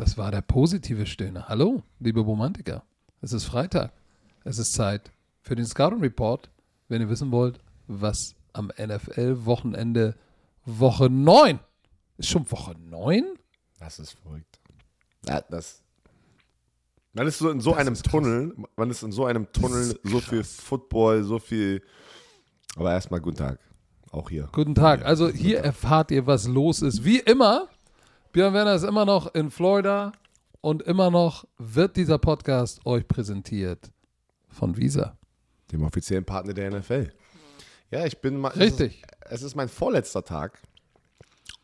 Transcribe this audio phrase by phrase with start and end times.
[0.00, 1.46] Das war der positive Stöhner.
[1.50, 2.84] Hallo, liebe Romantiker.
[3.20, 3.92] Es ist Freitag.
[4.44, 6.48] Es ist Zeit für den Scouting Report.
[6.88, 10.16] Wenn ihr wissen wollt, was am NFL-Wochenende
[10.64, 11.60] Woche 9
[12.16, 13.26] ist schon Woche 9?
[13.78, 14.58] Das ist verrückt.
[15.28, 15.82] Ja, das.
[17.12, 18.02] Man ist so in so Das einem krass.
[18.04, 20.44] Tunnel, man ist in so einem Tunnel, so viel.
[20.44, 21.82] Football, so viel.
[22.74, 23.58] Aber erstmal guten Tag.
[24.12, 24.48] Auch hier.
[24.52, 25.04] Guten Tag.
[25.04, 27.04] Also hier erfahrt ihr, was los ist.
[27.04, 27.68] Wie immer,
[28.32, 30.12] Björn Werner ist immer noch in Florida
[30.60, 33.90] und immer noch wird dieser Podcast euch präsentiert
[34.48, 35.16] von Visa.
[35.72, 37.10] Dem offiziellen Partner der NFL.
[37.90, 38.50] Ja, ich bin mal.
[38.50, 39.02] Richtig.
[39.22, 40.60] Es ist, es ist mein vorletzter Tag.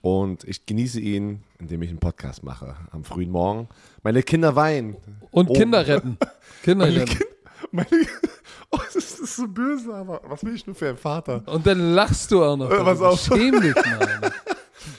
[0.00, 2.76] Und ich genieße ihn, indem ich einen Podcast mache.
[2.90, 3.68] Am frühen Morgen.
[4.02, 4.96] Meine Kinder weinen.
[5.30, 5.58] Und Oben.
[5.60, 6.18] Kinder retten.
[6.64, 7.12] Kinder Meine retten.
[7.14, 7.26] Kinder.
[7.70, 7.88] Meine,
[8.70, 11.42] oh, das ist, das ist so böse, aber was will ich nur für ein Vater?
[11.46, 12.70] Und dann lachst du auch noch.
[12.70, 13.10] Äh, pass darüber.
[13.10, 13.20] auf.
[13.20, 14.32] Schäm dich mal.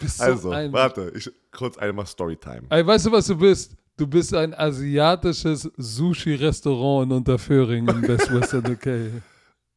[0.08, 0.72] Bist so Also, ein.
[0.73, 2.63] warte, ich, kurz einmal Storytime.
[2.69, 3.75] Ey, weißt du, was du bist?
[3.97, 9.22] Du bist ein asiatisches Sushi-Restaurant in Unterföhring in Best Western UK.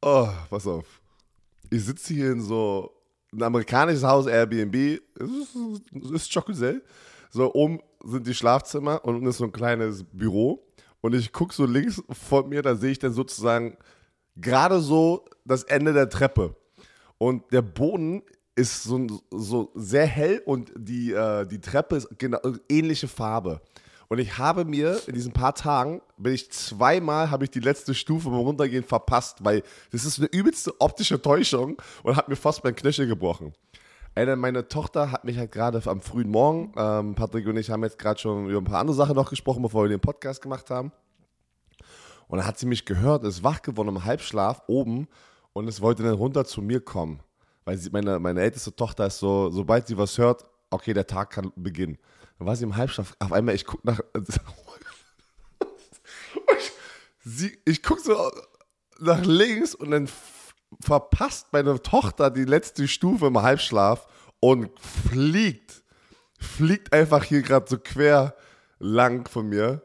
[0.03, 1.01] Oh, pass auf.
[1.71, 2.91] Ich sitze hier in so
[3.33, 5.01] ein amerikanisches Haus, Airbnb.
[5.19, 6.83] Es ist, ist Chocolate.
[7.31, 10.67] So, oben sind die Schlafzimmer und unten ist so ein kleines Büro.
[11.01, 13.77] Und ich gucke so links vor mir, da sehe ich dann sozusagen
[14.37, 16.57] gerade so das Ende der Treppe.
[17.19, 18.23] Und der Boden
[18.55, 23.61] ist so, so sehr hell und die, äh, die Treppe ist genau ähnliche Farbe.
[24.09, 27.95] Und ich habe mir in diesen paar Tagen, bin ich zweimal, habe ich die letzte
[27.95, 29.63] Stufe beim Runtergehen verpasst, weil
[29.93, 33.53] das ist eine übelste optische Täuschung und hat mir fast mein Knöchel gebrochen.
[34.17, 37.85] Ey, meine Tochter hat mich halt gerade am frühen Morgen, ähm, Patrick und ich haben
[37.85, 40.71] jetzt gerade schon über ein paar andere Sachen noch gesprochen, bevor wir den Podcast gemacht
[40.71, 40.91] haben.
[42.27, 45.07] Und dann hat sie mich gehört, ist wach geworden im Halbschlaf oben
[45.53, 47.21] und es wollte dann runter zu mir kommen.
[47.71, 51.31] Weil sie, meine, meine älteste Tochter ist so, sobald sie was hört, okay, der Tag
[51.31, 51.99] kann beginnen.
[52.37, 53.15] Dann war sie im Halbschlaf.
[53.21, 54.01] Auf einmal, ich gucke nach.
[57.25, 58.29] ich ich gucke so
[58.99, 60.09] nach links und dann
[60.81, 64.09] verpasst meine Tochter die letzte Stufe im Halbschlaf
[64.41, 65.85] und fliegt.
[66.41, 68.35] Fliegt einfach hier gerade so quer
[68.81, 69.83] lang von mir.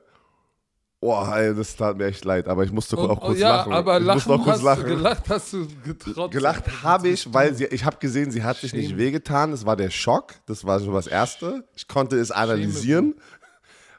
[1.06, 3.58] Boah, ey, das tat mir echt leid, aber ich musste Und, auch kurz oh, ja,
[3.58, 3.74] lachen.
[3.74, 4.84] aber ich lachen musste auch kurz hast lachen.
[4.86, 6.32] du, gelacht hast du getrotzt.
[6.32, 8.98] Gelacht habe ich, weil sie, ich habe gesehen, sie hat sich nicht Schäme.
[9.00, 9.52] wehgetan.
[9.52, 10.34] Das war der Schock.
[10.48, 11.64] Das war schon das Erste.
[11.76, 13.14] Ich konnte es analysieren,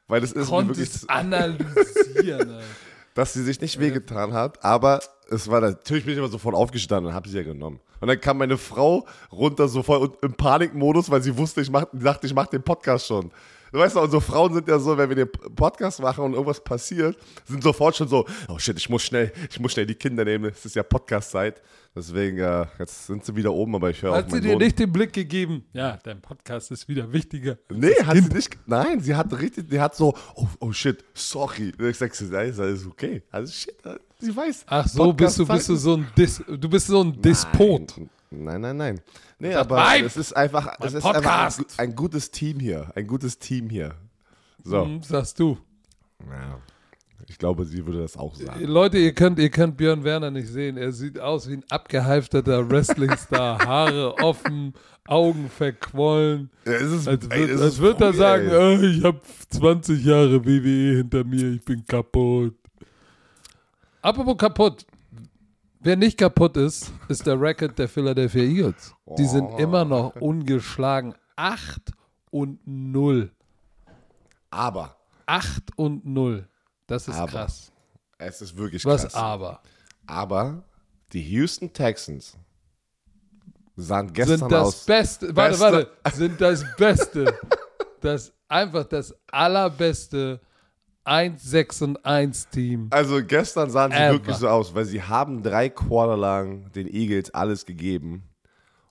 [0.09, 2.51] weil das ist mir wirklich, konntest analysieren.
[2.51, 2.65] ey.
[3.15, 4.65] dass sie sich nicht wehgetan hat.
[4.65, 5.01] Aber
[5.31, 7.79] es war natürlich bin ich immer sofort aufgestanden und habe sie ja genommen.
[8.01, 11.85] Und dann kam meine Frau runter so voll im Panikmodus, weil sie wusste, ich mach,
[11.93, 13.31] dachte, ich mache den Podcast schon.
[13.77, 16.65] Du weißt doch, unsere Frauen sind ja so, wenn wir den Podcast machen und irgendwas
[16.65, 17.15] passiert,
[17.45, 20.47] sind sofort schon so, oh shit, ich muss schnell, ich muss schnell die Kinder nehmen,
[20.47, 21.61] es ist ja Podcast-Zeit.
[21.95, 24.59] Deswegen, äh, jetzt sind sie wieder oben, aber ich höre auf Hat sie dir Sohn.
[24.61, 25.67] nicht den Blick gegeben?
[25.75, 27.59] Ja, dein Podcast ist wieder wichtiger.
[27.69, 28.57] Nee, hat sie nicht.
[28.65, 31.75] Nein, sie hat richtig, die hat so, oh, oh shit, sorry.
[31.79, 33.25] Und ich sag, sie, ist alles okay.
[33.31, 33.77] Also shit,
[34.19, 34.65] sie weiß.
[34.69, 37.93] Ach so, bist du, bist du so ein Dis, du bist so ein Despot.
[37.99, 39.01] Nein, nein, nein.
[39.39, 42.91] Nee, Das aber es ist einfach, es ist einfach ein, ein gutes Team hier.
[42.95, 43.95] Ein gutes Team hier.
[44.65, 44.85] So.
[44.85, 45.59] Hm, sagst du.
[46.29, 46.59] Ja.
[47.29, 48.65] Ich glaube, sie würde das auch sagen.
[48.65, 50.77] Leute, ihr könnt, ihr könnt Björn Werner nicht sehen.
[50.77, 53.59] Er sieht aus wie ein abgehalfterter Wrestling-Star.
[53.67, 54.75] Haare offen,
[55.07, 56.51] Augen verquollen.
[56.65, 59.21] Ja, es ist, Als, ey, würd, es als würde er sagen, äh, ich habe
[59.51, 62.55] 20 Jahre WWE hinter mir, ich bin kaputt.
[64.03, 64.87] Apropos kaputt.
[65.87, 68.93] Wer nicht kaputt ist, ist der Record der Philadelphia Eagles.
[69.19, 69.57] Die sind Oh.
[69.57, 71.15] immer noch ungeschlagen.
[71.37, 71.93] 8
[72.33, 73.31] und 0.
[74.51, 76.49] Aber 8 und 0.
[76.89, 77.31] Das ist Aber.
[77.31, 77.71] krass.
[78.19, 79.15] es ist wirklich Was krass.
[79.15, 79.63] aber?
[80.09, 80.65] Aber
[81.13, 82.37] die Houston Texans
[83.77, 84.85] sahen Sind gestern das aus.
[84.87, 87.39] Beste, warte, Beste- warte, sind das Beste,
[88.01, 90.41] das einfach das allerbeste
[91.07, 92.89] 1-6 und 1 Team.
[92.91, 94.13] Also gestern sahen sie Ever.
[94.15, 98.25] wirklich so aus, weil sie haben drei Quarter lang den Eagles alles gegeben.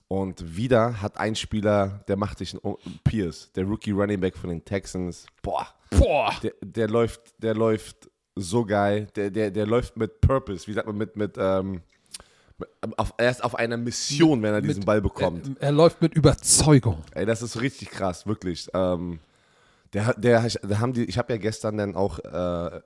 [0.08, 4.50] Und wieder hat ein Spieler, der macht sich einen Pierce, der Rookie Running Back von
[4.50, 5.26] den Texans.
[5.42, 6.32] Boah, Boah.
[6.42, 9.08] der, der läuft, der läuft so geil.
[9.16, 11.80] Der, der, der läuft mit Purpose, wie sagt man, mit, mit, ähm,
[12.96, 15.48] auf, er ist auf einer Mission, wenn er diesen Mit- Ball bekommt.
[15.58, 17.02] Er, er läuft mit Überzeugung.
[17.12, 18.68] Ey, das ist richtig krass, wirklich.
[18.74, 19.18] Ähm,
[19.92, 22.80] der, der, der haben die, ich habe ja gestern dann auch äh,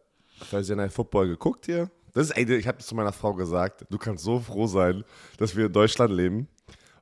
[0.51, 1.91] Thursday Night Football geguckt hier.
[2.13, 3.87] Das ist, ey, ich habe zu meiner Frau gesagt.
[3.91, 5.05] Du kannst so froh sein,
[5.39, 6.49] dass wir in Deutschland leben,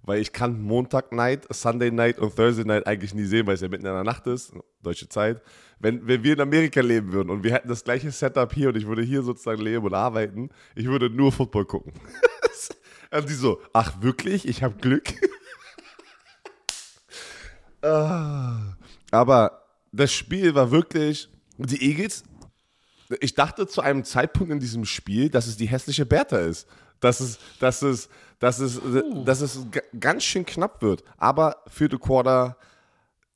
[0.02, 3.60] weil ich kann Montag Night, Sunday Night und Thursday Night eigentlich nie sehen, weil es
[3.60, 4.52] ja mitten in der Nacht ist,
[4.82, 5.40] deutsche Zeit.
[5.78, 8.76] Wenn, wenn wir in Amerika leben würden und wir hätten das gleiche Setup hier und
[8.76, 11.92] ich würde hier sozusagen leben und arbeiten, ich würde nur Football gucken.
[13.10, 14.46] und die so, ach wirklich?
[14.46, 15.08] Ich habe Glück.
[17.80, 18.74] Ah.
[19.12, 22.24] Aber das Spiel war wirklich, die Eagles,
[23.20, 26.66] ich dachte zu einem Zeitpunkt in diesem Spiel, dass es die hässliche Bertha ist.
[27.00, 28.08] Dass es, dass es,
[28.38, 28.80] dass es,
[29.24, 29.66] dass es
[29.98, 31.04] ganz schön knapp wird.
[31.16, 32.56] Aber vierte Quarter,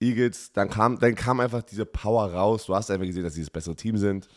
[0.00, 2.66] Eagles, dann kam, dann kam einfach diese Power raus.
[2.66, 4.28] Du hast einfach gesehen, dass sie das bessere Team sind.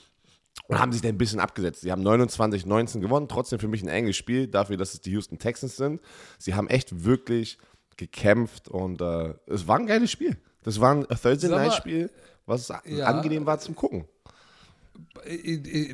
[0.68, 1.82] Und haben sich dann ein bisschen abgesetzt.
[1.82, 5.38] Sie haben 29-19 gewonnen, trotzdem für mich ein enges Spiel, dafür, dass es die Houston
[5.38, 6.02] Texans sind.
[6.40, 7.58] Sie haben echt wirklich
[7.98, 10.38] gekämpft und äh, es war ein geiles Spiel.
[10.66, 12.10] Das war ein Thursday Night Spiel,
[12.48, 14.06] was ja, angenehm war zum Gucken.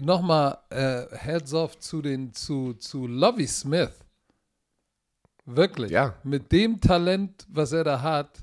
[0.02, 3.92] Nochmal äh, Heads off zu den zu, zu Lovey Smith.
[5.46, 5.92] Wirklich.
[5.92, 6.16] Ja.
[6.24, 8.40] Mit dem Talent, was er da hat,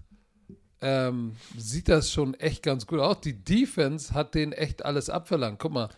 [0.83, 3.23] ähm, sieht das schon echt ganz gut aus.
[3.23, 5.59] Die Defense hat den echt alles abverlangt.
[5.59, 5.89] Guck mal,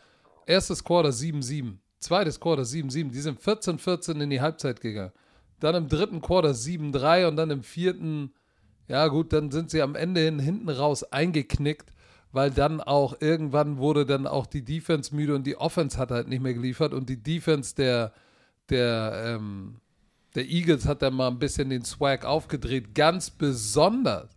[0.46, 3.10] erstes Quarter 7-7, zweites Quarter 7-7.
[3.10, 5.12] Die sind 14-14 in die Halbzeit gegangen.
[5.58, 8.32] Dann im dritten Quarter 7-3 und dann im vierten,
[8.90, 11.92] ja gut, dann sind sie am Ende hin, hinten raus eingeknickt,
[12.32, 16.26] weil dann auch irgendwann wurde dann auch die Defense müde und die Offense hat halt
[16.26, 18.12] nicht mehr geliefert und die Defense der,
[18.68, 19.76] der, ähm,
[20.34, 22.92] der Eagles hat dann mal ein bisschen den Swag aufgedreht.
[22.92, 24.28] Ganz besonders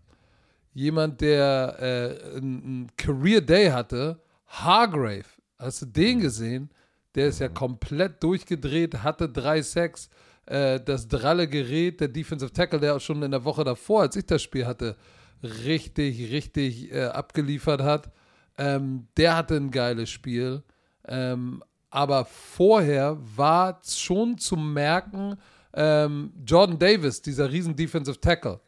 [0.76, 5.26] jemand, der äh, einen Career Day hatte, Hargrave.
[5.58, 6.70] Hast du den gesehen?
[7.16, 10.12] Der ist ja komplett durchgedreht, hatte drei Sacks
[10.46, 14.16] äh, das dralle Gerät, der Defensive Tackle, der auch schon in der Woche davor, als
[14.16, 14.98] ich das Spiel hatte,
[15.42, 18.12] richtig, richtig äh, abgeliefert hat.
[18.58, 20.64] Ähm, der hatte ein geiles Spiel.
[21.08, 25.38] Ähm, aber vorher war schon zu merken,
[25.74, 28.60] ähm, Jordan Davis, dieser riesen Defensive Tackle.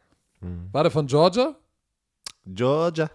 [0.42, 0.69] Mhm.
[0.72, 1.56] War der von Georgia?
[2.45, 3.10] Georgia.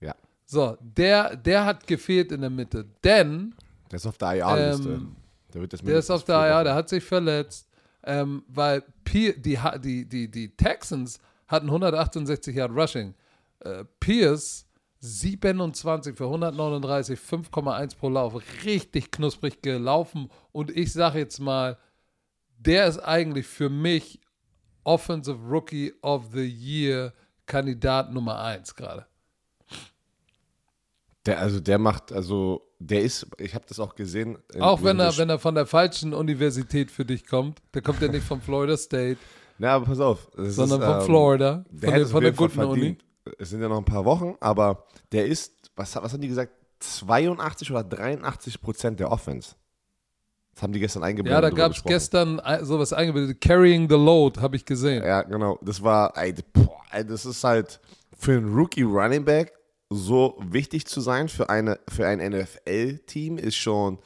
[0.00, 0.14] Ja.
[0.44, 3.54] So, der, der hat gefehlt in der Mitte, denn.
[3.90, 4.88] Der ist auf der IR-Liste.
[4.88, 5.16] Ähm,
[5.52, 7.66] der, der ist auf der IR, der hat sich verletzt
[8.06, 11.18] ähm, weil P die, die, die, die Texans
[11.48, 13.14] hatten 168 Yard Rushing.
[13.60, 14.66] Äh, Pierce
[15.00, 18.40] 27 für 139, 5,1 pro Lauf.
[18.64, 20.30] Richtig knusprig gelaufen.
[20.52, 21.78] Und ich sage jetzt mal,
[22.58, 24.20] der ist eigentlich für mich
[24.84, 27.12] Offensive Rookie of the Year
[27.46, 29.06] Kandidat Nummer 1 gerade.
[31.26, 34.38] Der, also der macht, also der ist, ich habe das auch gesehen.
[34.60, 37.60] Auch wenn er, wenn er von der falschen Universität für dich kommt.
[37.74, 39.18] Der kommt ja nicht von Florida State.
[39.58, 40.28] Na, aber pass auf.
[40.36, 41.64] Sondern ist, von ähm, Florida.
[41.70, 42.98] Der von, der, von der guten Uni.
[43.38, 46.52] Es sind ja noch ein paar Wochen, aber der ist, was, was haben die gesagt?
[46.78, 49.56] 82 oder 83 Prozent der Offense.
[50.54, 51.42] Das haben die gestern eingeblendet.
[51.42, 53.40] Ja, da gab es gestern sowas eingeblendet.
[53.40, 55.04] Carrying the Load, habe ich gesehen.
[55.04, 55.58] Ja, genau.
[55.62, 57.80] Das war, ey, boah, ey, das ist halt
[58.16, 59.55] für einen Rookie Running Back
[59.90, 63.98] so wichtig zu sein für, eine, für ein NFL-Team ist schon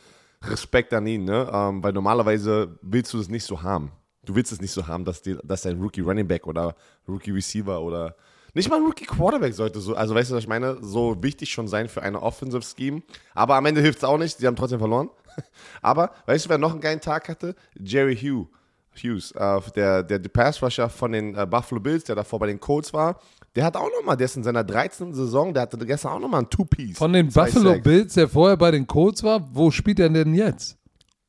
[0.42, 1.50] Respekt an ihn, ne?
[1.52, 3.92] Ähm, weil normalerweise willst du das nicht so haben.
[4.24, 6.74] Du willst es nicht so haben, dass, die, dass dein Rookie Running Back oder
[7.08, 8.16] Rookie Receiver oder
[8.54, 11.68] nicht mal Rookie Quarterback sollte so, also weißt du, was ich meine, so wichtig schon
[11.68, 13.02] sein für eine Offensive Scheme.
[13.34, 15.08] Aber am Ende hilft es auch nicht, sie haben trotzdem verloren.
[15.82, 17.54] Aber weißt du, wer noch einen geilen Tag hatte?
[17.78, 18.48] Jerry Hugh.
[18.96, 22.48] Hughes, äh, der, der, der Pass Rusher von den äh, Buffalo Bills, der davor bei
[22.48, 23.20] den Colts war,
[23.56, 25.12] der hat auch nochmal, der ist in seiner 13.
[25.12, 26.98] Saison, der hatte gestern auch nochmal ein Two-Piece.
[26.98, 27.82] Von den Buffalo Sacks.
[27.82, 30.76] Bills, der vorher bei den Colts war, wo spielt er denn jetzt?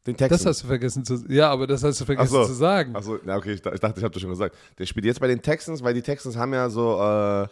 [0.08, 0.44] Den Texans.
[0.44, 2.46] Das hast du vergessen zu Ja, aber das hast du vergessen so.
[2.46, 2.96] zu sagen.
[2.96, 4.56] Achso, ja, okay, ich, ich dachte, ich habe das schon gesagt.
[4.78, 7.48] Der spielt jetzt bei den Texans, weil die Texans haben ja so, äh,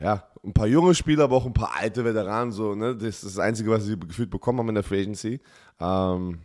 [0.00, 2.94] ja, ein paar junge Spieler, aber auch ein paar alte Veteranen, so, ne?
[2.94, 5.40] Das ist das Einzige, was sie gefühlt bekommen haben in der Free Agency.
[5.80, 6.40] Ähm,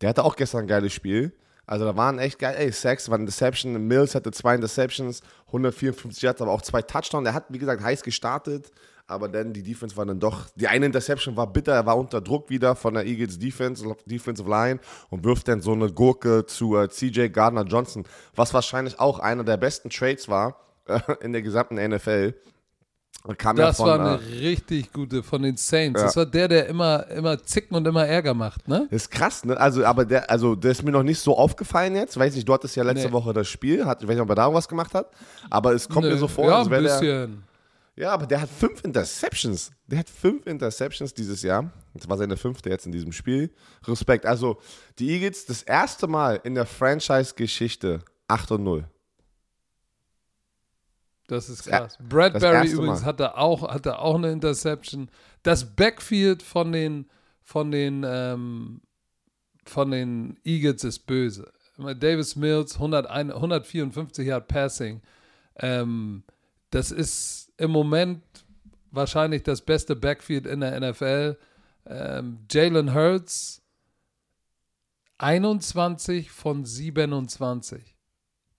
[0.00, 1.32] der hatte auch gestern ein geiles Spiel.
[1.66, 6.22] Also da waren echt geil, ey, Sacks, war ein Deception, Mills hatte zwei Interceptions, 154
[6.22, 7.24] Yards, aber auch zwei Touchdowns.
[7.24, 8.70] Der hat, wie gesagt, heiß gestartet,
[9.08, 12.20] aber dann die Defense war dann doch, die eine Interception war bitter, er war unter
[12.20, 14.80] Druck wieder von der Eagles Defense, Defensive Line
[15.10, 18.04] und wirft dann so eine Gurke zu äh, CJ Gardner Johnson,
[18.34, 22.34] was wahrscheinlich auch einer der besten Trades war äh, in der gesamten NFL.
[23.38, 26.00] Kam das ja von, war eine äh, richtig gute von den Saints.
[26.00, 26.06] Ja.
[26.06, 28.86] Das war der, der immer, immer zicken und immer Ärger macht, ne?
[28.90, 29.58] Das ist krass, ne?
[29.58, 32.18] Also, aber der, also, der ist mir noch nicht so aufgefallen jetzt.
[32.18, 33.12] Weiß nicht, du hattest ja letzte nee.
[33.12, 33.84] Woche das Spiel.
[33.84, 35.10] Hat, ich weiß nicht, ob er da was gemacht hat.
[35.50, 36.12] Aber es kommt nee.
[36.12, 37.28] mir so vor, ja, als wäre der.
[37.96, 39.70] Ja, aber der hat fünf Interceptions.
[39.86, 41.70] Der hat fünf Interceptions dieses Jahr.
[41.94, 43.50] Das war seine fünfte jetzt in diesem Spiel.
[43.86, 44.26] Respekt.
[44.26, 44.58] Also,
[44.98, 48.84] die Eagles das erste Mal in der Franchise-Geschichte 8 und 0.
[51.26, 51.96] Das ist krass.
[51.98, 55.10] Das Bradbury übrigens hatte auch, hatte auch eine Interception.
[55.42, 57.08] Das Backfield von den,
[57.42, 58.80] von den, ähm,
[59.64, 61.52] von den Eagles ist böse.
[61.78, 65.02] Davis Mills, 101, 154 Yard Passing.
[65.56, 66.22] Ähm,
[66.70, 68.22] das ist im Moment
[68.90, 71.36] wahrscheinlich das beste Backfield in der NFL.
[71.86, 73.62] Ähm, Jalen Hurts,
[75.18, 77.96] 21 von 27.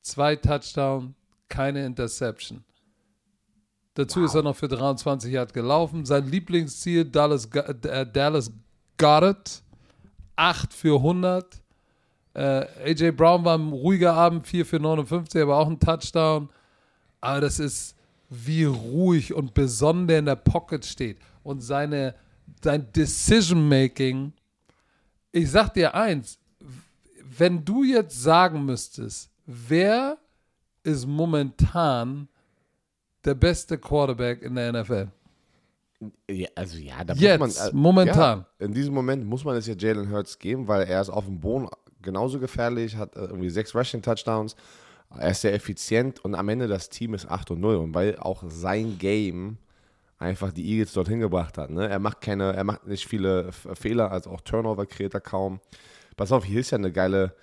[0.01, 1.16] Zwei Touchdowns,
[1.49, 2.63] keine Interception.
[3.93, 6.05] Dazu ist er noch für 23 Yard gelaufen.
[6.05, 8.51] Sein Lieblingsziel, Dallas, äh, Dallas
[8.97, 9.63] Goddard,
[10.35, 11.63] 8 für 100.
[12.35, 16.49] Äh, AJ Brown war ein ruhiger Abend, 4 für 59, aber auch ein Touchdown.
[17.21, 17.95] Aber das ist,
[18.29, 21.17] wie ruhig und besonnen der in der Pocket steht.
[21.41, 22.13] Und seine,
[22.63, 24.33] sein Decision-Making.
[25.31, 26.37] Ich sag dir eins,
[27.37, 30.17] wenn du jetzt sagen müsstest, wer
[30.87, 32.27] ist momentan
[33.25, 35.07] der beste Quarterback in der NFL?
[36.29, 37.67] Ja, also ja, da Jetzt, muss man.
[37.67, 38.45] äh, momentan.
[38.59, 41.25] Ja, in diesem Moment muss man es ja Jalen Hurts geben, weil er ist auf
[41.25, 41.67] dem Boden
[42.01, 44.55] genauso gefährlich, hat äh, irgendwie sechs Rushing Touchdowns.
[45.17, 47.75] Er ist sehr effizient und am Ende das Team ist 8 und 0.
[47.77, 49.57] Und weil auch sein Game
[50.19, 51.69] einfach die Eagles dorthin gebracht hat.
[51.69, 51.87] Ne?
[51.87, 55.59] Er macht keine, er macht nicht viele Fehler, also auch Turnover kreiert er kaum.
[56.15, 57.33] Pass auf, hier ist ja eine geile,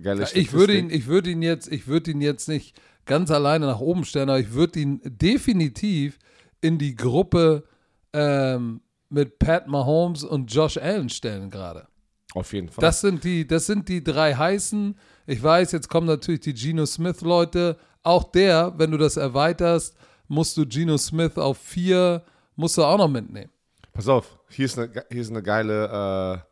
[0.00, 3.66] geile Ich würde ihn, ich würde ihn jetzt, ich würde ihn jetzt nicht ganz alleine
[3.66, 6.18] nach oben stellen, aber ich würde ihn definitiv
[6.60, 7.64] in die Gruppe
[8.12, 11.86] ähm, mit Pat Mahomes und Josh Allen stellen gerade.
[12.34, 12.82] Auf jeden Fall.
[12.82, 14.98] Das sind die, das sind die drei heißen.
[15.26, 17.76] Ich weiß, jetzt kommen natürlich die Geno Smith Leute.
[18.02, 22.24] Auch der, wenn du das erweiterst, musst du Geno Smith auf vier,
[22.56, 23.50] musst du auch noch mitnehmen.
[23.92, 26.48] Pass auf, hier ist eine, hier ist eine geile äh,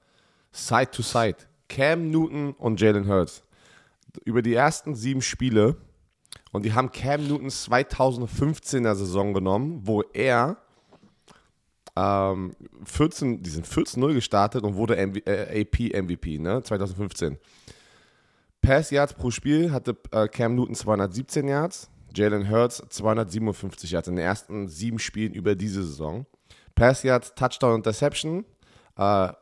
[0.53, 1.39] Side to Side.
[1.73, 3.43] Cam Newton und Jalen Hurts.
[4.25, 5.77] Über die ersten sieben Spiele
[6.53, 10.59] und die haben Cam Newtons 2015er Saison genommen, wo er
[11.97, 17.39] ähm, 14, die sind 14-0 gestartet und wurde MV, äh, AP MVP, ne, 2015.
[18.61, 24.17] Pass Yards pro Spiel hatte äh, Cam Newton 217 Yards, Jalen Hurts 257 Yards in
[24.17, 26.27] den ersten sieben Spielen über diese Saison.
[26.75, 28.45] Pass Yards, Touchdown, Interception.
[28.97, 29.33] Äh,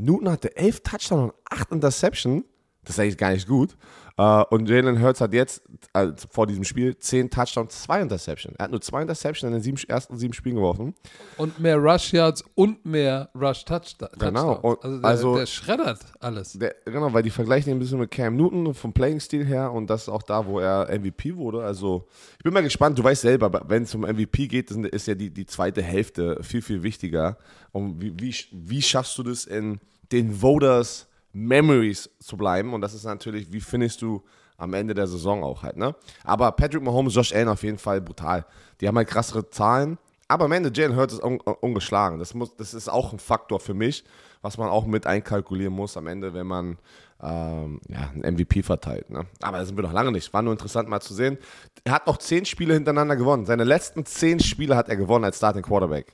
[0.00, 2.44] Newton hatte elf Touchdown und acht Interception.
[2.84, 3.76] Das ist eigentlich gar nicht gut.
[4.16, 8.54] Äh, und Jalen Hurts hat jetzt äh, vor diesem Spiel zehn Touchdown, zwei Interception.
[8.58, 10.94] Er hat nur zwei Interception in den sieben, ersten sieben Spielen geworfen.
[11.36, 14.08] Und mehr Rush Yards und mehr Rush Touchdown.
[14.18, 14.54] Genau.
[14.56, 16.54] Und Also, der, also- der schreddert alles.
[16.54, 19.88] Der, genau, weil die vergleichen ihn ein bisschen mit Cam Newton vom Playing-Stil her und
[19.88, 21.62] das ist auch da, wo er MVP wurde.
[21.62, 22.08] Also,
[22.38, 22.98] ich bin mal gespannt.
[22.98, 26.62] Du weißt selber, wenn es um MVP geht, ist ja die, die zweite Hälfte viel,
[26.62, 27.36] viel wichtiger.
[27.70, 29.78] Und wie, wie, wie schaffst du das in
[30.10, 31.07] den Voters
[31.46, 32.74] Memories zu bleiben?
[32.74, 34.22] Und das ist natürlich, wie findest du
[34.56, 35.94] am Ende der Saison auch halt, ne?
[36.24, 38.44] Aber Patrick Mahomes, Josh Allen auf jeden Fall brutal.
[38.80, 39.98] Die haben halt krassere Zahlen.
[40.26, 42.18] Aber am Ende Jalen Hurts ist un ungeschlagen.
[42.18, 44.04] Das, muss, das ist auch ein Faktor für mich,
[44.42, 46.76] was man auch mit einkalkulieren muss am Ende, wenn man
[47.22, 49.08] ähm, ja, einen MVP verteilt.
[49.08, 49.24] Ne?
[49.40, 50.32] Aber da sind wir noch lange nicht.
[50.34, 51.38] War nur interessant mal zu sehen.
[51.84, 53.46] Er hat noch zehn Spiele hintereinander gewonnen.
[53.46, 56.12] Seine letzten zehn Spiele hat er gewonnen als Starting Quarterback.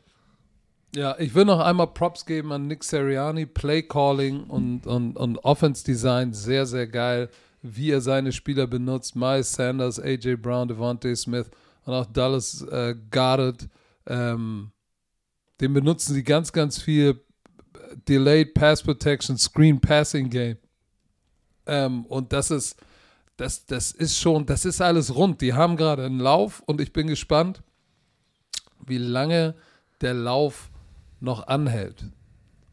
[0.95, 3.47] Ja, ich will noch einmal Props geben an Nick Seriani.
[3.47, 7.31] Play Calling und, und, und Offense Design, sehr, sehr geil.
[7.63, 9.17] Wie er seine Spieler benutzt.
[9.17, 11.51] Miles Sanders, AJ Brown, Devontae Smith
[11.85, 13.69] und auch Dallas äh, Goddard.
[14.07, 14.71] Ähm,
[15.61, 17.21] den benutzen sie ganz, ganz viel.
[18.09, 20.59] Delayed Pass Protection, Screen Passing Game.
[21.67, 22.77] Ähm, und das ist,
[23.37, 25.41] das, das ist schon, das ist alles rund.
[25.41, 27.63] Die haben gerade einen Lauf und ich bin gespannt,
[28.87, 29.55] wie lange
[30.01, 30.71] der Lauf
[31.25, 32.05] noch anhält.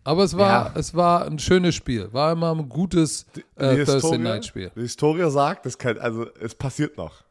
[0.03, 0.79] Aber es war, Ja.
[0.79, 2.11] es war ein schönes Spiel.
[2.11, 4.71] War immer ein gutes äh, Thursday Night Spiel.
[4.75, 7.23] die Historie sagt, das kann, also es passiert noch.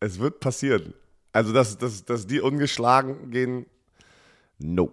[0.00, 0.94] Es wird passieren.
[1.32, 3.66] Also, dass, dass, dass die ungeschlagen gehen,
[4.58, 4.92] no.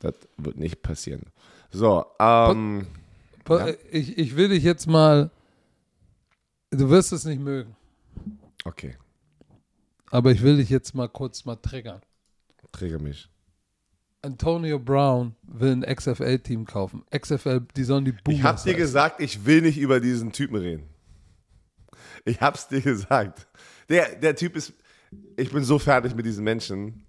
[0.00, 1.22] Das wird nicht passieren.
[1.70, 2.86] So, ähm,
[3.44, 5.30] Pa- Ich, ich will dich jetzt mal.
[6.70, 7.76] Du wirst es nicht mögen,
[8.64, 8.96] okay,
[10.10, 12.00] aber ich will dich jetzt mal kurz mal triggern.
[12.72, 13.28] träge mich.
[14.24, 17.04] Antonio Brown will ein XFL-Team kaufen.
[17.16, 18.76] XFL, die sollen die Boomers Ich hab dir heißen.
[18.76, 20.88] gesagt, ich will nicht über diesen Typen reden.
[22.24, 23.46] Ich hab's dir gesagt.
[23.88, 24.72] Der, der Typ ist,
[25.36, 27.04] ich bin so fertig mit diesen Menschen.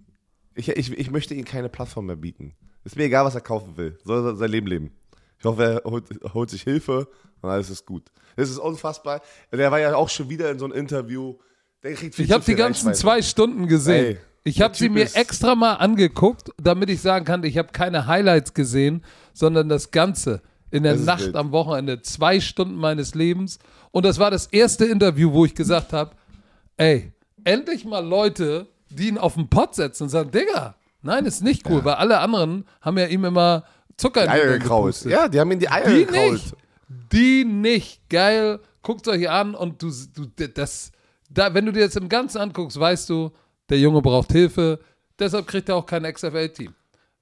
[0.54, 2.54] Ich, ich, ich möchte ihm keine Plattform mehr bieten.
[2.84, 3.98] Ist mir egal, was er kaufen will.
[4.04, 4.92] Soll sein Leben leben.
[5.40, 7.08] Ich hoffe, er holt, holt sich Hilfe
[7.42, 8.12] und alles ist gut.
[8.36, 9.22] Das ist unfassbar.
[9.52, 11.36] Der war ja auch schon wieder in so einem Interview.
[11.84, 13.00] Der kriegt viel Ich habe die ganzen Reichweite.
[13.00, 14.18] zwei Stunden gesehen.
[14.18, 18.06] Ey, ich habe sie mir extra mal angeguckt, damit ich sagen kann, ich habe keine
[18.08, 21.36] Highlights gesehen, sondern das Ganze in der Nacht wild.
[21.36, 22.02] am Wochenende.
[22.04, 23.60] Zwei Stunden meines Lebens.
[23.92, 26.12] Und das war das erste Interview, wo ich gesagt habe,
[26.78, 27.12] ey,
[27.44, 31.68] endlich mal Leute, die ihn auf den Pott setzen und sagen, Digga, nein, ist nicht
[31.70, 33.64] cool, weil alle anderen haben ja ihm immer
[33.98, 35.06] Zucker in Die den Eier gekraut.
[35.06, 36.34] Ja, die haben ihm die Eier Die gekraut.
[36.34, 36.56] nicht.
[37.12, 38.10] Die nicht.
[38.10, 38.60] Geil.
[38.84, 40.92] Guckt euch an und du, du das,
[41.32, 43.32] da, wenn du dir das im Ganzen anguckst, weißt du,
[43.70, 44.80] der Junge braucht Hilfe.
[45.18, 46.74] Deshalb kriegt er auch kein XFL-Team.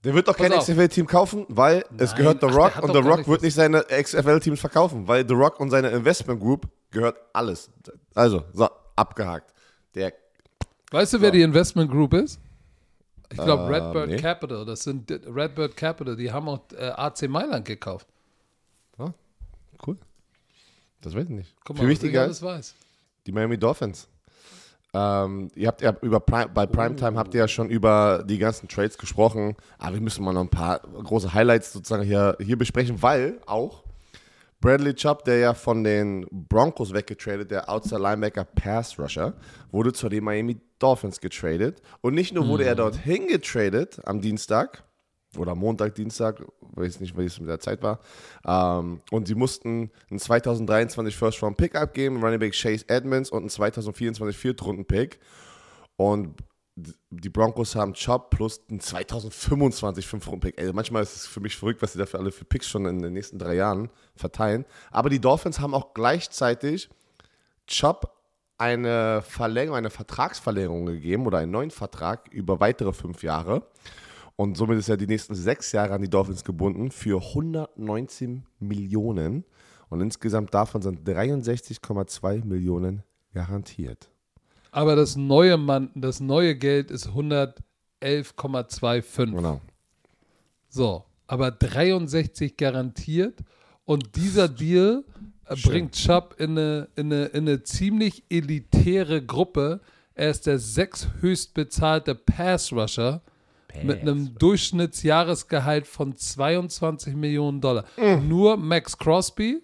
[0.03, 0.51] Der wird doch kein.
[0.51, 3.53] XFL-Team kaufen, weil es gehört The ach, Rock hat und The Rock nicht wird nicht
[3.53, 7.69] seine XFL-Teams verkaufen, weil The Rock und seine Investment Group gehört alles.
[8.13, 9.53] Also, so, abgehakt.
[9.95, 10.13] Der,
[10.91, 12.39] Weißt du, wer die Investment Group ist?
[13.31, 14.17] Ich glaube, Ähm, Redbird nee.
[14.17, 18.07] Capital, das sind Redbird Capital, die haben auch äh, AC Mailand gekauft.
[19.85, 19.97] Cool.
[21.01, 21.53] Das weiß ich nicht.
[21.65, 22.75] Guck Viel mal, wichtiger ist ich alles weiß.
[23.25, 24.07] die Miami Dolphins.
[24.93, 28.67] Ähm, ihr habt ja über Prime, bei Primetime habt ihr ja schon über die ganzen
[28.67, 33.01] Trades gesprochen, aber wir müssen mal noch ein paar große Highlights sozusagen hier, hier besprechen,
[33.01, 33.83] weil auch
[34.63, 39.33] Bradley Chubb, der ja von den Broncos weggetradet, der Outside Linebacker Pass Rusher,
[39.71, 41.81] wurde zu den Miami Dolphins getradet.
[41.99, 44.83] Und nicht nur wurde er dorthin getradet am Dienstag
[45.37, 46.43] oder Montag, Dienstag,
[46.75, 47.99] weiß nicht, wie es mit der Zeit war.
[48.45, 53.39] Ähm, und sie mussten einen 2023 First Round Pick abgeben, Running Back Chase Edmonds und
[53.39, 55.19] einen 2024 Viertrunden Pick.
[55.95, 56.35] Und
[56.75, 60.59] die Broncos haben Chubb plus einen 2025 Fünf-Runden-Pick.
[60.59, 62.99] Ey, manchmal ist es für mich verrückt, was sie dafür alle für Picks schon in
[62.99, 64.65] den nächsten drei Jahren verteilen.
[64.89, 66.89] Aber die Dolphins haben auch gleichzeitig
[67.67, 68.11] Chubb
[68.57, 73.67] eine Verlängerung, eine Vertragsverlängerung gegeben oder einen neuen Vertrag über weitere fünf Jahre.
[74.35, 79.45] Und somit ist er die nächsten sechs Jahre an die Dolphins gebunden für 119 Millionen.
[79.89, 84.09] Und insgesamt davon sind 63,2 Millionen garantiert.
[84.71, 89.35] Aber das neue Mann, das neue Geld ist 111,25.
[89.35, 89.61] Genau.
[90.67, 93.37] So, aber 63 garantiert
[93.85, 95.05] und dieser Deal
[95.45, 95.71] äh, Schön.
[95.71, 99.79] bringt Chubb in eine, in, eine, in eine ziemlich elitäre Gruppe.
[100.15, 102.15] Er ist der sechsthöchst bezahlte
[103.73, 107.85] Pass-Rusher mit einem Durchschnittsjahresgehalt von 22 Millionen Dollar.
[108.21, 109.61] Nur Max Crosby,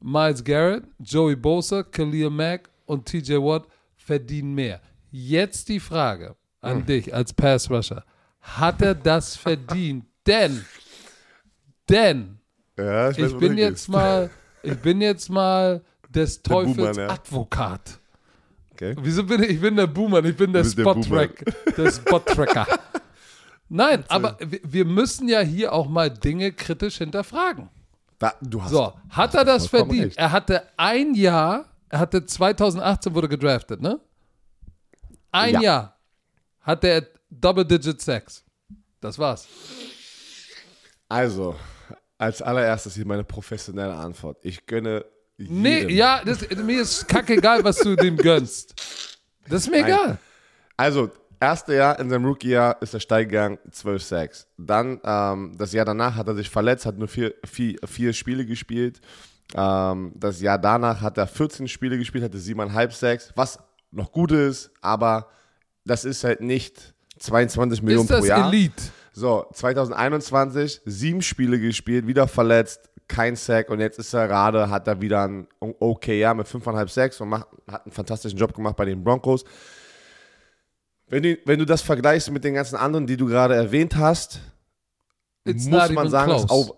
[0.00, 4.80] Miles Garrett, Joey Bosa, Khalil Mack und TJ Watt verdienen mehr.
[5.10, 8.04] Jetzt die Frage an dich als Pass-Rusher.
[8.40, 10.04] Hat er das verdient?
[10.26, 10.64] Denn,
[11.88, 12.38] denn,
[12.76, 14.30] Ja, ich bin jetzt mal,
[14.62, 17.10] ich bin jetzt mal des Der Boomer, Teufels ne?
[17.10, 17.98] Advokat.
[18.72, 18.94] Okay.
[19.00, 19.50] Wieso bin ich?
[19.50, 22.66] Ich bin der Boomer, ich bin der Spot-Tracker.
[23.68, 27.68] Nein, aber wir- müssen ja hier auch mal Dinge kritisch hinterfragen.
[28.18, 30.06] Da, du hast So, hat er das verdient?
[30.06, 30.18] recht.
[30.18, 34.00] Er hatte ein Jahr, er hatte 2018 wurde gedraftet, ne?
[35.30, 35.60] Ein Ja.
[35.60, 35.96] Jahr
[36.62, 38.42] hatte er Double-Digit Sex.
[39.00, 39.46] Das war's.
[41.08, 41.54] Also,
[42.18, 44.38] als allererstes hier meine professionelle Antwort.
[44.42, 45.04] Ich gönne
[45.36, 45.90] Nee, jedem.
[45.96, 48.74] ja, das, mir ist kackegal, was du dem gönnst.
[49.48, 49.90] Das ist mir Nein.
[49.92, 50.18] egal.
[50.76, 54.46] Also, erste Jahr in seinem Rookie-Jahr ist er steil gegangen, 12 Sacks.
[54.56, 58.44] Dann, ähm, das Jahr danach hat er sich verletzt, hat nur vier, vier, vier Spiele
[58.44, 59.00] gespielt.
[59.54, 63.58] Ähm, das Jahr danach hat er 14 Spiele gespielt, hatte 7,5 Sacks, was
[63.90, 65.28] noch gut ist, aber
[65.84, 68.48] das ist halt nicht 22 Millionen Ist das pro Jahr.
[68.48, 68.82] Elite?
[69.12, 74.86] So, 2021, sieben Spiele gespielt, wieder verletzt, kein Sack und jetzt ist er gerade, hat
[74.86, 78.76] er wieder ein okay Jahr mit 5,5 Sacks und macht, hat einen fantastischen Job gemacht
[78.76, 79.44] bei den Broncos.
[81.08, 84.40] Wenn du, wenn du das vergleichst mit den ganzen anderen, die du gerade erwähnt hast,
[85.44, 86.44] It's muss man sagen, close.
[86.44, 86.74] es auf,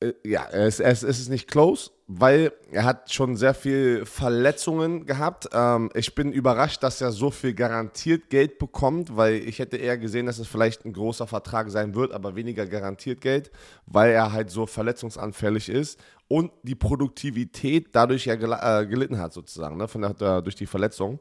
[0.00, 5.06] äh, ja, es, es, es ist nicht close, weil er hat schon sehr viel Verletzungen
[5.06, 5.48] gehabt.
[5.52, 9.98] Ähm, ich bin überrascht, dass er so viel garantiert Geld bekommt, weil ich hätte eher
[9.98, 13.50] gesehen, dass es vielleicht ein großer Vertrag sein wird, aber weniger garantiert Geld,
[13.86, 19.32] weil er halt so verletzungsanfällig ist und die Produktivität dadurch ja gel äh, gelitten hat
[19.32, 21.18] sozusagen, ne, von der, durch die Verletzung.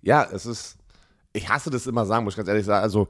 [0.00, 0.78] Ja, es ist,
[1.32, 3.08] ich hasse das immer sagen, muss ich ganz ehrlich sagen, also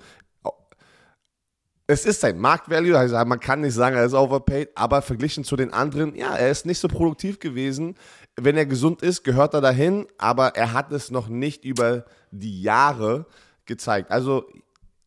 [1.86, 5.56] es ist sein Marktvalue, also man kann nicht sagen, er ist overpaid, aber verglichen zu
[5.56, 7.96] den anderen, ja, er ist nicht so produktiv gewesen.
[8.36, 12.62] Wenn er gesund ist, gehört er dahin, aber er hat es noch nicht über die
[12.62, 13.26] Jahre
[13.66, 14.10] gezeigt.
[14.10, 14.44] Also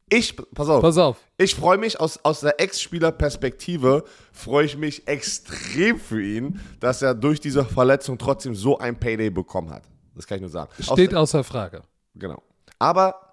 [0.09, 1.17] ich, pass auf, Pass auf.
[1.37, 7.15] ich freue mich aus, aus der Ex-Spieler-Perspektive, freue ich mich extrem für ihn, dass er
[7.15, 9.83] durch diese Verletzung trotzdem so ein Payday bekommen hat.
[10.13, 10.69] Das kann ich nur sagen.
[10.77, 11.81] Aus Steht außer Frage.
[12.13, 12.43] Genau.
[12.79, 13.25] Aber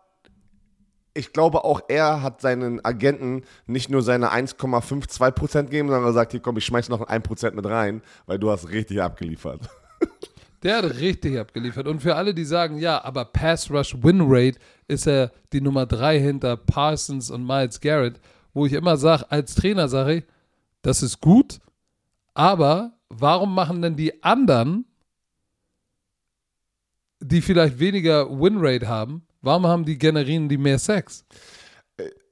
[1.14, 6.32] ich glaube auch er hat seinen Agenten nicht nur seine 1,52% gegeben, sondern er sagt,
[6.32, 9.68] hier komm, ich schmeiß noch ein 1% mit rein, weil du hast richtig abgeliefert.
[10.62, 11.88] Der hat richtig abgeliefert.
[11.88, 15.86] Und für alle, die sagen, ja, aber Pass Rush Win Rate ist er die Nummer
[15.86, 18.20] drei hinter Parsons und Miles Garrett,
[18.54, 20.24] wo ich immer sage, als Trainer sage ich,
[20.82, 21.60] das ist gut,
[22.34, 24.84] aber warum machen denn die anderen,
[27.20, 31.24] die vielleicht weniger Win Rate haben, warum haben die generieren die mehr Sex?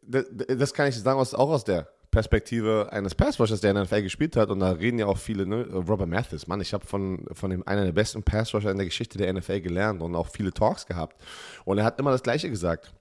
[0.03, 3.85] Das, das kann ich sagen, aus, auch aus der Perspektive eines Passrushers, der in der
[3.85, 4.51] NFL gespielt hat.
[4.51, 5.66] Und da reden ja auch viele, ne?
[5.73, 9.18] Robert Mathis, Mann, ich habe von, von dem einer der besten Passrusher in der Geschichte
[9.18, 11.23] der NFL gelernt und auch viele Talks gehabt.
[11.64, 12.92] Und er hat immer das Gleiche gesagt.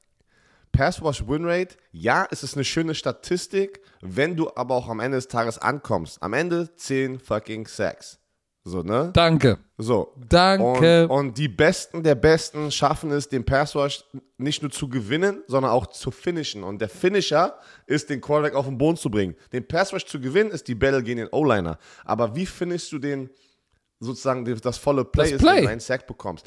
[0.71, 4.99] Pass Rush Win Rate, ja, es ist eine schöne Statistik, wenn du aber auch am
[4.99, 6.21] Ende des Tages ankommst.
[6.21, 8.19] Am Ende 10 fucking Sacks.
[8.65, 9.09] So, ne?
[9.13, 9.57] Danke.
[9.77, 10.13] So.
[10.27, 11.07] Danke.
[11.07, 14.03] Und, und die Besten der Besten schaffen es, den Pass Rush
[14.37, 16.63] nicht nur zu gewinnen, sondern auch zu finishen.
[16.63, 19.35] Und der Finisher ist, den Quarterback auf den Boden zu bringen.
[19.53, 21.79] Den Pass Rush zu gewinnen, ist die Bälle gegen den O-Liner.
[22.03, 23.29] Aber wie findest du den,
[23.99, 25.61] sozusagen, das volle Play, Das ist, wenn Play.
[25.63, 26.45] du einen Sack bekommst?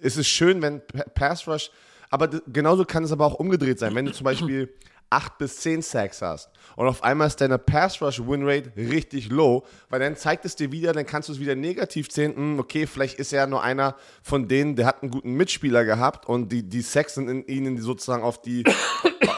[0.00, 1.70] Es ist schön, wenn Pa- Pass Rush,
[2.10, 3.94] aber genauso kann es aber auch umgedreht sein.
[3.94, 4.72] Wenn du zum Beispiel
[5.10, 9.30] 8 bis 10 Sacks hast und auf einmal ist deine Pass Rush Win Rate richtig
[9.30, 12.58] low, weil dann zeigt es dir wieder, dann kannst du es wieder negativ sehen, hm,
[12.60, 16.26] okay, vielleicht ist er ja nur einer von denen, der hat einen guten Mitspieler gehabt
[16.26, 18.64] und die, die Sacks sind in ihnen sozusagen auf, die,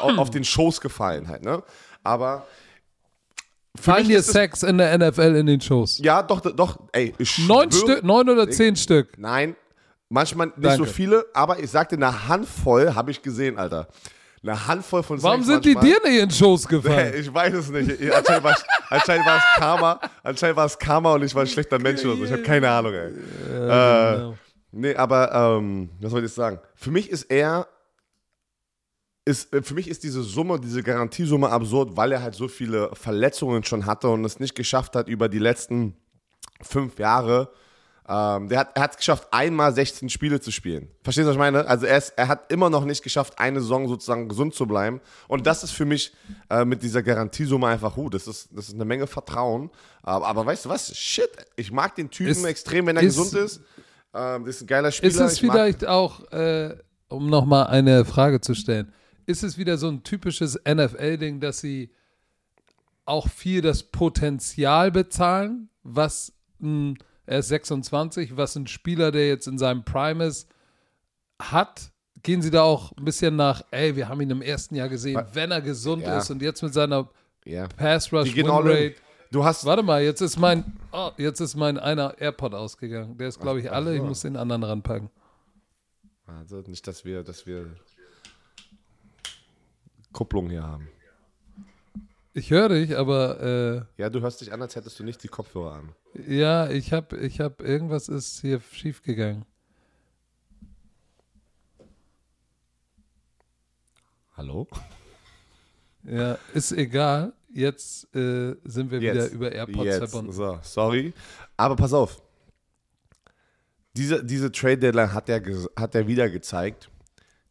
[0.01, 1.63] auf, auf den Schoß gefallen halt, ne?
[2.03, 2.47] Aber
[3.81, 5.99] Fallen dir Sex in der NFL in den Shows?
[5.99, 9.17] ja, doch, doch, ey, ich Neun Stück, neun oder zehn Stück.
[9.17, 9.55] Nein,
[10.09, 10.79] manchmal nicht Danke.
[10.79, 13.87] so viele, aber ich sagte, eine Handvoll habe ich gesehen, Alter.
[14.43, 16.01] Eine Handvoll von Warum sind die manchmal.
[16.01, 16.95] dir nicht in Shows gefallen?
[17.13, 18.01] Hey, ich weiß es nicht.
[18.01, 18.57] Ich- Anscheinend war,
[18.91, 20.01] anscheinend war es Karma.
[20.23, 22.25] Anscheinend war es Karma und ich war ein schlechter Mensch oder so.
[22.25, 23.09] Ich habe keine Ahnung, ey.
[23.09, 23.13] äh,
[24.17, 24.35] genau.
[24.73, 26.61] nee, aber ähm, was soll ich sagen?
[26.75, 27.67] Für mich ist er
[29.25, 32.91] ist, äh, für mich ist diese Summe, diese Garantiesumme absurd, weil er halt so viele
[32.95, 35.97] Verletzungen schon hatte und es nicht geschafft hat über die letzten
[36.63, 37.51] fünf Jahre.
[38.11, 40.89] Ähm, der hat, er hat es geschafft, einmal 16 Spiele zu spielen.
[41.03, 41.67] Verstehst du, was ich meine?
[41.67, 45.01] Also er, ist, er hat immer noch nicht geschafft, eine Saison sozusagen gesund zu bleiben.
[45.29, 46.15] Und das ist für mich
[46.49, 48.15] äh, mit dieser Garantiesumme einfach gut.
[48.15, 49.71] Das ist, das ist eine Menge Vertrauen.
[50.03, 50.97] Aber, aber weißt du was?
[50.97, 53.61] Shit, ich mag den Typen Ist- extrem, wenn er ist- gesund ist.
[54.15, 55.11] Ähm, das ist ein geiler Spieler.
[55.11, 56.77] Ist es vielleicht auch, äh,
[57.09, 58.91] um nochmal eine Frage zu stellen,
[59.27, 61.91] ist es wieder so ein typisches NFL-Ding, dass sie
[63.05, 69.47] auch viel das Potenzial bezahlen, was ein, er ist 26, was ein Spieler, der jetzt
[69.47, 70.49] in seinem Prime ist,
[71.41, 71.91] hat?
[72.23, 75.23] Gehen sie da auch ein bisschen nach, ey, wir haben ihn im ersten Jahr gesehen,
[75.35, 76.19] wenn er gesund Ja.
[76.19, 77.09] ist und jetzt mit seiner
[77.45, 77.69] Ja.
[77.69, 78.49] Pass Rush Win.
[78.49, 78.95] Rate.
[79.31, 83.17] Du hast, Warte mal, jetzt ist mein, oh, jetzt ist mein einer AirPod ausgegangen.
[83.19, 83.95] Der ist, glaube ich, alle.
[83.95, 85.11] Ich muss den anderen ranpacken.
[86.27, 87.67] also nicht, dass wir, dass wir
[90.13, 90.89] Kupplung hier haben.
[92.39, 95.73] Ich höre dich, aber Ja, du hörst dich an, als hättest du nicht die Kopfhörer
[95.75, 95.95] an.
[96.15, 99.45] äh, ja, ich habe, ich habe, irgendwas ist hier schief gegangen.
[104.37, 104.69] Hallo?
[106.05, 107.33] Ja, ist egal.
[107.53, 109.99] Jetzt äh, sind wir wieder über AirPods Jetzt.
[109.99, 110.31] verbunden.
[110.33, 111.13] So, sorry.
[111.57, 112.23] Aber pass auf.
[113.97, 115.43] Diese, diese Trade Deadline hat er,
[115.77, 116.89] hat er wieder gezeigt,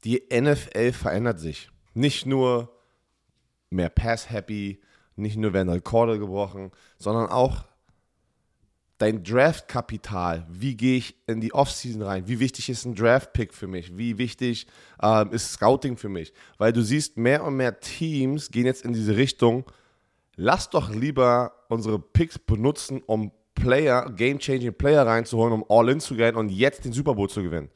[0.06, 1.69] die NFL verändert sich.
[1.93, 2.71] Nicht nur
[3.69, 4.80] mehr Pass-Happy,
[5.15, 7.65] nicht nur werden Rekorde gebrochen, sondern auch
[8.97, 10.45] dein Draft-Kapital.
[10.49, 12.27] Wie gehe ich in die Offseason rein?
[12.27, 13.97] Wie wichtig ist ein Draft-Pick für mich?
[13.97, 14.67] Wie wichtig
[15.01, 16.34] ähm, ist Scouting für mich?
[16.58, 19.65] Weil du siehst, mehr und mehr Teams gehen jetzt in diese Richtung,
[20.36, 26.36] lass doch lieber unsere Picks benutzen, um Player, Game-Changing Player reinzuholen, um All-In zu gehen
[26.36, 27.69] und jetzt den Super Bowl zu gewinnen.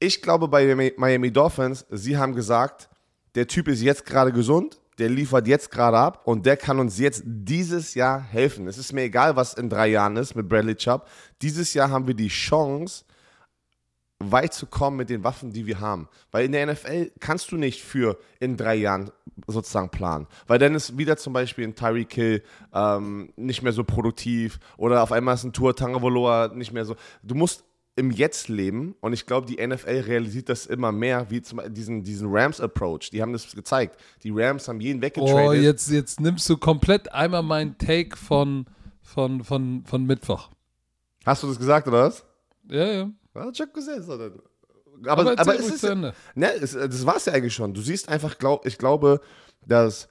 [0.00, 2.88] Ich glaube bei Miami Dolphins, sie haben gesagt,
[3.34, 6.98] der Typ ist jetzt gerade gesund, der liefert jetzt gerade ab und der kann uns
[6.98, 8.68] jetzt dieses Jahr helfen.
[8.68, 11.06] Es ist mir egal, was in drei Jahren ist mit Bradley Chubb.
[11.42, 13.04] Dieses Jahr haben wir die Chance,
[14.18, 16.08] weit zu kommen mit den Waffen, die wir haben.
[16.30, 19.10] Weil in der NFL kannst du nicht für in drei Jahren
[19.46, 20.26] sozusagen planen.
[20.46, 25.02] Weil dann ist wieder zum Beispiel ein Tyreek Hill ähm, nicht mehr so produktiv oder
[25.02, 26.96] auf einmal ist ein Tour Tagovailoa nicht mehr so.
[27.22, 27.64] Du musst
[27.96, 31.74] im Jetzt leben und ich glaube, die NFL realisiert das immer mehr, wie zum Beispiel
[31.74, 33.10] diesen, diesen Rams-Approach.
[33.10, 34.00] Die haben das gezeigt.
[34.24, 35.62] Die Rams haben jeden Oh, weggetradet.
[35.62, 38.66] jetzt, jetzt nimmst du komplett einmal meinen Take von,
[39.00, 40.50] von, von, von Mittwoch.
[41.24, 42.24] Hast du das gesagt oder was?
[42.68, 43.10] Ja, ja.
[43.34, 44.30] Ja, ich hab gesagt, oder?
[45.06, 46.14] Aber, Aber, aber, es ist zu Ende.
[46.34, 47.74] Ne, es, das war es ja eigentlich schon.
[47.74, 49.20] Du siehst einfach, glaub, ich glaube,
[49.66, 50.08] dass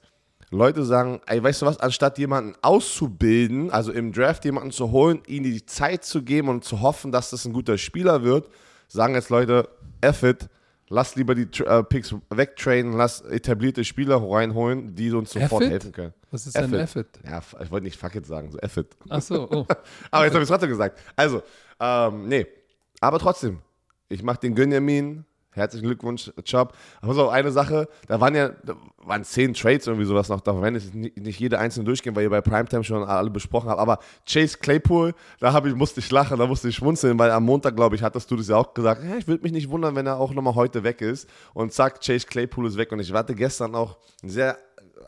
[0.50, 5.20] Leute sagen, ey, weißt du was, anstatt jemanden auszubilden, also im Draft jemanden zu holen,
[5.26, 8.48] ihnen die Zeit zu geben und zu hoffen, dass das ein guter Spieler wird,
[8.88, 9.68] sagen jetzt Leute,
[10.00, 10.48] F it,
[10.88, 15.92] lass lieber die äh, Picks wegtrainen, lass etablierte Spieler reinholen, die uns sofort F helfen
[15.92, 16.14] können.
[16.30, 17.06] Was ist denn F it.
[17.24, 18.96] Ja, f- ich wollte nicht fuck it sagen, so F it.
[19.08, 19.66] Ach so, oh.
[20.10, 20.98] Aber jetzt habe ich es trotzdem gesagt.
[21.16, 21.42] Also,
[21.80, 22.46] ähm, nee.
[23.00, 23.58] Aber trotzdem,
[24.08, 25.24] ich mache den Gönjamin.
[25.54, 26.74] Herzlichen Glückwunsch, Chubb.
[27.00, 30.60] Aber so eine Sache, da waren ja, da waren zehn Trades irgendwie sowas noch, da
[30.60, 33.80] werden jetzt nicht, jede einzelne durchgehen, weil ihr bei Primetime schon alle besprochen habt.
[33.80, 37.76] Aber Chase Claypool, da ich, musste ich lachen, da musste ich schmunzeln, weil am Montag,
[37.76, 39.04] glaube ich, hattest du das ja auch gesagt.
[39.04, 41.28] Ja, ich würde mich nicht wundern, wenn er auch nochmal heute weg ist.
[41.52, 42.90] Und zack, Chase Claypool ist weg.
[42.90, 44.58] Und ich warte gestern auch sehr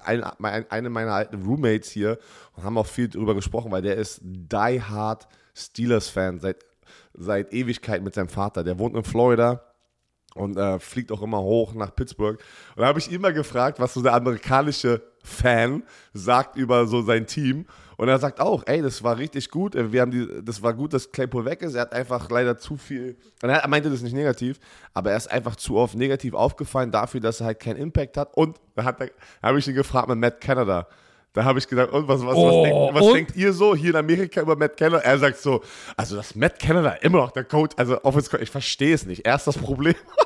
[0.04, 2.18] ein, eine meiner alten Roommates hier
[2.54, 6.64] und haben auch viel drüber gesprochen, weil der ist die hard Steelers-Fan seit,
[7.14, 8.62] seit Ewigkeit mit seinem Vater.
[8.62, 9.65] Der wohnt in Florida
[10.36, 12.38] und äh, fliegt auch immer hoch nach Pittsburgh.
[12.74, 17.26] Und da habe ich immer gefragt, was so der amerikanische Fan sagt über so sein
[17.26, 17.66] Team.
[17.96, 19.74] Und er sagt auch, ey, das war richtig gut.
[19.74, 21.74] Wir haben die, das war gut, dass Claypool weg ist.
[21.74, 23.16] Er hat einfach leider zu viel.
[23.42, 24.60] Und er meinte das nicht negativ,
[24.92, 28.36] aber er ist einfach zu oft negativ aufgefallen dafür, dass er halt keinen Impact hat.
[28.36, 30.86] Und da habe ich ihn gefragt mit Matt Canada.
[31.32, 33.14] Da habe ich gedacht, und was, was, Oh, was, denkt, was und?
[33.14, 35.02] denkt ihr so hier in Amerika über Matt Canada?
[35.02, 35.62] Er sagt so,
[35.94, 39.26] also dass Matt Canada immer noch der Coach, also Offense Coach, ich verstehe es nicht.
[39.26, 39.94] Er ist das Problem.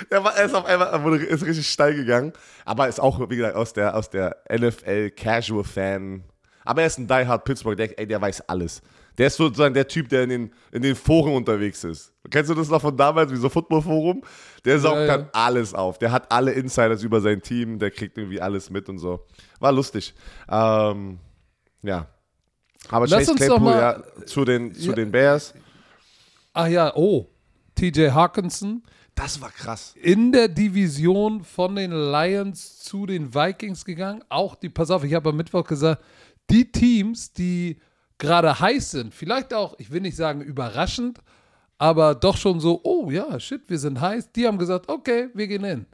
[0.10, 2.32] er, war, er ist auf einmal, wurde, ist richtig steil gegangen.
[2.64, 6.24] Aber ist auch, wie gesagt, aus der, aus der NFL Casual Fan.
[6.64, 8.82] Aber er ist ein Die Hard Pittsburgh, der, ey, der weiß alles.
[9.18, 12.12] Der ist sozusagen der Typ, der in den, in den Foren unterwegs ist.
[12.30, 14.22] Kennst du das noch von damals, wie so Football-Forum?
[14.64, 15.16] Der saugt Ja, ja.
[15.18, 15.98] dann alles auf.
[15.98, 19.26] Der hat alle Insiders über sein Team, der kriegt irgendwie alles mit und so.
[19.58, 20.14] War lustig.
[20.48, 21.18] Ähm,
[21.82, 22.06] ja.
[22.88, 23.78] Aber Lass Chase Claypool, mal-
[24.18, 24.94] ja, zu den, zu Ja.
[24.94, 25.54] den Bears.
[26.52, 27.26] Ach ja, oh.
[27.74, 28.82] TJ Hawkinson
[29.20, 29.94] Das war krass.
[30.00, 34.24] in der Division von den Lions zu den Vikings gegangen.
[34.30, 36.02] Auch die, pass auf, ich habe am Mittwoch gesagt,
[36.48, 37.76] die Teams, die
[38.16, 41.18] gerade heiß sind, vielleicht auch, ich will nicht sagen überraschend,
[41.76, 45.46] aber doch schon so, oh ja, shit, wir sind heiß, die haben gesagt, okay, wir
[45.46, 45.84] gehen hin.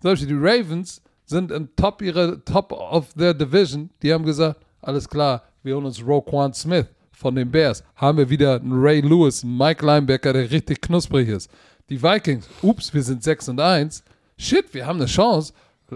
[0.00, 4.64] Zum Beispiel die Ravens sind im Top ihrer Top of their Division, die haben gesagt,
[4.80, 7.82] alles klar, wir holen uns Roquan Smith von den Bears.
[7.96, 11.50] Haben wir wieder einen Ray Lewis, einen Mike Linebacker, der richtig knusprig ist.
[11.88, 14.04] Die Vikings, ups, wir sind 6 und 1.
[14.36, 15.54] Shit, wir haben eine Chance.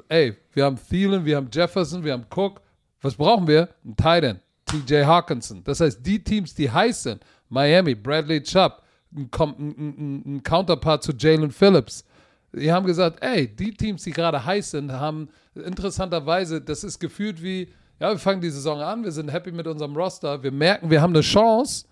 [0.08, 2.62] Ey, wir haben Thielen, wir haben Jefferson, wir haben Cook.
[3.02, 3.68] Was brauchen wir?
[3.84, 5.62] Ein Tight End, TJ Hawkinson.
[5.64, 8.82] Das heißt, die Teams, die heiß sind, Miami, Bradley Chubb,
[9.14, 12.06] ein, ein, ein, ein Counterpart zu Jalen Phillips.
[12.54, 17.42] Die haben gesagt, ey, die Teams, die gerade heiß sind, haben interessanterweise, das ist gefühlt
[17.42, 17.68] wie,
[18.00, 21.02] ja, wir fangen die Saison an, wir sind happy mit unserem Roster, wir merken, wir
[21.02, 21.84] haben eine Chance,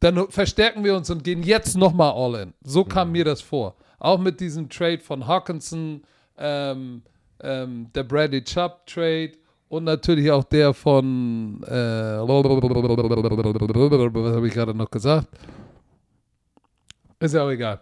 [0.00, 2.54] dann verstärken wir uns und gehen jetzt nochmal all in.
[2.62, 3.74] So kam mir das vor.
[3.98, 6.02] Auch mit diesem Trade von Hawkinson,
[6.36, 7.02] ähm,
[7.40, 9.32] ähm, der Bradley Chubb Trade
[9.68, 15.28] und natürlich auch der von, äh, was habe ich gerade noch gesagt?
[17.20, 17.80] Ist ja auch egal.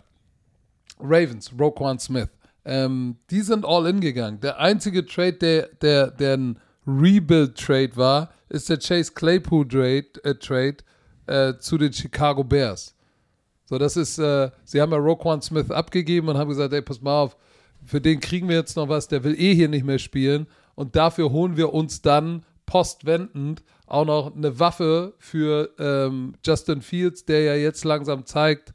[0.99, 2.29] Ravens, Roquan Smith.
[2.65, 4.41] Ähm, die sind all in gegangen.
[4.41, 10.79] Der einzige Trade, der, der, der ein Rebuild-Trade war, ist der Chase Claypool-Trade äh, Trade,
[11.27, 12.95] äh, zu den Chicago Bears.
[13.65, 17.01] So, das ist, äh, sie haben ja Roquan Smith abgegeben und haben gesagt, ey, pass
[17.01, 17.37] mal auf,
[17.85, 20.95] für den kriegen wir jetzt noch was, der will eh hier nicht mehr spielen und
[20.97, 27.43] dafür holen wir uns dann postwendend auch noch eine Waffe für ähm, Justin Fields, der
[27.43, 28.75] ja jetzt langsam zeigt,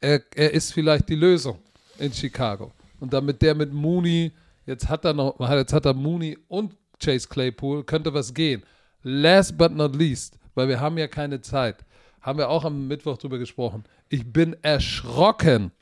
[0.00, 1.58] er, er ist vielleicht die Lösung
[1.98, 2.72] in Chicago.
[3.00, 4.32] Und damit der mit Mooney,
[4.66, 8.62] jetzt hat er noch, jetzt hat er Mooney und Chase Claypool, könnte was gehen.
[9.02, 11.76] Last but not least, weil wir haben ja keine Zeit,
[12.20, 13.84] haben wir auch am Mittwoch drüber gesprochen.
[14.08, 15.72] Ich bin erschrocken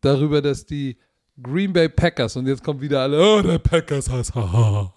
[0.00, 0.96] darüber, dass die
[1.42, 4.92] Green Bay Packers, und jetzt kommt wieder alle, oh, der Packers heißt, haha,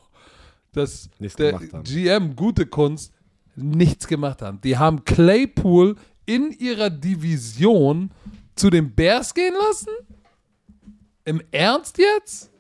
[0.72, 1.60] dass Nichts der.
[1.84, 3.14] GM, gute Kunst,
[3.56, 4.62] nichts gemacht haben.
[4.62, 8.12] Die haben Claypool in ihrer Division
[8.56, 9.90] zu den Bears gehen lassen?
[11.26, 12.52] Im Ernst jetzt?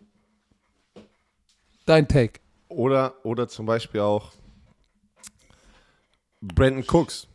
[1.85, 2.39] Dein Take.
[2.67, 4.31] Oder, oder zum Beispiel auch
[6.41, 7.27] Brandon Cooks.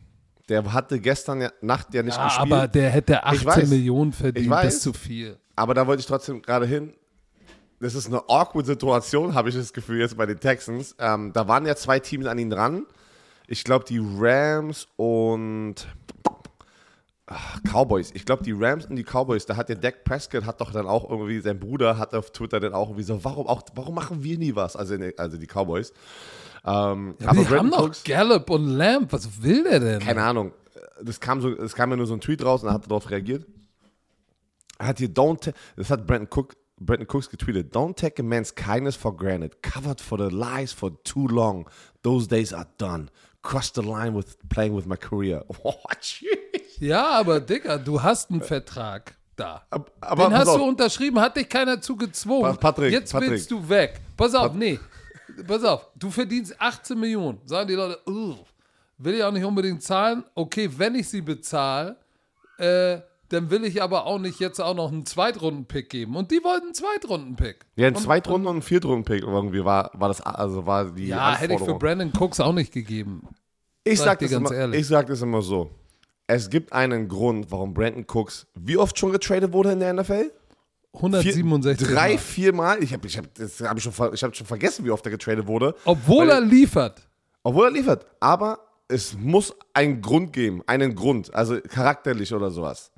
[0.49, 2.51] Der hatte gestern Nacht ja nicht Ja, gespielt.
[2.53, 3.69] aber der hätte 18 weiß.
[3.69, 4.65] Millionen verdient, weiß.
[4.65, 5.37] das ist zu viel.
[5.55, 6.93] Aber da wollte ich trotzdem gerade hin.
[7.79, 10.95] Das ist eine awkward Situation, habe ich das Gefühl jetzt bei den Texans.
[10.99, 12.85] Ähm, da waren ja zwei Teams an ihn dran.
[13.47, 15.75] Ich glaube, die Rams und
[17.27, 18.11] ach, Cowboys.
[18.13, 20.87] Ich glaube, die Rams und die Cowboys, da hat der Dak Prescott, hat doch dann
[20.87, 24.23] auch irgendwie, sein Bruder hat auf Twitter dann auch irgendwie so, warum, auch, warum machen
[24.23, 24.75] wir nie was?
[24.75, 25.91] Also, also die Cowboys.
[26.65, 29.11] Ähm, Aber die haben Brandon noch Cooks- Gallup und Lamb.
[29.13, 29.99] Was will der denn?
[29.99, 30.51] keine Ahnung.
[31.03, 33.09] Das kam, so, das kam ja nur so ein Tweet raus und er hat darauf
[33.09, 33.45] reagiert.
[34.77, 38.53] Er hat hier, don't, das hat Brandon, Cook, Brandon Cooks getweetet, don't take a man's
[38.55, 39.61] kindness for granted.
[39.61, 41.69] Covered for the lies for too long.
[42.01, 43.09] Those days are done.
[43.41, 45.43] Crossed the line with playing with my career.
[45.63, 46.27] Oh, tschüss.
[46.79, 49.63] Ja, aber Digga, du hast einen Vertrag da.
[49.69, 50.57] Ab- aber Den hast auf.
[50.57, 52.53] du unterschrieben, hat dich keiner zu gezwungen.
[52.53, 53.31] Pa- Patrick, Jetzt Patrick.
[53.31, 54.01] willst du weg.
[54.17, 54.79] Pass auf, nee.
[55.47, 57.39] Pass auf, du verdienst 18 Millionen.
[57.45, 58.37] Sagen die Leute, "Ugh,
[58.97, 60.23] will ich auch nicht unbedingt zahlen.
[60.35, 61.97] Okay, wenn ich sie bezahle,
[62.57, 66.15] äh, dann will ich aber auch nicht jetzt auch noch einen Zweitrunden-Pick geben.
[66.15, 67.65] Und die wollten einen Zweitrunden-Pick.
[67.75, 71.35] Ja, ein Und- Zweitrunden- und ein Viertrunden-Pick irgendwie war, war das, also war die Ja,
[71.35, 71.73] hätte ich für.
[71.75, 73.27] Brandon Cooks auch nicht gegeben.
[73.83, 74.79] Ich Sag sag, dir das ganz immer, ehrlich.
[74.81, 75.69] ich sag das immer so.
[76.27, 80.31] Es gibt einen Grund, warum Brandon Cooks wie oft schon getradet wurde in der NFL?
[80.31, 80.31] Vier-
[80.93, 82.81] 167 Drei, vier Mal.
[82.81, 85.11] Ich habe ich hab, das hab ich, schon ich hab schon vergessen, wie oft er
[85.11, 85.75] getradet wurde.
[85.83, 87.01] Obwohl er liefert.
[87.43, 88.05] Obwohl er liefert.
[88.21, 90.61] Aber es muss einen Grund geben.
[90.67, 91.33] Einen Grund.
[91.35, 92.91] Also charakterlich oder sowas.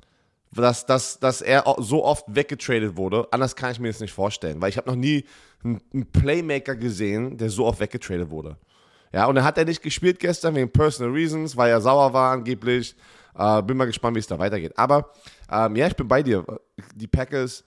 [0.54, 3.26] dass, dass, dass er so oft weggetradet wurde.
[3.32, 5.24] Anders kann ich mir das nicht vorstellen, weil ich habe noch nie
[5.64, 8.56] einen, einen Playmaker gesehen, der so oft weggetradet wurde.
[9.12, 12.30] Ja, und dann hat er nicht gespielt gestern wegen Personal Reasons, weil er sauer war
[12.32, 12.94] angeblich.
[13.38, 14.76] Äh, bin mal gespannt, wie es da weitergeht.
[14.76, 15.10] Aber
[15.50, 16.44] ähm, ja, ich bin bei dir.
[16.94, 17.64] Die Packers,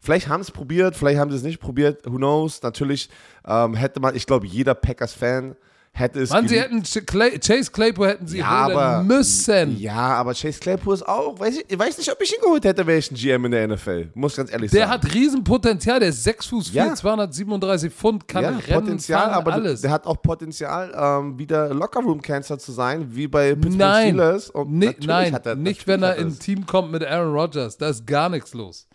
[0.00, 2.04] vielleicht haben es probiert, vielleicht haben sie es nicht probiert.
[2.04, 2.62] Who knows?
[2.62, 3.08] Natürlich
[3.46, 5.56] ähm, hätte man, ich glaube, jeder Packers-Fan
[5.98, 6.30] hätte es.
[6.30, 9.78] Mann, sie hätten Clay, Chase Claypool hätten sie ja, holen aber, müssen.
[9.78, 12.86] Ja, aber Chase Claypool ist auch, weiß ich, weiß nicht, ob ich ihn geholt hätte,
[12.86, 14.10] wäre ich ein GM in der NFL.
[14.14, 15.02] Muss ganz ehrlich Der sagen.
[15.02, 16.94] hat Riesenpotenzial, der ist 6 Fuß 4, Ja.
[16.94, 19.80] 237 Pfund, kann ja, rennen, Potenzial, fahren, aber alles.
[19.80, 24.50] der hat auch Potenzial, ähm, wieder Lockerroom-Cancer zu sein, wie bei Pittsburgh Nein, Steelers.
[24.50, 27.04] Und Ni- natürlich nein, hat er, nicht wenn er hat in ein Team kommt mit
[27.04, 27.76] Aaron Rodgers.
[27.78, 28.86] Da ist gar nichts los.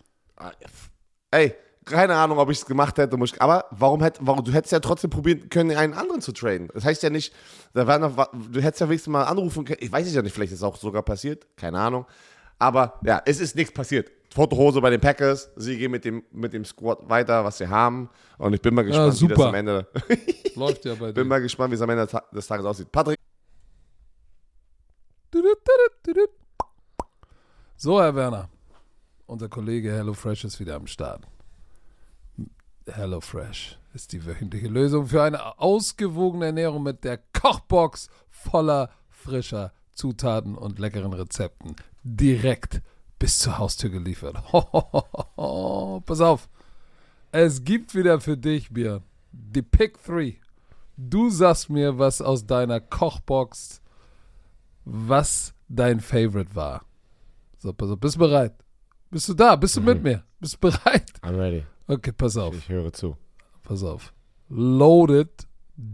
[1.30, 3.16] Ey, keine Ahnung, ob ich es gemacht hätte.
[3.38, 6.68] Aber warum hätte, warum, du hättest ja trotzdem probieren können, einen anderen zu traden.
[6.74, 7.34] Das heißt ja nicht,
[7.74, 8.16] da war noch,
[8.50, 9.78] du hättest ja wenigstens mal anrufen können.
[9.80, 11.46] Ich weiß es ja nicht, vielleicht ist es auch sogar passiert.
[11.56, 12.06] Keine Ahnung.
[12.58, 14.10] Aber ja, es ist nichts passiert.
[14.32, 15.50] Fotohose bei den Packers.
[15.56, 18.08] Sie gehen mit dem, mit dem Squad weiter, was sie haben.
[18.38, 19.86] Und ich bin mal gespannt, wie das am Ende.
[20.54, 21.28] Läuft ja bei bin dir.
[21.28, 22.90] mal gespannt, wie es am Ende des Tages aussieht.
[22.90, 23.18] Patrick.
[27.76, 28.48] So, Herr Werner.
[29.26, 31.26] Unser Kollege HelloFresh ist wieder am Start.
[32.90, 40.56] HelloFresh ist die wöchentliche Lösung für eine ausgewogene Ernährung mit der Kochbox voller frischer Zutaten
[40.56, 41.76] und leckeren Rezepten.
[42.02, 42.82] Direkt
[43.18, 44.36] bis zur Haustür geliefert.
[46.06, 46.48] Pass auf.
[47.30, 50.38] Es gibt wieder für dich, Björn, die Pick 3.
[50.96, 53.80] Du sagst mir, was aus deiner Kochbox,
[54.84, 56.84] was dein Favorite war.
[57.58, 58.54] So, pass auf, bist du bereit?
[59.10, 59.56] Bist du da?
[59.56, 60.24] Bist du mit mir?
[60.40, 61.12] Bist du bereit?
[61.22, 61.64] I'm ready.
[61.86, 63.16] Okay, pass auf, Ich höre zu.
[63.62, 64.12] pass auf.
[64.48, 65.30] Loaded,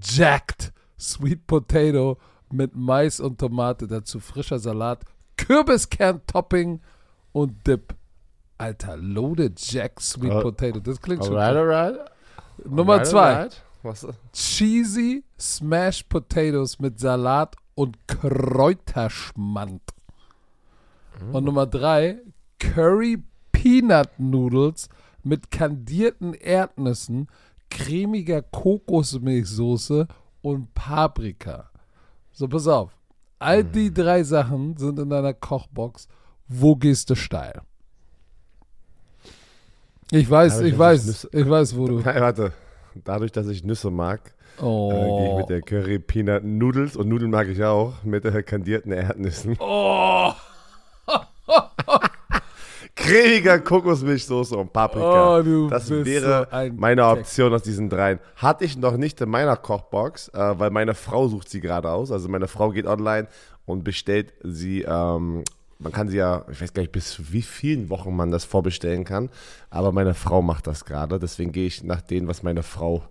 [0.03, 2.19] jacked, sweet potato
[2.51, 5.05] mit Mais und Tomate, dazu frischer Salat,
[5.37, 6.81] Kürbiskern-Topping
[7.33, 7.95] und Dip.
[8.59, 10.41] Alter, loaded, jacked, sweet Oh.
[10.43, 10.81] potato.
[10.81, 11.37] Das klingt schon.
[11.37, 12.11] Alright, alright.
[12.65, 13.35] Nummer Alright, zwei.
[13.35, 13.63] alright.
[13.85, 14.07] Was?
[14.33, 19.83] cheesy Smashed Potatoes mit Salat und Kräuterschmand.
[21.33, 22.19] Und Nummer drei,
[22.59, 23.23] Curry
[23.53, 24.89] Peanut Noodles
[25.29, 27.29] mit kandierten Erdnüssen,
[27.71, 30.09] cremiger Kokosmilchsoße
[30.43, 31.71] und Paprika.
[32.33, 32.97] So, pass auf.
[33.39, 36.09] All die drei Sachen sind in deiner Kochbox.
[36.49, 37.61] Wo gehst du steil?
[40.11, 42.05] Ich weiß, Dadurch, ich weiß, ich Nüsse- ich weiß, wo du.
[42.05, 42.53] Warte.
[43.05, 44.21] Dadurch, dass ich Nüsse mag,
[44.59, 45.37] äh, gehe ich Oh.
[45.39, 49.57] mit der Curry Peanut Noodles und Nudeln mag ich auch mit der kandierten Erdnüssen.
[49.61, 50.33] Oh.
[53.09, 55.39] Cremiger Kokosmilchsoße und Paprika.
[55.39, 57.07] Oh, du das bist wäre so ein meine.
[57.07, 58.19] Option aus diesen dreien.
[58.37, 62.13] Hatte ich noch nicht in meiner Kochbox, äh, weil meine Frau sucht sie gerade aus.
[62.13, 63.29] Also meine Frau geht online
[63.67, 65.45] und bestellt sie, ähm,
[65.79, 69.05] man kann sie ja, ich weiß gar nicht, bis wie vielen Wochen man das vorbestellen
[69.05, 69.31] kann.
[69.71, 71.19] Aber meine Frau macht das gerade.
[71.19, 73.05] Deswegen gehe ich nach dem, was meine Frau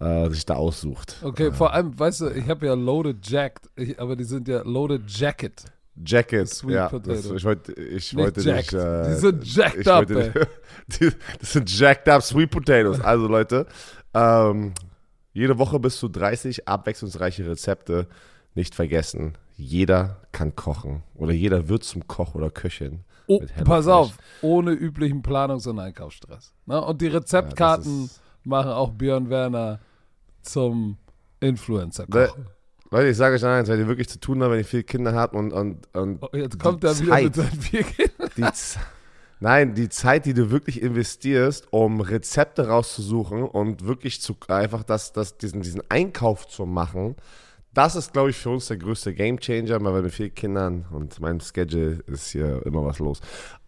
[0.00, 1.16] äh, sich da aussucht.
[1.22, 4.62] Okay, vor allem, weißt du, ich habe ja Loaded Jacked, ich, aber die sind ja
[4.62, 5.64] Loaded Jacket.
[6.04, 6.88] Jacket, Sweet ja.
[6.88, 8.72] Das, ich wollte, ich Nicht wollte jacked.
[8.72, 8.82] nicht.
[8.82, 10.48] Äh, Die sind jacked ich up, wollte
[11.00, 13.00] die, das sind jacked up Sweet Potatoes.
[13.00, 13.66] Also Leute,
[14.14, 14.72] ähm,
[15.32, 18.06] jede Woche bis zu 30 abwechslungsreiche Rezepte.
[18.54, 23.04] Nicht vergessen, jeder kann kochen oder jeder wird zum Koch oder Köchin.
[23.28, 26.54] Oh, pass auf, ohne üblichen Planungs- und Einkaufsstress.
[26.66, 26.80] Ne?
[26.82, 29.78] Und die Rezeptkarten ist- machen auch Björn Werner
[30.42, 30.96] zum
[31.40, 32.30] influencer Ne,
[32.90, 35.14] Leute, ich sage euch eins, wenn ihr wirklich zu tun habt, wenn ihr viele Kinder
[35.14, 38.30] habt und, und, und Oh, jetzt kommt er wieder mit seinen vier Kindern.
[39.40, 45.12] Nein, die Zeit, die du wirklich investierst, um Rezepte rauszusuchen und wirklich zu einfach das,
[45.12, 47.14] das, diesen, diesen Einkauf zu machen,
[47.72, 51.20] das ist, glaube ich, für uns der größte Gamechanger, weil wir mit vielen Kindern und
[51.20, 53.20] meinem Schedule ist hier immer was los.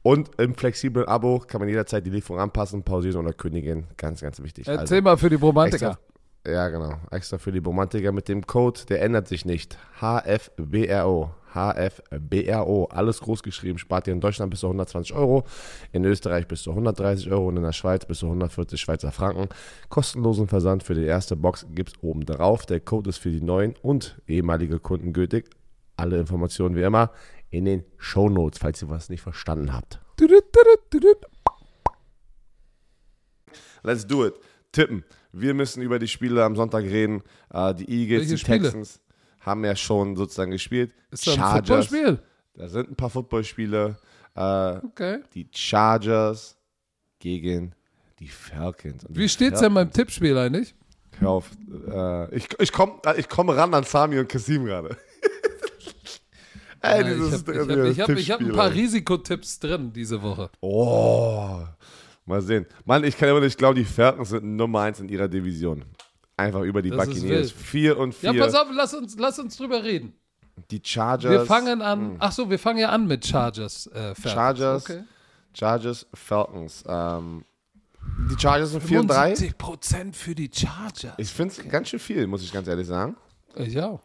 [0.02, 3.86] Und im flexiblen Abo kann man jederzeit die Lieferung anpassen, pausieren oder kündigen.
[3.96, 4.66] Ganz, ganz wichtig.
[4.66, 5.98] Also, Erzähl mal für die Romantiker.
[6.46, 6.94] Ja, genau.
[7.10, 9.76] Extra für die Romantiker mit dem Code, der ändert sich nicht.
[10.00, 11.34] HFBRO.
[11.52, 12.84] HFBRO.
[12.86, 13.78] Alles groß geschrieben.
[13.78, 15.44] Spart ihr in Deutschland bis zu 120 Euro,
[15.92, 19.48] in Österreich bis zu 130 Euro und in der Schweiz bis zu 140 Schweizer Franken.
[19.90, 22.64] Kostenlosen Versand für die erste Box gibt es oben drauf.
[22.64, 25.50] Der Code ist für die neuen und ehemalige Kunden gültig.
[25.96, 27.10] Alle Informationen wie immer
[27.50, 30.00] in den Show Notes, falls ihr was nicht verstanden habt.
[33.82, 34.34] Let's do it.
[34.72, 35.04] Tippen.
[35.32, 37.22] Wir müssen über die Spiele am Sonntag reden.
[37.52, 38.62] Äh, die Eagles, Welche die Spiele?
[38.62, 39.00] Texans
[39.40, 40.92] haben ja schon sozusagen gespielt.
[41.10, 42.18] Ist das ein Footballspiel?
[42.54, 43.96] Da sind ein paar Footballspiele.
[44.34, 44.40] Äh,
[44.86, 45.20] Okay.
[45.34, 46.56] die Chargers
[47.18, 47.74] gegen
[48.18, 49.04] die Falcons.
[49.04, 50.74] Und Wie steht's denn beim Tippspiel eigentlich?
[51.18, 51.50] Hör auf.
[51.90, 54.96] Äh, ich ich komme ich komm ran an Sami und Kasim gerade.
[56.82, 58.72] Ey, Ja, ich habe hab, hab, hab ein paar.
[58.72, 60.50] Risikotipps drin diese Woche.
[60.60, 61.60] Oh,
[62.26, 62.66] mal sehen.
[62.84, 65.84] Mann, ich kann immer nicht glauben, die Falcons sind Nummer 1 in ihrer Division.
[66.36, 67.22] Einfach über die Das Buccaneers.
[67.28, 67.50] wild.
[67.52, 68.32] 4 und 4.
[68.32, 70.14] Ja, pass auf, lass uns, lass uns drüber reden.
[70.70, 71.30] Die Chargers.
[71.30, 72.16] Wir fangen an.
[72.18, 73.86] Ach so, wir fangen ja an mit Chargers.
[73.88, 74.32] Äh, Falcons.
[74.32, 75.02] Chargers, Okay.
[75.52, 76.84] Chargers, Falcons.
[76.86, 77.44] Ähm,
[78.30, 79.32] die Chargers sind 4 und 3.
[79.34, 81.14] 75% für die Chargers.
[81.18, 83.16] Ich finde es ganz schön viel, muss ich ganz ehrlich sagen.
[83.56, 84.00] Ich auch.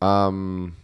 [0.00, 0.74] Ähm,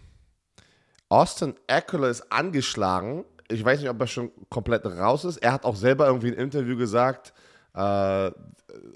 [1.09, 3.25] Austin Eckler ist angeschlagen.
[3.49, 5.39] Ich weiß nicht, ob er schon komplett raus ist.
[5.39, 7.33] Er hat auch selber irgendwie im Interview gesagt,
[7.75, 8.31] äh,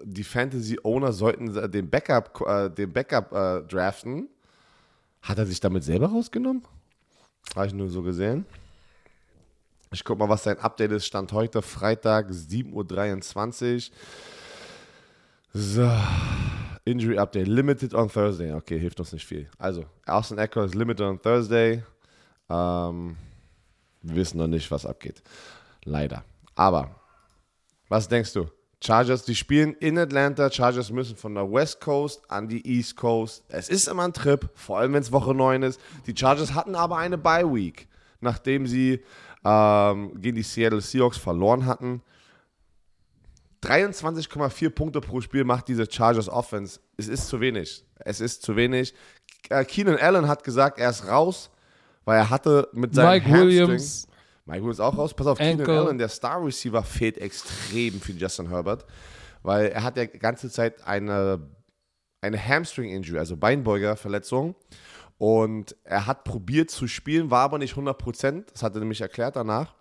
[0.03, 4.29] die Fantasy-Owner sollten den Backup, äh, den Backup äh, draften.
[5.23, 6.65] Hat er sich damit selber rausgenommen?
[7.55, 8.47] Habe ich nur so gesehen.
[9.93, 11.07] Ich guck mal, was sein Update ist.
[11.07, 13.97] Stand heute Freitag, 7.23 Uhr.
[15.53, 15.91] So.
[16.85, 17.49] Injury Update.
[17.49, 18.53] Limited on Thursday.
[18.53, 19.49] Okay, hilft uns nicht viel.
[19.59, 21.83] Also, Austin Eckler ist limited on Thursday.
[22.49, 23.17] Ähm,
[24.03, 25.23] wir wissen noch nicht, was abgeht.
[25.85, 26.25] Leider.
[26.55, 26.95] Aber,
[27.89, 28.47] was denkst du?
[28.83, 30.51] Chargers, die spielen in Atlanta.
[30.51, 33.45] Chargers müssen von der West Coast an die East Coast.
[33.49, 35.81] Es ist immer ein Trip, vor allem wenn es Woche 9 ist.
[36.07, 37.89] Die Chargers hatten aber eine Bye Week,
[38.21, 39.05] nachdem sie
[39.45, 42.03] ähm, gegen die Seattle Seahawks verloren hatten.
[43.63, 46.81] 23,4 Punkte pro Spiel macht diese Chargers Offense.
[46.97, 47.85] Es ist zu wenig.
[47.99, 48.95] Es ist zu wenig.
[49.51, 51.51] Äh, Keenan Allen hat gesagt, er ist raus,
[52.05, 54.07] weil er hatte mit seinem Mike Hamstring- Williams.
[54.47, 55.15] Mike Williams auch raus.
[55.15, 55.87] Pass auf, Keenan.
[55.87, 58.85] Allen, der Star Receiver, fehlt extrem für Justin Herbert,
[59.43, 61.41] weil er hat ja die ganze Zeit eine,
[62.21, 64.55] eine Hamstring-Injury, also Beinbeuger-Verletzung.
[65.19, 68.45] Und er hat probiert zu spielen, war aber nicht 100%.
[68.53, 69.75] Das hat er nämlich erklärt danach.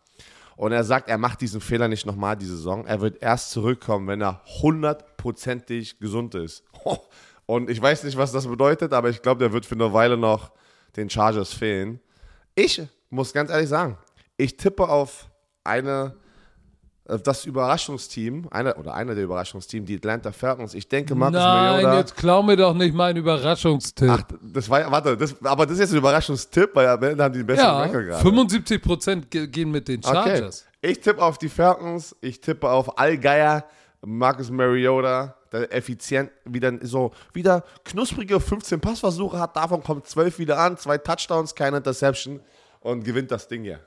[0.58, 2.86] Und er sagt, er macht diesen Fehler nicht nochmal die Saison.
[2.86, 6.64] Er wird erst zurückkommen, wenn er hundertprozentig gesund ist.
[7.46, 10.18] Und ich weiß nicht, was das bedeutet, aber ich glaube, der wird für eine Weile
[10.18, 10.52] noch
[10.98, 12.02] den Chargers fehlen.
[12.56, 13.98] Ich muss ganz ehrlich sagen,
[14.38, 15.30] ich tippe auf
[15.64, 16.16] eine,
[17.08, 20.74] auf das Überraschungsteam, eine, oder einer der Überraschungsteams, die Atlanta Falcons.
[20.74, 21.98] Ich denke, Marcus Nein, Mariota.
[22.00, 24.10] jetzt klau mir doch nicht meinen Überraschungstipp.
[24.10, 27.34] Ach, das war, warte, das, aber das ist jetzt ein Überraschungstipp, weil am Ende haben
[27.34, 28.30] die den besseren ja, Record gerade.
[28.30, 30.14] 75% ge- gehen mit den Okay.
[30.14, 30.66] Chargers.
[30.82, 33.66] Ich tippe auf die Falcons, ich tippe auf Allgeier,
[34.06, 40.60] Marcus Mariota, der effizient wieder so wieder knusprige 15 Passversuche hat, davon kommt 12 wieder
[40.60, 42.40] an, zwei Touchdowns, keine Interception
[42.80, 43.80] und gewinnt das Ding hier.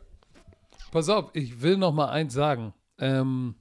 [0.91, 2.75] Pass auf, ich will noch mal eins sagen.
[2.99, 3.55] Ähm,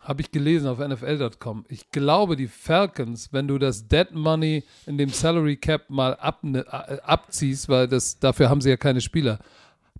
[0.00, 1.64] Habe ich gelesen auf NFL.com.
[1.68, 6.60] Ich glaube, die Falcons, wenn du das Dead Money in dem Salary Cap mal abne,
[6.60, 9.40] äh, abziehst, weil das, dafür haben sie ja keine Spieler,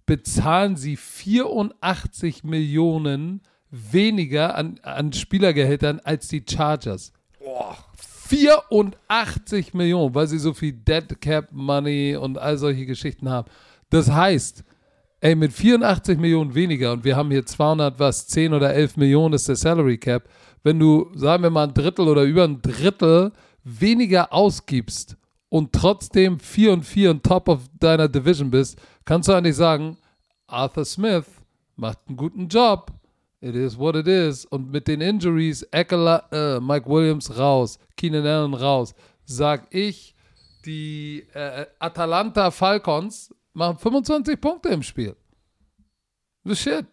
[0.06, 7.12] bezahlen sie 84 Millionen weniger an, an Spielergehältern als die Chargers.
[8.28, 13.50] 84 Millionen, weil sie so viel Dead Cap Money und all solche Geschichten haben.
[13.90, 14.62] Das heißt,
[15.20, 19.34] ey, mit 84 Millionen weniger und wir haben hier 200, was, 10 oder 11 Millionen
[19.34, 20.28] ist der Salary Cap.
[20.62, 23.32] Wenn du, sagen wir mal, ein Drittel oder über ein Drittel
[23.64, 25.16] weniger ausgibst
[25.48, 29.96] und trotzdem 4 und 4 on top of deiner Division bist, kannst du eigentlich sagen,
[30.46, 31.26] Arthur Smith
[31.76, 32.92] macht einen guten Job.
[33.42, 34.44] It is what it is.
[34.46, 40.14] Und mit den Injuries, Eckler, äh, Mike Williams raus, Keenan Allen raus, sag ich,
[40.64, 45.16] die äh, Atalanta Falcons machen 25 Punkte im Spiel.
[46.44, 46.86] The shit.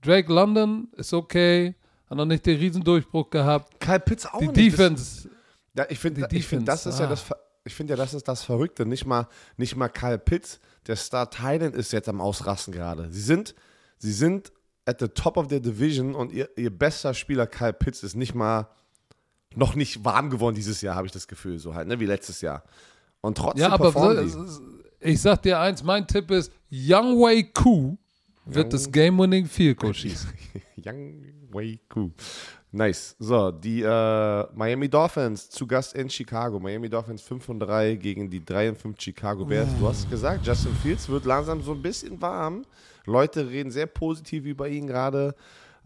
[0.00, 1.74] Drake London ist okay,
[2.08, 3.80] hat noch nicht den Riesendurchbruch gehabt.
[3.80, 4.56] Kyle Pitts auch Die nicht.
[4.56, 5.28] Defense,
[5.76, 7.08] Ja, ich finde, Die ich find, das ist ja ah.
[7.08, 8.86] das, Ver- ich finde ja, das ist das Verrückte.
[8.86, 13.10] Nicht mal, nicht mal Kyle Pitts, der Star Thailand ist jetzt am Ausrasten gerade.
[13.10, 13.54] Sie sind,
[13.98, 14.52] sie sind
[14.86, 18.34] at the top of their division und ihr, ihr bester Spieler Kyle Pitts ist nicht
[18.34, 18.68] mal,
[19.54, 22.40] noch nicht warm geworden dieses Jahr, habe ich das Gefühl, so halt, ne, wie letztes
[22.40, 22.64] Jahr.
[23.20, 24.22] Und trotzdem ja, aber
[25.00, 27.96] ich sag dir eins, mein Tipp ist, Young Wei Ku
[28.46, 30.30] wird das Game-Winning Field Goal schießen.
[30.84, 32.10] Young Way cool.
[32.72, 33.14] Nice.
[33.18, 36.58] So, die äh, Miami Dolphins zu Gast in Chicago.
[36.58, 39.68] Miami Dolphins 5 und 3 gegen die 3 und 5 Chicago Bears.
[39.78, 42.64] Du hast gesagt, Justin Fields wird langsam so ein bisschen warm.
[43.06, 45.34] Leute reden sehr positiv über ihn gerade.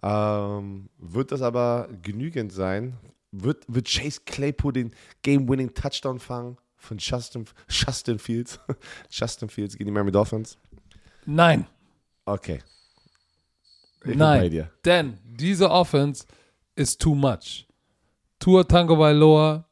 [0.03, 2.97] Ähm, wird das aber genügend sein?
[3.33, 4.93] Wird, wird Chase Claypool den
[5.23, 8.61] Game-Winning Touchdown fangen von Justin, Justin Fields?
[9.11, 10.57] Justin Fields gegen die Miami Dolphins?
[11.27, 11.67] Nein,
[12.29, 12.61] Okay.
[14.05, 14.69] Ich nein.
[14.85, 16.27] Denn diese Offense
[16.77, 17.67] ist too much.
[18.39, 19.65] Tour Tango Bailoa,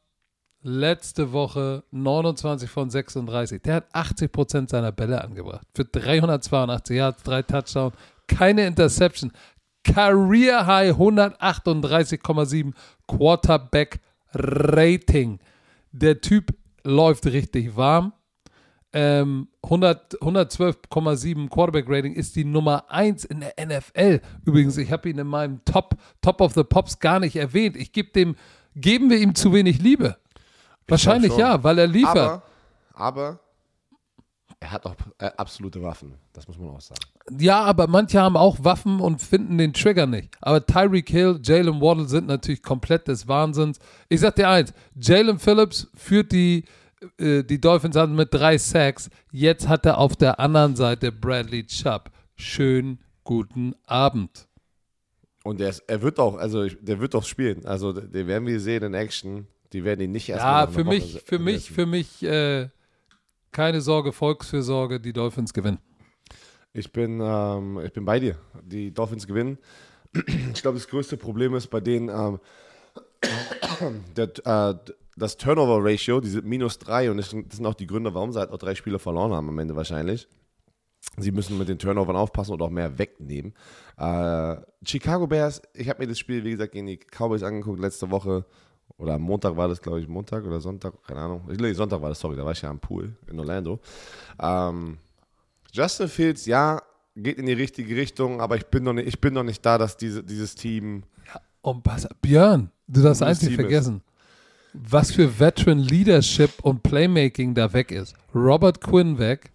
[0.61, 3.61] letzte Woche 29 von 36.
[3.61, 5.67] Der hat 80% seiner Bälle angebracht.
[5.73, 7.95] Für 382 Yards, drei Touchdowns,
[8.27, 9.31] keine Interception.
[9.83, 12.73] Career High 138,7
[13.07, 13.99] Quarterback
[14.33, 15.39] Rating.
[15.91, 16.53] Der Typ
[16.83, 18.13] läuft richtig warm.
[18.93, 24.21] ähm, 100 112,7 Quarterback-Rating, ist die Nummer 1 in der NFL.
[24.45, 27.75] Übrigens, ich habe ihn in meinem Top, Top of the Pops gar nicht erwähnt.
[27.75, 28.35] Ich gebe dem,
[28.75, 30.17] geben wir ihm zu wenig Liebe.
[30.87, 32.17] Wahrscheinlich ja, weil er liefert.
[32.17, 32.43] Aber,
[32.93, 33.39] aber
[34.59, 36.15] er hat auch äh, absolute Waffen.
[36.33, 36.99] Das muss man auch sagen.
[37.37, 40.35] Ja, aber manche haben auch Waffen und finden den Trigger nicht.
[40.41, 43.79] Aber Tyreek Hill, Jalen Waddle sind natürlich komplett des Wahnsinns.
[44.09, 46.63] Ich sag dir eins, Jalen Phillips führt die,
[47.19, 49.09] äh, die Dolphins an mit drei Sacks.
[49.31, 52.09] Jetzt hat er auf der anderen Seite Bradley Chubb.
[52.35, 54.47] Schönen guten Abend.
[55.43, 57.65] Und der ist, er wird auch, also der wird auch spielen.
[57.65, 59.47] Also den werden wir sehen in Action.
[59.73, 61.73] Die werden ihn nicht erst Ja, nach einer für mich, für mich, setzen.
[61.75, 62.69] für mich äh,
[63.51, 65.79] keine Sorge, Volksfürsorge, die Dolphins gewinnen.
[66.73, 68.37] Ich bin, ähm, ich bin bei dir.
[68.63, 69.57] Die Dolphins gewinnen.
[70.53, 72.39] Ich glaube, das größte Problem ist bei denen ähm,
[74.15, 74.75] der, äh,
[75.15, 78.31] das Turnover-Ratio, die sind minus drei und das sind, das sind auch die Gründe, warum
[78.31, 80.27] sie halt auch drei Spiele verloren haben am Ende wahrscheinlich.
[81.17, 83.53] Sie müssen mit den Turnovern aufpassen und auch mehr wegnehmen.
[83.97, 88.11] Äh, Chicago Bears, ich habe mir das Spiel, wie gesagt, gegen die Cowboys angeguckt letzte
[88.11, 88.45] Woche.
[88.97, 91.41] Oder am Montag war das, glaube ich, Montag oder Sonntag, keine Ahnung.
[91.47, 93.79] Nee, Sonntag war das, sorry, da war ich ja am Pool in Orlando.
[94.39, 94.97] Ähm,
[95.71, 96.81] Justin Fields, ja,
[97.15, 99.77] geht in die richtige Richtung, aber ich bin noch nicht, ich bin noch nicht da,
[99.77, 101.03] dass diese, dieses Team.
[101.61, 103.61] Und was, Björn, du darfst Gutes eins nicht Team ist.
[103.65, 104.01] vergessen.
[104.73, 108.15] Was für Veteran Leadership und Playmaking da weg ist.
[108.33, 109.51] Robert Quinn weg,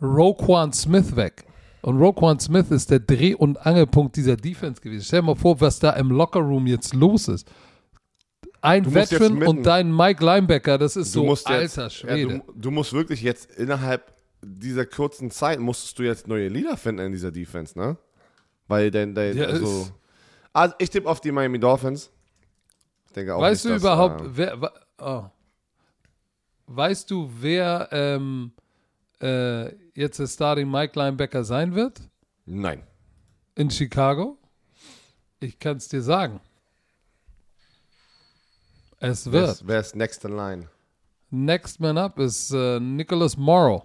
[0.00, 1.44] Roquan Smith weg.
[1.82, 5.04] Und Roquan Smith ist der Dreh- und Angelpunkt dieser Defense gewesen.
[5.04, 7.48] Stell dir mal vor, was da im Lockerroom jetzt los ist.
[8.66, 12.32] Ein Du Veteran mitten- und dein Mike Linebacker, das ist so jetzt, alter Schwede.
[12.32, 14.12] Ja, du, du musst wirklich jetzt innerhalb
[14.42, 17.96] dieser kurzen Zeit musstest du jetzt neue Leader finden in dieser Defense, ne?
[18.66, 19.88] Weil dein, dein Ja, also,
[20.52, 22.10] also ich tippe auf die Miami Dolphins.
[23.06, 25.24] Ich denke auch Weißt nicht, du dass, überhaupt, äh, wer, oh.
[26.66, 28.50] weißt du, wer ähm,
[29.22, 32.00] äh, jetzt der Starting Mike Linebacker sein wird
[32.46, 32.82] nein.
[33.54, 34.38] in Chicago?
[35.38, 36.40] Ich kann es dir sagen.
[38.98, 39.50] Es Wer wird.
[39.50, 40.68] ist, wer ist next in line?
[41.30, 43.84] Next man up ist äh, Nicholas Morrow.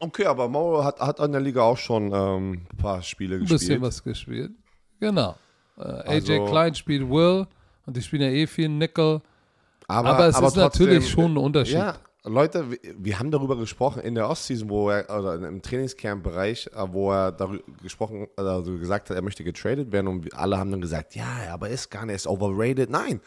[0.00, 3.40] Okay, aber Mauro hat, hat an der Liga auch schon ähm, ein paar Spiele Ein
[3.42, 3.60] gespielt.
[3.60, 4.52] bisschen was gespielt.
[5.00, 5.36] Genau.
[5.78, 7.46] Äh, AJ Also- Klein spielt Will
[7.86, 9.20] und die spielen ja eh viel Nickel.
[9.86, 11.74] Aber, Aber es ist trotzdem, natürlich schon ein Unterschied.
[11.76, 16.70] Ja, Leute, wir, wir haben darüber gesprochen in der Ostseason, wo er, oder im Trainingscamp-Bereich,
[16.74, 20.70] äh, wo er darüber gesprochen, also gesagt hat, er möchte getradet werden und alle haben
[20.70, 22.90] dann gesagt, ja, aber ist gar nicht, er ist overrated.
[22.90, 23.20] Nein.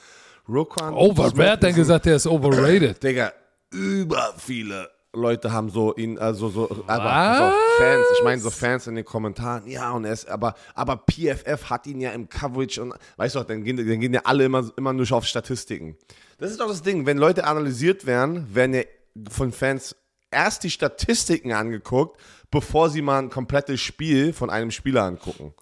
[0.50, 3.02] Roquan Over, wer hat denn gesagt, der ist overrated?
[3.04, 3.34] Digga,
[3.72, 8.88] über viele Leute haben so ihn, also so, aber so Fans, ich meine so Fans
[8.88, 12.82] in den Kommentaren, ja, und er ist, aber, aber PFF hat ihn ja im Coverage
[12.82, 15.98] und, weißt du, dann gehen, dann gehen ja alle immer, immer nur auf Statistiken.
[16.38, 18.82] Das ist doch das Ding, wenn Leute analysiert werden, werden ja
[19.30, 19.95] von Fans
[20.32, 22.20] erst die Statistiken angeguckt,
[22.52, 25.54] bevor sie mal ein komplettes Spiel von einem Spieler angucken.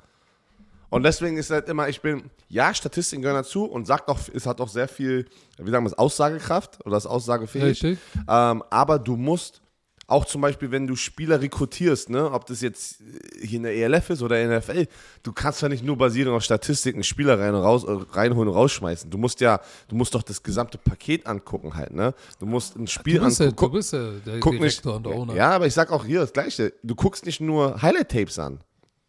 [0.90, 4.46] Und deswegen ist halt immer, ich bin, ja, Statistiken gehören dazu und sagt auch, es
[4.46, 5.26] hat auch sehr viel,
[5.58, 7.84] wie sagen wir es, Aussagekraft oder ist aussagefähig.
[7.84, 8.00] Richtig.
[8.28, 9.62] Ähm, aber du musst
[10.08, 12.98] auch zum Beispiel, wenn du Spieler rekrutierst, ne, ob das jetzt
[13.42, 14.86] hier in der ELF ist oder in der NFL,
[15.24, 19.10] du kannst ja nicht nur basieren auf Statistiken Spieler rein und raus, reinholen und rausschmeißen.
[19.10, 22.14] Du musst ja, du musst doch das gesamte Paket angucken halt, ne?
[22.40, 23.72] Du musst ein Spiel Du bist, ja, angucken.
[23.72, 25.34] du bist ja der guck nicht, Direktor und Owner.
[25.34, 26.74] ja, aber ich sag auch hier das Gleiche.
[26.84, 28.60] Du guckst nicht nur Highlight-Tapes an.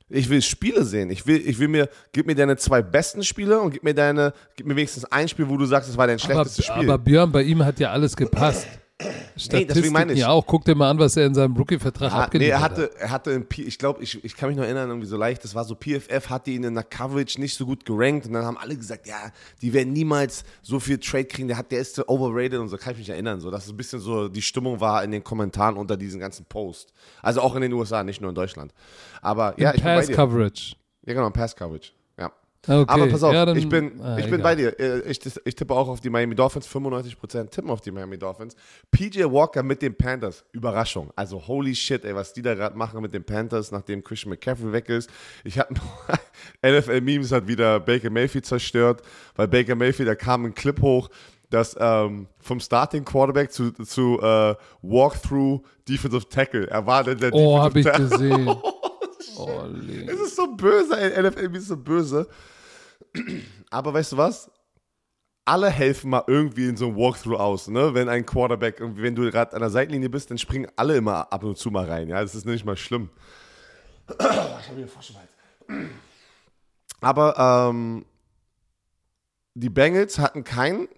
[0.08, 1.10] Ich will Spiele sehen.
[1.10, 4.32] Ich will, ich will mir, gib mir deine zwei besten Spiele und gib mir deine,
[4.54, 6.88] gib mir wenigstens ein Spiel, wo du sagst, es war dein aber, schlechtestes Spiel.
[6.88, 8.68] aber Björn, bei ihm hat ja alles gepasst.
[9.36, 10.20] Statistiken meine ich.
[10.20, 10.46] ja auch.
[10.46, 12.70] Guck dir mal an, was er in seinem Rookie-Vertrag Ah, nee, abgeliefert er hat.
[12.72, 15.54] hatte, er hatte, ich glaube, ich, ich kann mich noch erinnern, irgendwie so leicht, das
[15.54, 18.56] war so, PFF hatte ihn in der Coverage nicht so gut gerankt und dann haben
[18.56, 19.30] alle gesagt, ja,
[19.60, 22.92] die werden niemals so viel Trade kriegen, der hat, der ist overrated und so, kann
[22.92, 25.76] ich mich erinnern, so, dass es ein bisschen so die Stimmung war in den Kommentaren
[25.76, 26.92] unter diesen ganzen Posts.
[27.22, 28.72] Also auch in den USA, nicht nur in Deutschland.
[29.20, 29.82] Aber ja, ich.
[29.82, 30.76] Pass-Coverage.
[31.04, 31.90] Ja, genau, Pass Coverage.
[31.90, 31.95] Ja.
[32.68, 32.84] Okay.
[32.88, 34.42] Aber pass auf, ja, dann- ich bin, ah, ich bin egal.
[34.42, 34.80] bei dir.
[34.80, 36.66] Äh, Ich, ich tippe auch auf die Miami Dolphins.
[36.66, 38.56] 95% tippen auf die Miami Dolphins.
[38.90, 40.44] PJ Walker mit den Panthers.
[40.52, 41.10] Überraschung.
[41.16, 44.72] Also holy shit, ey, was die da gerade machen mit den Panthers, nachdem Christian McCaffrey
[44.72, 45.08] weg ist.
[45.44, 45.74] Ich hatte
[46.62, 49.02] NFL Memes hat wieder Baker Mayfield zerstört,
[49.36, 51.08] weil Baker Mayfield, da kam ein Clip hoch,
[51.50, 56.66] dass ähm, vom Starting Quarterback zu, zu äh, Walkthrough Defensive Tackle.
[56.68, 58.48] Er war denn der Oh, habe ich gesehen.
[59.38, 59.64] Oh.
[60.06, 61.22] Es ist so böse, ey.
[61.22, 62.26] NFL ist so böse.
[63.70, 64.50] Aber weißt du was?
[65.44, 67.94] Alle helfen mal irgendwie in so einem Walkthrough aus, ne?
[67.94, 71.44] Wenn ein Quarterback, wenn du gerade an der Seitenlinie bist, dann springen alle immer ab
[71.44, 72.20] und zu mal rein, ja?
[72.20, 73.10] Das ist nicht mal schlimm.
[74.18, 75.28] Ich habe hier Froschschmalz.
[77.00, 78.04] Aber ähm,
[79.54, 80.88] die Bengals hatten keinen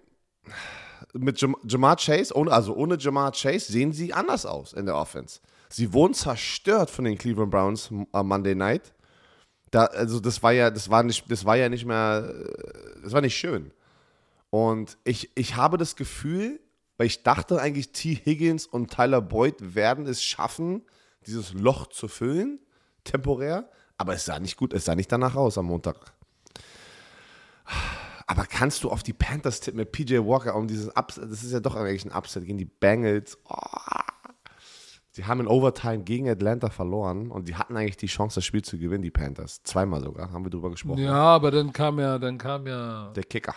[1.13, 4.95] mit Jam Jamar Chase, ohne, also ohne Jamar Chase, sehen sie anders aus in der
[4.95, 5.39] Offense.
[5.69, 8.93] Sie wurden zerstört von den Cleveland Browns am Monday Night.
[9.71, 12.33] Da, also das war ja, das war nicht, das war ja nicht mehr,
[13.03, 13.71] das war nicht schön.
[14.49, 16.59] Und ich, ich habe das Gefühl,
[16.97, 18.15] weil ich dachte eigentlich, T.
[18.15, 20.83] Higgins und Tyler Boyd werden es schaffen,
[21.25, 22.59] dieses Loch zu füllen,
[23.03, 23.69] temporär.
[23.97, 26.13] Aber es sah nicht gut, es sah nicht danach aus am Montag.
[28.27, 31.31] Aber kannst du auf die Panthers tippen mit PJ Walker um dieses Upset?
[31.31, 33.37] Das ist ja doch eigentlich ein Upset gegen die Bengals.
[33.45, 33.55] Oh.
[35.19, 38.61] Sie haben in Overtime gegen Atlanta verloren und die hatten eigentlich die Chance, das Spiel
[38.61, 39.61] zu gewinnen, die Panthers.
[39.63, 41.03] Zweimal sogar, haben wir drüber gesprochen.
[41.03, 43.53] Ja, aber dann kam ja, dann kam ja Der Kicker,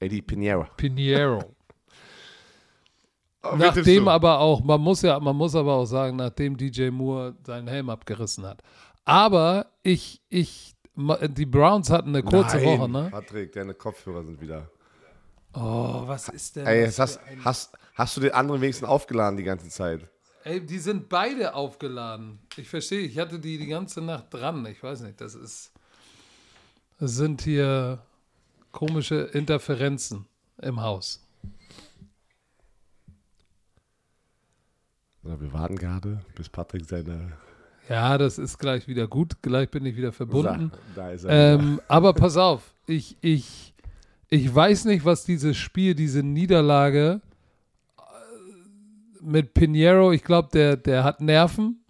[0.00, 0.66] Eddie Pinheiro.
[0.76, 1.42] Pinheiro.
[3.56, 4.10] Nachdem du?
[4.10, 7.88] aber auch, man muss ja, man muss aber auch sagen, nachdem DJ Moore seinen Helm
[7.88, 8.60] abgerissen hat.
[9.06, 13.08] Aber ich, ich, die Browns hatten eine kurze Nein, Woche, ne?
[13.10, 14.70] Patrick, deine Kopfhörer sind wieder.
[15.54, 19.70] Oh, was ist denn Ey, hast, hast, hast du den anderen wenigstens aufgeladen die ganze
[19.70, 20.06] Zeit?
[20.44, 22.38] Ey, die sind beide aufgeladen.
[22.56, 24.64] Ich verstehe, ich hatte die die ganze Nacht dran.
[24.66, 25.72] Ich weiß nicht, das ist.
[27.00, 28.00] Das sind hier
[28.72, 30.26] komische Interferenzen
[30.60, 31.24] im Haus.
[35.22, 37.32] Wir warten gerade, bis Patrick seine.
[37.88, 39.42] Ja, das ist gleich wieder gut.
[39.42, 40.72] Gleich bin ich wieder verbunden.
[40.94, 41.24] Da er.
[41.54, 43.74] Ähm, aber pass auf, ich, ich,
[44.28, 47.20] ich weiß nicht, was dieses Spiel, diese Niederlage
[49.22, 51.84] mit Pinheiro, ich glaube, der, der hat Nerven.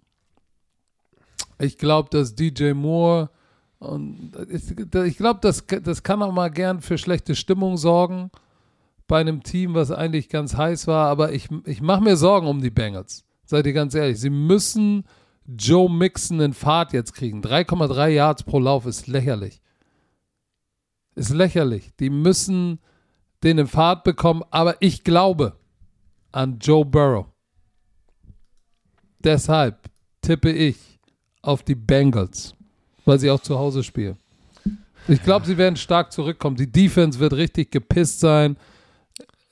[1.59, 3.29] Ich glaube, dass DJ Moore
[3.79, 8.29] und ich, glaube, das, das kann auch mal gern für schlechte Stimmung sorgen
[9.07, 11.07] bei einem Team, was eigentlich ganz heiß war.
[11.07, 13.23] Aber ich, ich mache mir Sorgen um die Bengals.
[13.45, 14.19] Seid ihr ganz ehrlich.
[14.19, 15.05] Sie müssen
[15.45, 17.41] Joe Mixon in Fahrt jetzt kriegen.
[17.41, 19.61] 3,3 Yards pro Lauf ist lächerlich.
[21.15, 21.91] Ist lächerlich.
[21.99, 22.79] Die müssen
[23.43, 24.43] den in Fahrt bekommen.
[24.51, 25.55] Aber ich glaube
[26.31, 27.25] an Joe Burrow.
[29.19, 29.89] Deshalb
[30.21, 30.77] tippe ich
[31.41, 32.53] auf die Bengals,
[33.05, 34.17] weil sie auch zu Hause spielen.
[35.07, 36.55] Ich glaube, sie werden stark zurückkommen.
[36.55, 38.57] Die Defense wird richtig gepisst sein.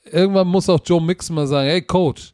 [0.04, 2.32] Irgendwann muss auch Joe Mixon mal sagen: Hey, Coach,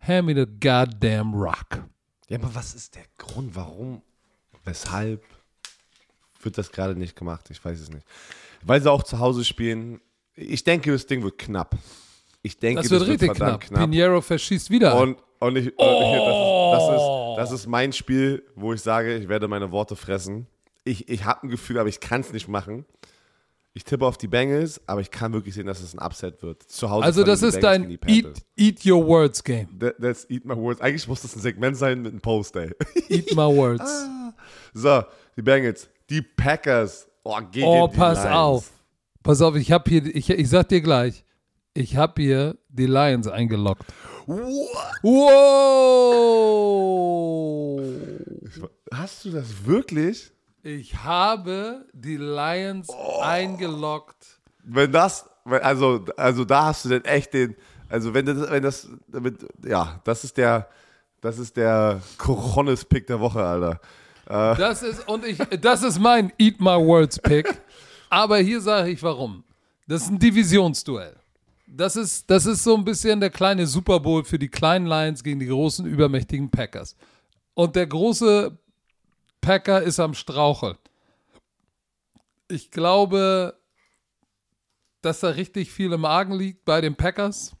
[0.00, 1.84] hand me the goddamn rock.
[2.28, 4.02] ja, aber was ist der Grund, warum,
[4.64, 5.24] weshalb
[6.42, 7.48] wird das gerade nicht gemacht?
[7.50, 8.06] Ich weiß es nicht.
[8.62, 10.00] Weil sie auch zu Hause spielen.
[10.34, 11.76] Ich denke, das Ding wird knapp.
[12.46, 13.68] Ich denke, Das wird richtig knapp.
[13.68, 15.00] Pinheiro verschießt wieder.
[15.00, 19.16] Und, und, ich, ich, das, ist, das, ist, das ist mein Spiel, wo ich sage,
[19.16, 20.46] ich werde meine Worte fressen.
[20.84, 22.84] Ich, ich habe ein Gefühl, aber ich kann es nicht machen.
[23.74, 26.62] Ich tippe auf die Bengals, aber ich kann wirklich sehen, dass es ein Upset wird.
[26.62, 29.76] Zu Hause also, das ist Bengals dein eat, eat Your Words Game.
[29.80, 30.80] That, that's Eat My Words.
[30.80, 32.70] Eigentlich muss das ein Segment sein mit einem Post, ey.
[33.08, 34.06] Eat my words.
[34.72, 35.02] So,
[35.36, 35.88] die Bengals.
[36.08, 37.08] Die Packers.
[37.24, 38.36] Oh, gegen Oh, pass Lions.
[38.36, 38.70] auf.
[39.24, 41.24] Pass auf, ich habe hier, ich, ich sag dir gleich,
[41.76, 43.84] ich habe hier die Lions eingeloggt.
[44.26, 44.40] Wow!
[48.92, 50.32] Hast du das wirklich?
[50.62, 52.88] Ich habe die Lions
[53.22, 54.40] eingeloggt.
[54.64, 57.54] Wenn das, also, also da hast du dann echt den,
[57.88, 60.68] also wenn das, wenn das, damit, ja, das ist der,
[61.20, 63.80] das ist der Coronis-Pick der Woche, Alter.
[64.26, 67.60] Das ist, und ich, das ist mein Eat My Words Pick.
[68.10, 69.44] Aber hier sage ich warum.
[69.86, 71.14] Das ist ein Divisionsduell.
[71.66, 75.22] Das ist, das ist so ein bisschen der kleine Super Bowl für die kleinen Lions
[75.24, 76.96] gegen die großen, übermächtigen Packers.
[77.54, 78.56] Und der große
[79.40, 80.76] Packer ist am Straucheln.
[82.48, 83.58] Ich glaube,
[85.02, 87.52] dass da richtig viel im Argen liegt bei den Packers.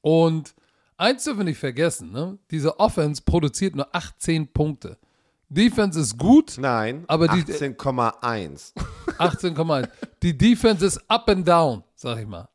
[0.00, 0.54] Und
[0.96, 2.38] eins dürfen wir nicht vergessen, ne?
[2.50, 4.98] diese Offense produziert nur 18 Punkte.
[5.50, 8.72] Defense ist gut, Nein, Aber die- 18,1.
[9.18, 9.88] 18,1.
[10.22, 12.48] Die Defense ist up and down, sag ich mal.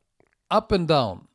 [0.49, 1.27] Up and down.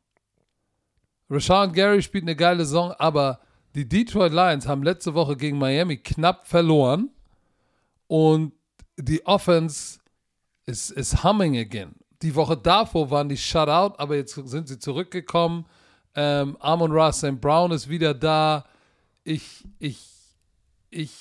[1.29, 3.39] Rashawn Gary spielt eine geile Saison, aber
[3.73, 7.09] die Detroit Lions haben letzte Woche gegen Miami knapp verloren
[8.07, 8.53] und
[8.97, 9.99] die Offense
[10.65, 11.95] ist, ist humming again.
[12.21, 15.65] Die Woche davor waren die shut out, aber jetzt sind sie zurückgekommen.
[16.15, 17.41] Ähm, Amon Ross St.
[17.41, 18.65] Brown ist wieder da.
[19.23, 20.07] Ich, ich,
[20.89, 21.11] ich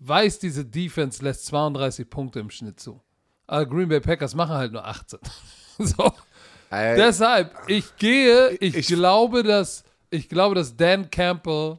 [0.00, 3.00] weiß, diese Defense lässt 32 Punkte im Schnitt zu.
[3.46, 5.18] Aber Green Bay Packers machen halt nur 18.
[5.78, 6.12] so.
[6.72, 11.78] Ey, Deshalb, ich gehe, ich, Ich- glaube, dass ich glaube, dass Dan Campbell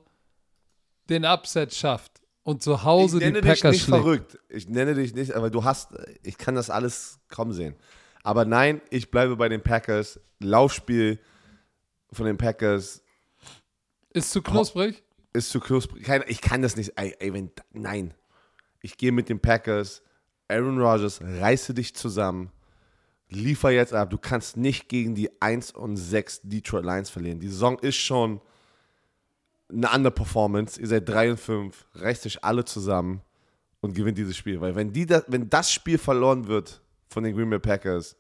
[1.10, 4.02] den Upset schafft und zu ich Hause die nenne dich Packers nicht schlägt.
[4.04, 4.39] verrückt.
[4.50, 5.89] Ich nenne dich nicht, aber du hast,
[6.24, 7.76] ich kann das alles kaum sehen.
[8.24, 10.20] Aber nein, ich bleibe bei den Packers.
[10.39, 11.20] Laufspiel
[12.12, 13.02] von den Packers
[14.14, 15.04] Ist zu knusprig?
[15.34, 16.08] ist zu knusprig.
[16.28, 16.94] Ich kann das nicht.
[16.98, 18.14] Ey, ey, wenn, nein.
[18.82, 20.02] Ich gehe mit den Packers.
[20.48, 22.52] Aaron Rodgers, reiße dich zusammen.
[23.36, 24.10] Liefer jetzt ab.
[24.10, 27.40] Du kannst nicht gegen die 1 und 6 Detroit Lions verlieren.
[27.40, 28.42] Die Saison ist schon
[29.72, 30.80] eine andere Performance.
[30.80, 33.22] Ihr seid 3 und 5, reißt euch alle zusammen
[33.82, 34.60] und gewinnt dieses Spiel.
[34.62, 38.16] Weil wenn, die da, wenn das Spiel verloren wird von den Green Bay Packers,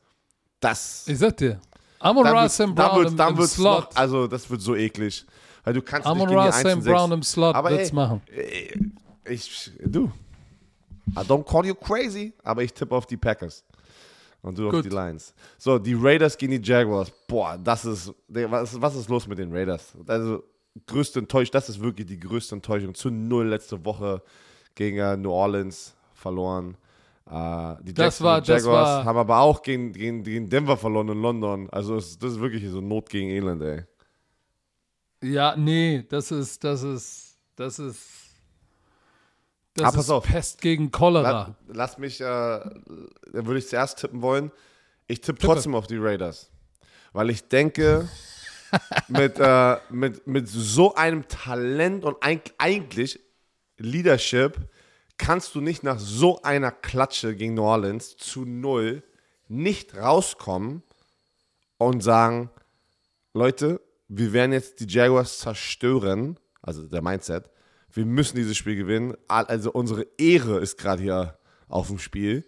[0.59, 1.07] das.
[1.07, 1.59] Ich sag dir,
[1.99, 3.83] Amon Ra Sam Brown wird's- im, dann im Slot.
[3.91, 5.25] Noch, also das wird so eklig.
[5.63, 6.93] Weil du kannst Amon nicht gegen Ra die 1 Sam und 6.
[6.93, 8.21] Brown im Slot Aber wird's ey, machen.
[9.25, 10.11] Ich, du.
[11.15, 13.63] I don't call you crazy, aber ich tippe auf die Packers.
[14.43, 14.85] Und du auf Gut.
[14.85, 15.33] die Lions.
[15.57, 17.11] So, die Raiders gegen die Jaguars.
[17.27, 18.13] Boah, das ist.
[18.27, 19.93] Was, was ist los mit den Raiders?
[20.05, 20.43] Also,
[20.85, 22.93] größte Enttäuschung, das ist wirklich die größte Enttäuschung.
[22.93, 24.21] Zu null letzte Woche
[24.75, 26.75] gegen äh, New Orleans verloren.
[27.25, 31.07] Äh, die Das war- das Jaguars war- haben aber auch gegen, gegen, gegen Denver verloren
[31.09, 31.69] in London.
[31.71, 33.83] Also, das ist wirklich so Not gegen Elend, ey.
[35.23, 38.01] Ja, nee, das ist, das ist, das ist,
[39.75, 40.23] das Ah, ist pass auf.
[40.25, 41.31] Pest gegen Cholera.
[41.31, 42.69] La, lass mich, äh, da
[43.33, 44.51] würde ich zuerst tippen wollen.
[45.07, 45.53] Ich tippe Tippe.
[45.53, 46.49] trotzdem auf die Raiders.
[47.11, 48.07] Weil ich denke,
[49.07, 53.19] mit, äh, mit, mit so einem Talent und eig- eigentlich
[53.77, 54.57] Leadership
[55.17, 59.03] kannst du nicht nach so einer Klatsche gegen New Orleans zu null
[59.47, 60.81] nicht rauskommen
[61.77, 62.49] und sagen,
[63.33, 67.49] Leute, wir werden jetzt die Jaguars zerstören, also der Mindset.
[67.93, 69.13] Wir müssen dieses Spiel gewinnen.
[69.27, 71.37] Al- Also unsere Ehre ist gerade hier
[71.67, 72.45] auf dem Spiel.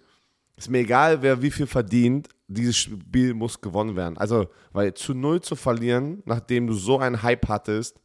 [0.57, 2.29] Ist mir egal, wer wie viel verdient.
[2.47, 4.17] Dieses Spiel muss gewonnen werden.
[4.17, 7.99] Also, weil zu null zu verlieren, nachdem du so einen Hype hattest,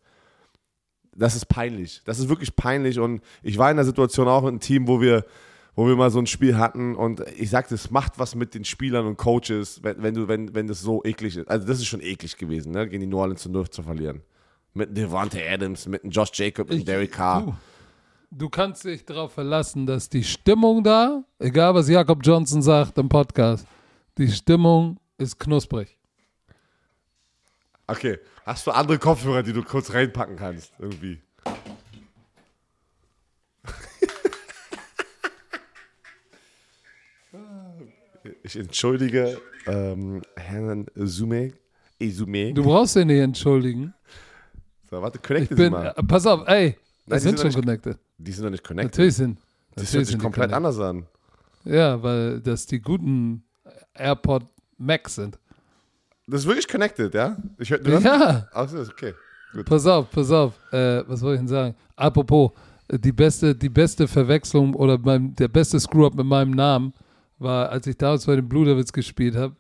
[1.15, 2.03] das ist peinlich.
[2.05, 2.99] Das ist wirklich peinlich.
[2.99, 5.25] Und ich war in der Situation auch in einem Team, wo wir,
[5.75, 6.95] wo wir mal so ein Spiel hatten.
[6.95, 10.55] Und ich sagte, es macht was mit den Spielern und Coaches, wenn, wenn du, wenn,
[10.55, 11.49] wenn das so eklig ist.
[11.49, 12.89] Also, das ist schon eklig gewesen, ne?
[12.89, 14.23] gegen die New Orleans zu null zu verlieren.
[14.73, 17.43] Mit Devontae Adams, mit einem Josh Jacob, mit Derek Carr.
[17.43, 17.57] Du,
[18.31, 23.09] du kannst dich darauf verlassen, dass die Stimmung da, egal was Jakob Johnson sagt im
[23.09, 23.67] Podcast,
[24.17, 25.97] die Stimmung ist knusprig.
[27.89, 30.73] Okay, hast du andere Kopfhörer, die du kurz reinpacken kannst?
[30.79, 31.21] Irgendwie.
[38.43, 40.87] Ich entschuldige ähm, Herrn.
[40.95, 41.53] Izume.
[42.55, 43.95] Du brauchst dich nicht entschuldigen.
[44.91, 45.95] So, warte, connecte sie bin, mal.
[45.97, 46.77] äh, pass auf, ey,
[47.07, 47.99] wir die sind sind schon nicht- connected.
[48.19, 48.93] Die sind doch nicht connected.
[48.93, 49.39] Natürlich sind.
[49.75, 51.07] Das natürlich hört sich komplett anders an.
[51.65, 53.45] Ja, weil das die guten
[53.95, 54.43] AirPod
[54.79, 55.39] Max sind.
[56.27, 57.37] Das ist wirklich connected, ja?
[57.59, 59.15] Ich hör, du hörst- Ja, Ach ist okay.
[59.53, 59.65] Gut.
[59.67, 60.53] pass auf, pass auf.
[60.73, 61.75] Äh, was wollte ich denn sagen?
[61.97, 62.53] Apropos,
[62.89, 66.93] äh, die beste, die beste Verwechslung oder mein, der beste Screw-Up mit meinem Namen
[67.39, 69.55] war, als ich damals bei den Blue Devils gespielt habe,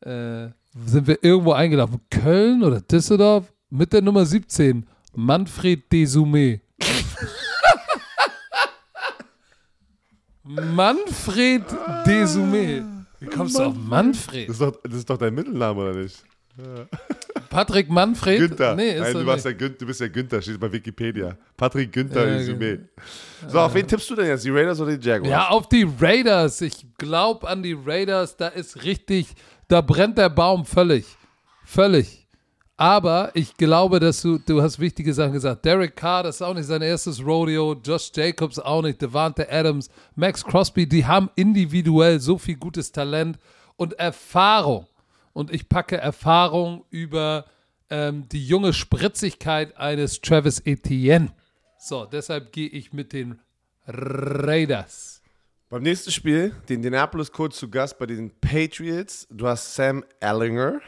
[0.00, 0.50] äh,
[0.86, 2.00] sind wir irgendwo eingelaufen.
[2.10, 4.86] Köln oder Düsseldorf mit der Nummer 17.
[5.14, 6.60] Manfred Desume.
[10.44, 11.64] Manfred
[12.06, 13.06] Desume.
[13.20, 14.48] Wie kommst du auf Manfred?
[14.48, 16.22] Das ist, doch, das ist doch dein Mittelname, oder nicht?
[17.50, 18.38] Patrick Manfred?
[18.40, 18.76] Günther.
[18.76, 19.60] Nee, ist Nein, du, warst nicht.
[19.60, 21.36] ja Gün, du bist ja Günther, steht bei Wikipedia.
[21.56, 22.88] Patrick Günther Ja, Izume.
[23.48, 24.44] So, auf wen tippst du denn jetzt?
[24.44, 25.30] Die Raiders oder die Jaguars?
[25.30, 26.60] Ja, auf die Raiders.
[26.60, 28.36] Ich glaube an die Raiders.
[28.36, 29.34] Da ist richtig,
[29.66, 31.06] da brennt der Baum völlig.
[31.64, 32.23] Völlig.
[32.76, 35.64] Aber ich glaube, dass du, du hast wichtige Sachen gesagt.
[35.64, 37.74] Derek Carr, das ist auch nicht sein erstes Rodeo.
[37.74, 39.00] Josh Jacobs auch nicht.
[39.00, 43.38] Devante Adams, Max Crosby, die haben individuell so viel gutes Talent
[43.76, 44.88] und Erfahrung.
[45.32, 47.44] Und ich packe Erfahrung über
[47.90, 51.32] ähm, die junge Spritzigkeit eines Travis Etienne.
[51.78, 53.38] So, deshalb gehe ich mit den
[53.86, 55.22] Raiders.
[55.68, 59.28] Beim nächsten Spiel, die Indianapolis Colts zu Gast bei den Patriots.
[59.30, 60.80] Du hast Sam Ellinger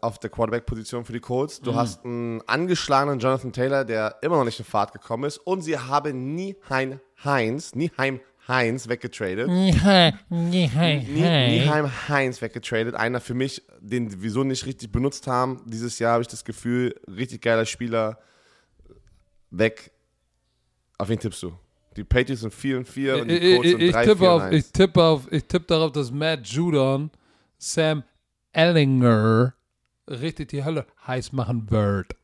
[0.00, 1.60] auf der Quarterback-Position für die Colts.
[1.60, 1.64] Mhm.
[1.64, 5.38] Du hast einen angeschlagenen Jonathan Taylor, der immer noch nicht in Fahrt gekommen ist.
[5.38, 9.48] Und sie haben Nieheim Heinz, Nieheim Heinz weggetradet.
[9.48, 9.72] Nie-
[10.30, 12.94] Nieheim Heinz weggetradet.
[12.94, 15.62] Einer für mich, den wir so nicht richtig benutzt haben.
[15.66, 18.18] Dieses Jahr habe ich das Gefühl, richtig geiler Spieler
[19.50, 19.92] weg.
[20.98, 21.52] Auf wen tippst du?
[21.96, 24.34] Die Patriots sind 4 und 4 und die Colts sind ich, 3 tippe 4 und
[24.36, 24.54] auf, 1.
[24.66, 27.10] ich tippe auf, ich tippe darauf, dass Matt Judon
[27.58, 28.02] Sam
[28.52, 29.54] Ellinger
[30.08, 32.14] richtig die Hölle heiß machen wird.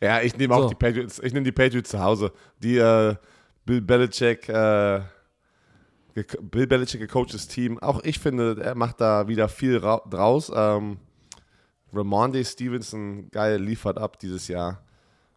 [0.00, 0.68] Ja, ich nehme auch So.
[0.70, 1.18] die Patriots.
[1.18, 2.32] Ich nehme die Patriots zu Hause.
[2.62, 3.14] Die äh,
[3.64, 5.00] Bill Belichick, äh,
[6.14, 7.78] Bill Belichick gecoachtes Team.
[7.80, 10.50] Auch ich finde, er macht da wieder viel ra draus.
[10.54, 10.98] Ähm,
[11.92, 14.82] Ramonde Stevenson, geil, liefert ab dieses Jahr.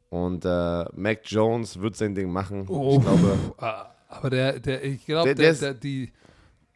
[0.10, 2.66] Und äh, Mac Jones wird sein Ding machen.
[2.70, 2.98] Oh.
[2.98, 6.12] Ich glaube, Ah, Aber der, der ich glaube, Der- der, der der, die,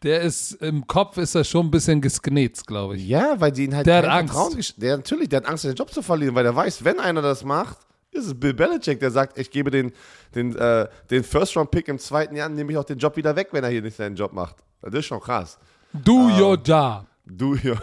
[0.03, 3.07] der ist im Kopf ist er schon ein bisschen gesknetzt, glaube ich.
[3.07, 4.33] ja, weil die ihn halt Der hat Angst.
[4.33, 7.21] Vertrauen Der natürlich, der hat Angst, seinen Job zu verlieren, weil der weiß, wenn einer
[7.21, 7.77] das macht,
[8.11, 9.91] ist es Bill Belichick, der sagt, ich gebe den,
[10.35, 13.63] den, äh, den First-Round-Pick im zweiten Jahr, nehme ich auch den Job wieder weg, wenn
[13.63, 14.57] er hier nicht seinen Job macht.
[14.81, 15.57] Das ist schon krass.
[15.93, 17.05] Do your job.
[17.25, 17.75] Du, ja,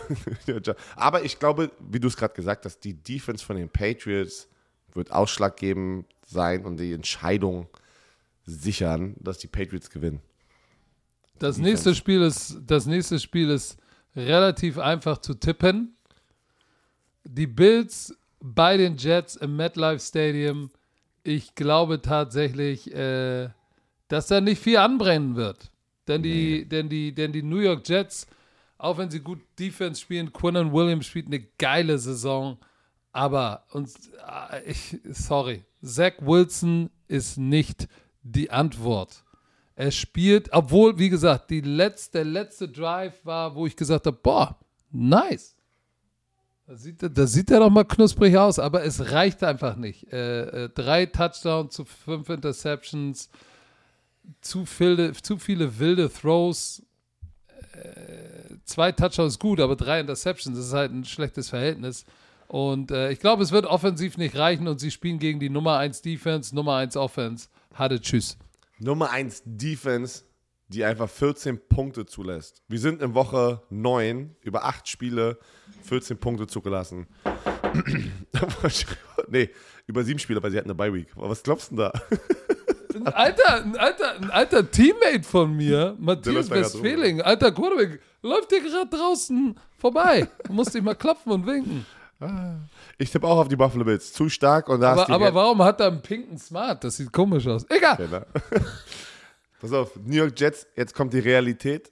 [0.46, 0.74] ja.
[0.96, 4.48] Aber ich glaube, wie du es gerade gesagt hast, die Defense von den Patriots
[4.92, 7.68] wird ausschlaggebend sein und die Entscheidung
[8.44, 10.20] sichern, dass die Patriots gewinnen.
[11.40, 11.70] Das Defense.
[11.70, 13.78] nächste Spiel ist, das nächste Spiel ist
[14.14, 15.96] relativ einfach zu tippen.
[17.24, 20.70] Die Bills bei den Jets im MetLife Stadium.
[21.22, 23.48] Ich glaube tatsächlich, äh,
[24.08, 25.70] dass da nicht viel anbrennen wird.
[26.08, 28.26] Denn die, denn die, denn die New York Jets,
[28.76, 32.58] auch wenn sie gut Defense spielen, Quinnen Williams spielt eine geile Saison.
[33.12, 33.88] Aber und
[34.50, 37.88] äh, ich, sorry, Zach Wilson ist nicht
[38.22, 39.24] die Antwort.
[39.80, 44.18] Er spielt, obwohl, wie gesagt, die letzte, der letzte Drive war, wo ich gesagt habe,
[44.22, 44.58] boah,
[44.90, 45.56] nice.
[46.66, 50.12] Da sieht, er- da sieht er doch mal knusprig aus, aber es reicht einfach nicht.
[50.12, 53.30] Äh, äh, drei Touchdowns zu fünf Interceptions,
[54.42, 56.82] zu viele, zu viele wilde Throws.
[57.72, 62.04] Äh, zwei Touchdowns ist gut, aber drei Interceptions ist halt ein schlechtes Verhältnis.
[62.48, 65.78] Und äh, ich glaube, es wird offensiv nicht reichen und sie spielen gegen die Nummer
[65.78, 67.48] 1 Defense, Nummer 1 Offense.
[67.74, 68.36] Hatte Tschüss.
[68.82, 70.22] Nummer 1 Defense,
[70.68, 72.62] die einfach 14 Punkte zulässt.
[72.66, 75.38] Wir sind in Woche 9, über 8 Spiele,
[75.84, 77.06] 14 Punkte zugelassen.
[79.28, 79.50] nee,
[79.86, 81.08] über 7 Spiele, weil sie hatten eine Bye-Week.
[81.14, 81.92] Was glaubst du denn da?
[82.94, 88.62] Ein alter, ein alter, ein alter Teammate von mir, Matthias Westfäling, alter Quarterback, läuft dir
[88.62, 90.26] gerade draußen vorbei.
[90.44, 91.86] Du musst dich mal klopfen und winken.
[92.98, 94.12] Ich tippe auch auf die Buffalo Bills.
[94.12, 96.84] Zu stark und da Aber, die aber Red- warum hat er einen pinken Smart?
[96.84, 97.64] Das sieht komisch aus.
[97.70, 98.08] Egal.
[98.08, 98.26] Ne?
[99.60, 101.90] Pass auf, New York Jets, jetzt kommt die Realität.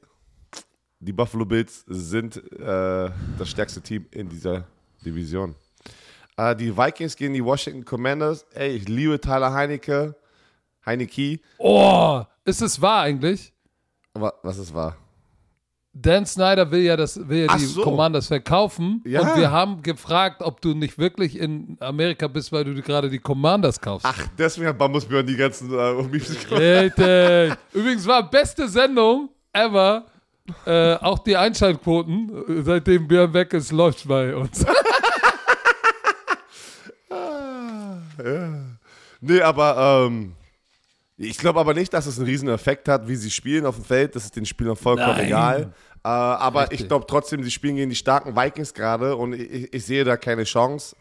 [1.00, 4.64] Die Buffalo Bills sind äh, das stärkste Team in dieser
[5.04, 5.54] Division.
[6.36, 8.44] Äh, die Vikings gegen die Washington Commanders.
[8.54, 10.16] Ey, ich liebe Tyler Heinecke.
[10.84, 11.40] Heineke.
[11.58, 13.52] Oh, ist es wahr eigentlich?
[14.14, 14.96] Aber was ist wahr?
[16.00, 17.82] Dan Snyder will ja, das, will ja Ach die so.
[17.82, 19.02] Commanders verkaufen.
[19.04, 19.20] Ja.
[19.20, 23.18] Und wir haben gefragt, ob du nicht wirklich in Amerika bist, weil du gerade die
[23.18, 24.06] Commanders kaufst.
[24.08, 26.12] Ach, deswegen hat Bambusbjörn die ganzen äh, gemacht.
[26.12, 27.56] Richtig.
[27.72, 30.04] Übrigens war beste Sendung ever.
[30.64, 34.64] Äh, auch die Einschaltquoten, seitdem Björn weg ist, läuft bei uns.
[39.20, 40.34] Nee, aber ähm,
[41.16, 43.84] ich glaube aber nicht, dass es einen riesen Effekt hat, wie sie spielen auf dem
[43.84, 44.14] Feld.
[44.14, 45.26] Das ist den Spielern vollkommen Nein.
[45.26, 45.72] egal.
[46.04, 46.80] Äh, aber Richtig.
[46.82, 50.16] ich glaube trotzdem, sie spielen gegen die starken Vikings gerade und ich, ich sehe da
[50.16, 50.96] keine Chance.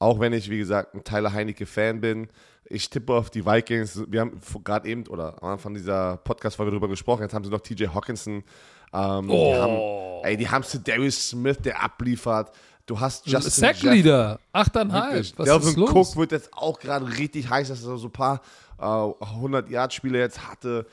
[0.00, 2.28] Auch wenn ich, wie gesagt, ein Tyler Heinecke-Fan bin.
[2.70, 4.02] Ich tippe auf die Vikings.
[4.08, 7.22] Wir haben gerade eben oder am Anfang dieser Podcast-Folge darüber gesprochen.
[7.22, 8.44] Jetzt haben sie noch TJ Hawkinson.
[8.92, 9.52] Ähm, Oh.
[9.52, 12.52] die haben, ey, die haben Darius Smith, der abliefert.
[12.86, 14.92] Du hast Justin Sackleader, 8,5.
[14.92, 15.34] Wirklich.
[15.36, 15.90] Was Delvin ist los?
[15.90, 18.40] Cook wird jetzt auch gerade richtig heiß, dass er so ein paar
[18.78, 20.86] äh, 100-Yard-Spiele jetzt hatte.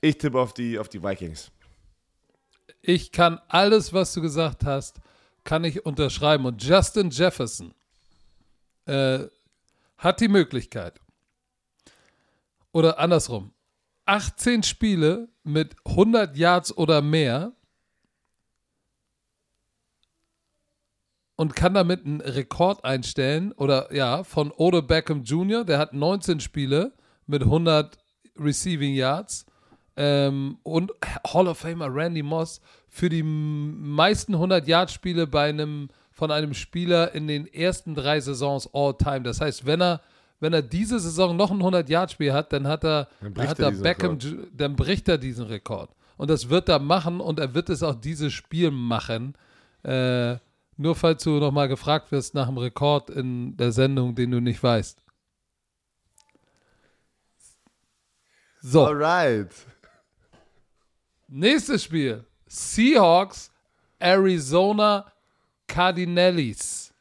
[0.00, 1.50] Ich tippe auf die, auf die Vikings.
[2.80, 5.00] Ich kann alles, was du gesagt hast,
[5.44, 6.46] kann ich unterschreiben.
[6.46, 7.74] Und Justin Jefferson
[8.86, 9.20] äh,
[9.98, 11.00] hat die Möglichkeit,
[12.72, 13.52] oder andersrum,
[14.06, 17.52] 18 Spiele mit 100 Yards oder mehr
[21.36, 26.40] und kann damit einen Rekord einstellen, oder ja, von Odell Beckham Jr., der hat 19
[26.40, 26.92] Spiele
[27.26, 27.98] mit 100
[28.36, 29.46] Receiving Yards
[29.96, 30.92] ähm, und
[31.26, 37.26] Hall of Famer Randy Moss für die meisten 100-Yard-Spiele bei einem von einem Spieler in
[37.26, 39.22] den ersten drei Saisons all time.
[39.22, 40.00] Das heißt, wenn er
[40.40, 43.58] wenn er diese Saison noch ein 100-Yard-Spiel hat, dann hat er, Dann dann bricht hat
[43.60, 44.48] er er diesen Beckham, Rekord.
[44.52, 45.90] Dann bricht er diesen Rekord.
[46.16, 49.34] Und das wird er machen und er wird es auch dieses Spiel machen.
[49.82, 50.36] Äh,
[50.76, 54.62] nur falls du nochmal gefragt wirst nach dem Rekord in der Sendung, den du nicht
[54.62, 55.02] weißt.
[58.60, 58.86] So.
[58.86, 59.50] Alright.
[61.28, 62.24] Nächstes Spiel.
[62.46, 63.50] Seahawks,
[63.98, 65.10] Arizona
[65.66, 66.92] Cardinellis.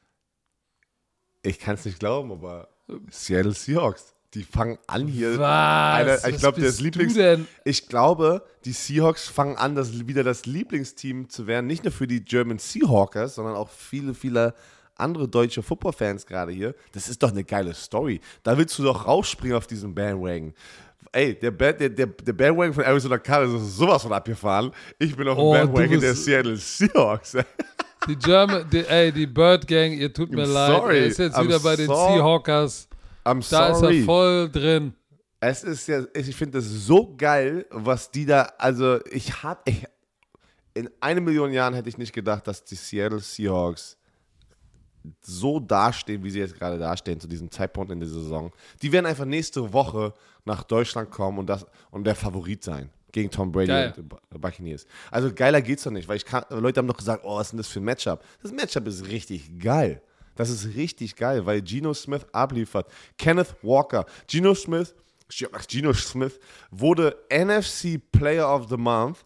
[1.44, 2.70] Ich kann es nicht glauben, aber
[3.10, 5.38] Seattle Seahawks, die fangen an hier.
[5.38, 6.24] Was?
[6.24, 7.18] Alter, ich glaube, das Lieblings.
[7.66, 11.68] Ich glaube, die Seahawks fangen an, das wieder das Lieblingsteam zu werden.
[11.68, 14.56] Nicht nur für die German Seahawkers, sondern auch viele, viele
[14.96, 16.76] andere deutsche Footballfans gerade hier.
[16.94, 18.22] Das ist doch eine geile Story.
[18.44, 20.54] Da willst du doch rausspringen auf diesen Bandwagon.
[21.14, 24.72] Ey, der, Band, der, der, der Bandwagon von Arizona Cardinals ist sowas von abgefahren.
[24.98, 27.38] Ich bin auf dem Oh, Bandwagon der Seattle Seahawks.
[28.08, 30.72] Die German, die, ey, die Bird Gang, ihr tut mir I'm leid.
[30.76, 30.98] sorry.
[30.98, 32.90] Er ist jetzt I'm wieder bei den so- Seahawkers.
[33.24, 34.00] I'm Da ist sorry.
[34.02, 34.94] er voll drin.
[35.40, 39.86] Es ist ja, ich finde das so geil, was die da, also ich hab, ich,
[40.74, 43.96] in eine Million Jahren hätte ich nicht gedacht, dass die Seattle Seahawks
[45.22, 48.52] so dastehen, wie sie jetzt gerade dastehen zu diesem Zeitpunkt in der Saison.
[48.82, 50.14] Die werden einfach nächste Woche
[50.46, 52.90] nach Deutschland kommen und, das, und der Favorit sein.
[53.12, 53.94] gegen Tom Brady Geil.
[53.98, 54.86] und Buccaneers.
[55.12, 57.52] Also geiler geht's doch nicht, weil ich kann, Leute haben doch gesagt, oh, was ist
[57.52, 58.24] denn das für ein Matchup?
[58.42, 60.02] Das Matchup ist richtig geil.
[60.36, 62.88] Das ist richtig geil, weil Geno Smith abliefert.
[63.18, 64.06] Kenneth Walker.
[64.28, 64.96] Geno Smith,
[65.68, 66.40] Geno Smith
[66.72, 69.20] wurde NFC Player of the Month.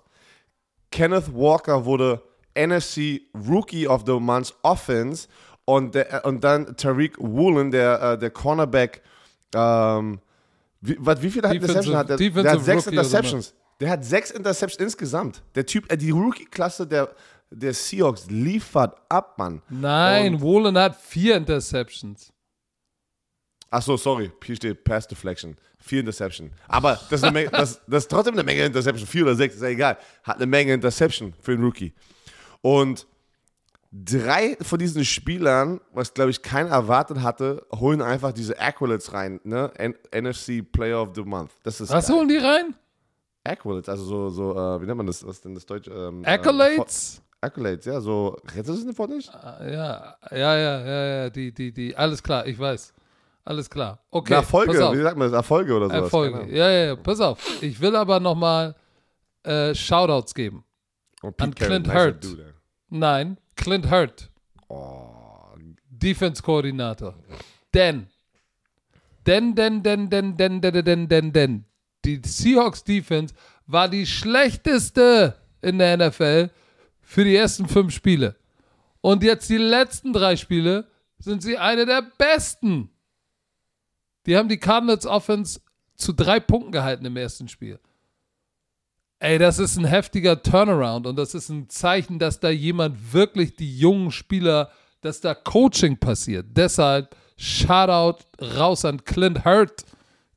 [0.92, 2.22] Kenneth Walker wurde
[2.56, 5.28] NFC Rookie of the Month Offense
[5.68, 9.02] und, der, und dann Tariq Woolen, der, äh, der Cornerback,
[9.54, 10.22] ähm,
[10.80, 12.18] wie, was, wie viele Defensive- Interceptions hat der?
[12.18, 13.54] Der Defensive hat sechs Rookie Interceptions.
[13.82, 15.44] Der hat sechs Interceptions insgesamt.
[15.56, 17.10] Der Typ, äh, die Rookie-Klasse der,
[17.52, 19.62] der Seahawks liefert ab, Mann.
[19.70, 22.32] Nein, Woolen hat vier Interceptions.
[23.70, 25.58] Achso, sorry, hier steht Pass Deflection.
[25.80, 26.52] Vier Interception.
[26.70, 29.06] Aber das ist, eine Menge, das, das ist trotzdem eine Menge Interception.
[29.06, 29.98] Vier oder sechs, ist ja egal.
[30.24, 31.94] Hat eine Menge Interception für den Rookie.
[32.62, 33.06] Und
[33.92, 39.40] drei von diesen Spielern, was glaube ich keiner erwartet hatte, holen einfach diese Accolades rein.
[39.44, 39.72] Ne?
[39.76, 41.52] N NFC Player of the Month.
[41.64, 42.16] Das ist Was geil.
[42.18, 42.76] holen die rein?
[43.44, 45.26] Accolades, also so, so äh, wie nennt man das?
[45.26, 45.90] Was ist denn das deutsche?
[45.92, 47.22] Ähm, Äh, Accolades?
[47.40, 48.36] Accolades, ja, so.
[48.52, 49.30] Kennst du das nicht?
[49.34, 52.94] Ah, Ja, ja, ja, ja, ja, die, die, die, alles klar, ich weiß.
[53.46, 54.00] Alles klar.
[54.12, 54.94] Okay, Erfolge, pass auf.
[54.98, 55.38] wie sagt man das?
[55.38, 56.02] Erfolge oder sowas?
[56.02, 56.36] Erfolge.
[56.40, 56.50] Ahnung.
[56.50, 57.40] Ja, ja, ja, pass auf.
[57.64, 58.76] Ich will aber nochmal
[59.44, 60.66] äh, Shoutouts geben.
[61.22, 62.26] Und An Pete Carroll, Clint Hurt.
[62.26, 62.54] Ey.
[62.90, 64.30] Nein, Clint Hurt,
[64.70, 65.56] Oh,
[65.90, 67.16] Defense-Koordinator.
[67.74, 68.08] Denn,
[69.26, 71.66] denn, denn, denn, denn, denn, denn, denn, denn, denn,
[72.06, 73.34] die Seahawks Defense
[73.66, 76.50] war die schlechteste in der NFL
[77.02, 78.36] für die ersten fünf Spiele.
[79.02, 80.88] Und jetzt die letzten drei Spiele
[81.20, 82.90] sind sie eine der besten.
[84.26, 85.62] Die haben die Cardinals Offense
[85.96, 87.80] zu drei Punkten gehalten im ersten Spiel.
[89.20, 93.56] Ey, das ist ein heftiger Turnaround und das ist ein Zeichen, dass da jemand wirklich
[93.56, 94.70] die jungen Spieler,
[95.02, 96.46] dass da Coaching passiert.
[96.52, 98.24] Deshalb Shoutout
[98.58, 99.86] raus an Clint Hurt.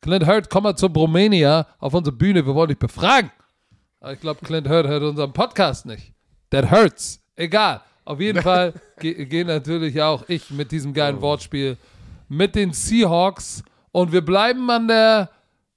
[0.01, 3.31] Clint Hurt, komm mal zur Bromania auf unsere Bühne, wir wollen dich befragen.
[4.01, 6.14] Aber ich glaube, Clint Hurt hört unseren Podcast nicht.
[6.49, 7.20] That hurts.
[7.37, 7.83] Egal.
[8.07, 11.76] Auf jeden Fall gehe geh natürlich auch ich mit diesem geilen Wortspiel
[12.28, 13.62] mit den Seahawks
[13.93, 15.31] und wir bleiben an der,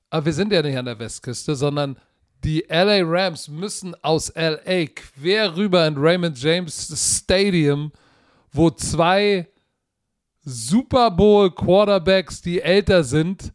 [0.10, 1.98] aber wir sind ja nicht an der Westküste, sondern
[2.44, 7.92] die LA Rams müssen aus LA quer rüber in Raymond James Stadium,
[8.52, 9.48] wo zwei
[10.44, 13.54] Super Bowl Quarterbacks, die älter sind,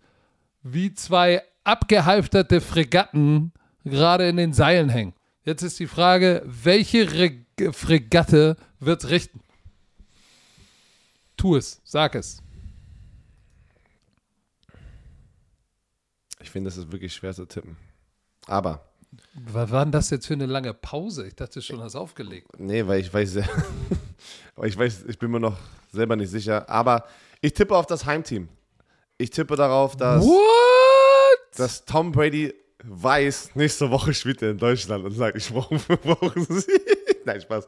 [0.62, 3.52] wie zwei abgehalfterte Fregatten
[3.84, 5.14] gerade in den Seilen hängen.
[5.44, 9.40] Jetzt ist die Frage, welche Re Fregatte wird richten?
[11.36, 12.40] Tu es, sag es.
[16.48, 17.76] ich finde, das ist wirklich schwer zu tippen.
[18.48, 18.80] Aber,
[19.52, 21.26] Was war denn das jetzt für eine lange Pause?
[21.26, 22.48] Ich dachte schon, hast aufgelegt.
[22.58, 23.36] nee, weil ich weiß,
[24.56, 25.56] weil ich weiß, ich bin mir noch
[25.92, 26.68] selber nicht sicher.
[26.68, 27.04] Aber
[27.40, 28.48] ich tippe auf das Heimteam.
[29.18, 31.38] Ich tippe darauf, dass, What?
[31.56, 36.46] dass Tom Brady weiß, nächste Woche spielt er in Deutschland und sagt, ich brauche, brauchen
[36.48, 36.72] sie.
[37.24, 37.66] Nein, Spaß.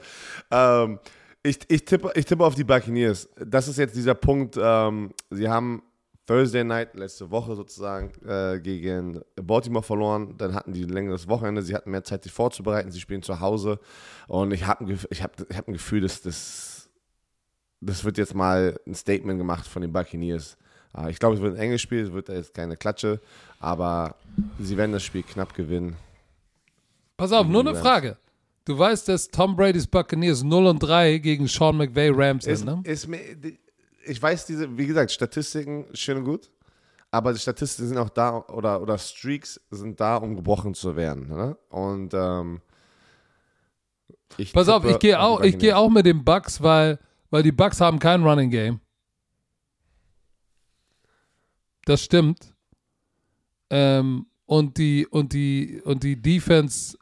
[0.50, 0.98] Ähm,
[1.42, 3.28] ich, ich, tippe, ich tippe auf die Buccaneers.
[3.44, 4.56] Das ist jetzt dieser Punkt.
[4.60, 5.82] Ähm, sie haben
[6.30, 10.36] Thursday Night, letzte Woche sozusagen, äh, gegen Baltimore verloren.
[10.38, 11.60] Dann hatten die ein längeres Wochenende.
[11.60, 12.92] Sie hatten mehr Zeit, sich vorzubereiten.
[12.92, 13.80] Sie spielen zu Hause.
[14.28, 16.88] Und ich habe ein, ich hab, ich hab ein Gefühl, dass das,
[17.80, 20.56] das wird jetzt mal ein Statement gemacht von den Buccaneers.
[20.96, 22.04] Äh, ich glaube, es wird ein enges Spiel.
[22.04, 23.20] Es wird jetzt keine Klatsche.
[23.58, 24.14] Aber
[24.60, 25.96] sie werden das Spiel knapp gewinnen.
[27.16, 27.74] Pass auf, nur eine.
[27.74, 28.16] Frage.
[28.66, 32.66] Du weißt, dass Tom Brady's Buccaneers 0 und 3 gegen Sean McVay Rams Ist, sind,
[32.66, 32.80] ne?
[32.84, 33.18] ist mir,
[34.04, 36.50] ich weiß, diese, wie gesagt, Statistiken schön und gut,
[37.10, 41.28] aber die Statistiken sind auch da, oder, oder Streaks sind da, um gebrochen zu werden.
[41.28, 41.56] Ne?
[41.68, 42.60] Und ähm,
[44.36, 46.98] ich Pass auf, ich gehe auch, ich gehe auch mit den Bucks, weil,
[47.30, 48.80] weil die Bucks haben kein Running Game.
[51.84, 52.54] Das stimmt.
[53.70, 56.96] Ähm, und die, und die, und die Defense,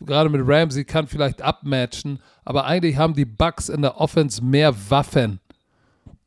[0.00, 4.74] gerade mit Ramsey, kann vielleicht abmatchen, aber eigentlich haben die Bucks in der Offense mehr
[4.90, 5.40] Waffen.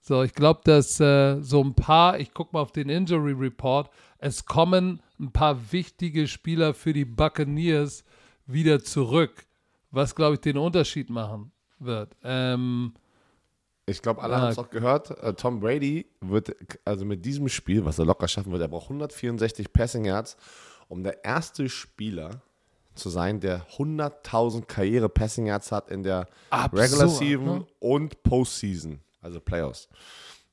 [0.08, 3.90] So, ich glaube, dass äh, so ein paar, ich gucke mal auf den Injury Report,
[4.20, 8.06] es kommen ein paar wichtige Spieler für die Buccaneers
[8.46, 9.46] wieder zurück,
[9.92, 12.16] was, glaube ich, den Unterschied machen wird.
[12.24, 12.94] Ähm,
[13.86, 14.42] Ich glaube, alle Ja.
[14.44, 15.12] haben es auch gehört.
[15.22, 16.56] Äh, Tom Brady wird,
[16.86, 20.38] also mit diesem Spiel, was er locker schaffen wird, er braucht 164 Passing Yards,
[20.88, 22.42] um der erste Spieler
[22.96, 27.68] zu sein, der 100.000 Karriere Passing Yards hat in der Absurd, Regular Season ne?
[27.80, 29.90] und Postseason, also Playoffs.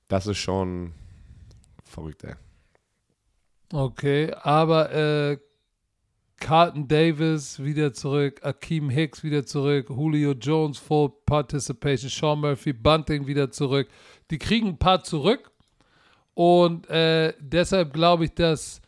[0.08, 0.92] Das ist schon
[1.84, 2.34] verrückt, ey.
[3.72, 5.38] okay, aber äh,
[6.38, 13.26] Carlton Davis wieder zurück, Akeem Hicks wieder zurück, Julio Jones Full Participation, Sean Murphy, Bunting
[13.26, 13.88] wieder zurück.
[14.30, 15.50] Die kriegen ein paar zurück
[16.34, 18.82] und äh, deshalb glaube ich, dass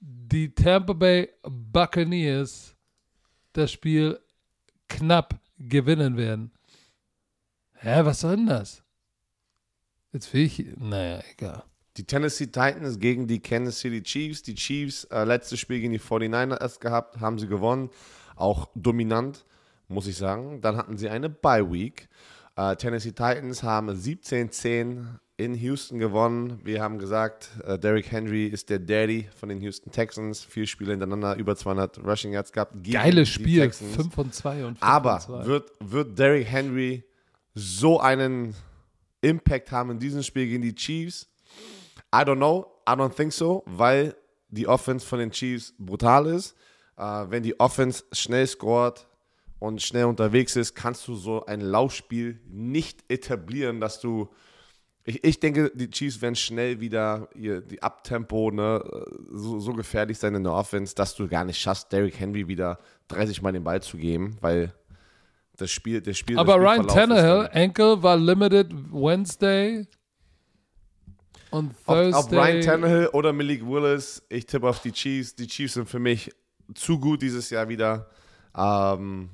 [0.00, 2.74] die Tampa Bay Buccaneers
[3.52, 4.18] das Spiel
[4.88, 6.50] knapp gewinnen werden.
[7.74, 8.83] Hä, was soll denn das?
[10.14, 11.64] Jetzt will ich, naja, egal.
[11.96, 14.42] Die Tennessee Titans gegen die Kansas City Chiefs.
[14.42, 17.90] Die Chiefs, äh, letztes Spiel gegen die 49ers gehabt, haben sie gewonnen.
[18.36, 19.44] Auch dominant,
[19.88, 20.60] muss ich sagen.
[20.60, 22.08] Dann hatten sie eine Bye Week.
[22.56, 26.60] Äh, Tennessee Titans haben 17-10 in Houston gewonnen.
[26.62, 30.44] Wir haben gesagt, äh, Derrick Henry ist der Daddy von den Houston Texans.
[30.44, 32.84] Vier Spiele hintereinander, über 200 Rushing Yards gehabt.
[32.84, 35.46] Geiles Spiel, 5 von 2 und 5 Aber von 2.
[35.46, 37.04] wird, wird Derrick Henry
[37.54, 38.54] so einen
[39.24, 41.28] Impact haben in diesem Spiel gegen die Chiefs?
[42.14, 42.66] I don't know.
[42.88, 44.14] I don't think so, weil
[44.48, 46.54] die Offense von den Chiefs brutal ist.
[46.96, 49.06] Äh, wenn die Offense schnell scoret
[49.58, 54.28] und schnell unterwegs ist, kannst du so ein Laufspiel nicht etablieren, dass du.
[55.06, 58.82] Ich, ich denke, die Chiefs werden schnell wieder ihr, die Abtempo ne,
[59.32, 62.78] so, so gefährlich sein in der Offense, dass du gar nicht schaffst, Derrick Henry wieder
[63.08, 64.72] 30 Mal den Ball zu geben, weil
[65.56, 66.38] das Spiel, das Spiel.
[66.38, 69.86] Aber das Ryan Tannehill, Ankle war limited Wednesday
[71.50, 72.12] und Thursday.
[72.14, 74.22] auf Ryan Tannehill oder Malik Willis.
[74.28, 75.34] Ich tippe auf die Chiefs.
[75.34, 76.30] Die Chiefs sind für mich
[76.74, 78.08] zu gut dieses Jahr wieder.
[78.56, 79.30] Ähm,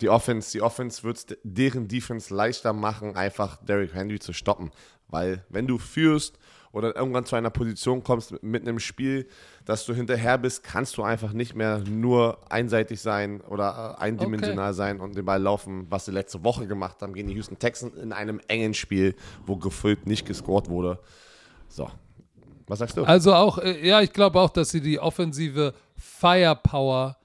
[0.00, 4.70] Die Offense, die Offense wird deren Defense leichter machen, einfach Derrick Henry zu stoppen.
[5.08, 6.38] Weil wenn du führst
[6.72, 9.26] oder irgendwann zu einer Position kommst mit einem Spiel,
[9.64, 14.72] dass du hinterher bist, kannst du einfach nicht mehr nur einseitig sein oder äh, eindimensional
[14.74, 17.96] sein und den Ball laufen, was sie letzte Woche gemacht haben gegen die Houston Texans
[17.96, 19.14] in einem engen Spiel,
[19.46, 20.98] wo gefüllt nicht gescored wurde.
[21.68, 21.90] So.
[22.66, 23.02] Was sagst du?
[23.02, 27.16] Also auch, äh, ja, ich glaube auch, dass sie die offensive Firepower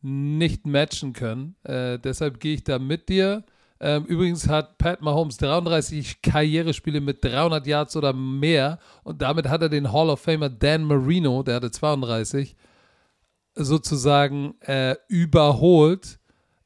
[0.00, 1.54] nicht matchen können.
[1.64, 3.44] Äh, deshalb gehe ich da mit dir.
[3.82, 9.62] Ähm, übrigens hat Pat Mahomes 33 Karrierespiele mit 300 Yards oder mehr und damit hat
[9.62, 12.54] er den Hall of Famer Dan Marino, der hatte 32,
[13.54, 16.18] sozusagen äh, überholt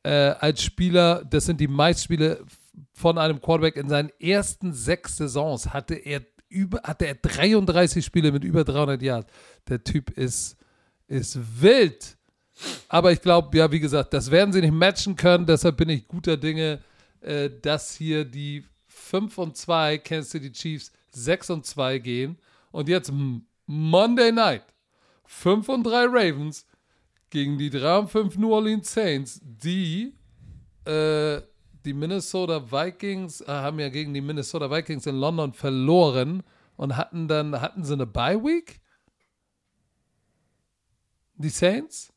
[0.02, 1.24] äh, als Spieler.
[1.24, 2.44] Das sind die Meistspiele
[2.92, 8.32] von einem Quarterback in seinen ersten sechs Saisons hatte er über, hatte er 33 Spiele
[8.32, 9.32] mit über 300 Yards.
[9.68, 10.56] Der Typ ist,
[11.08, 12.16] ist wild.
[12.88, 15.46] Aber ich glaube, ja, wie gesagt, das werden sie nicht matchen können.
[15.46, 16.78] Deshalb bin ich guter Dinge,
[17.24, 22.38] äh, dass hier die 5 und 2 Kansas City Chiefs 6 und 2 gehen.
[22.70, 23.12] Und jetzt
[23.66, 24.64] Monday Night
[25.26, 26.66] 5 und 3 Ravens
[27.30, 30.14] gegen die 3 und 5 New Orleans Saints, die
[30.84, 31.40] äh,
[31.84, 36.42] die Minnesota Vikings äh, haben ja gegen die Minnesota Vikings in London verloren
[36.76, 38.80] und hatten dann hatten sie eine Bye Week.
[41.36, 42.12] Die Saints?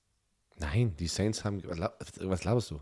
[0.57, 1.61] Nein, die Saints haben.
[1.65, 2.81] Was la- was laberst du?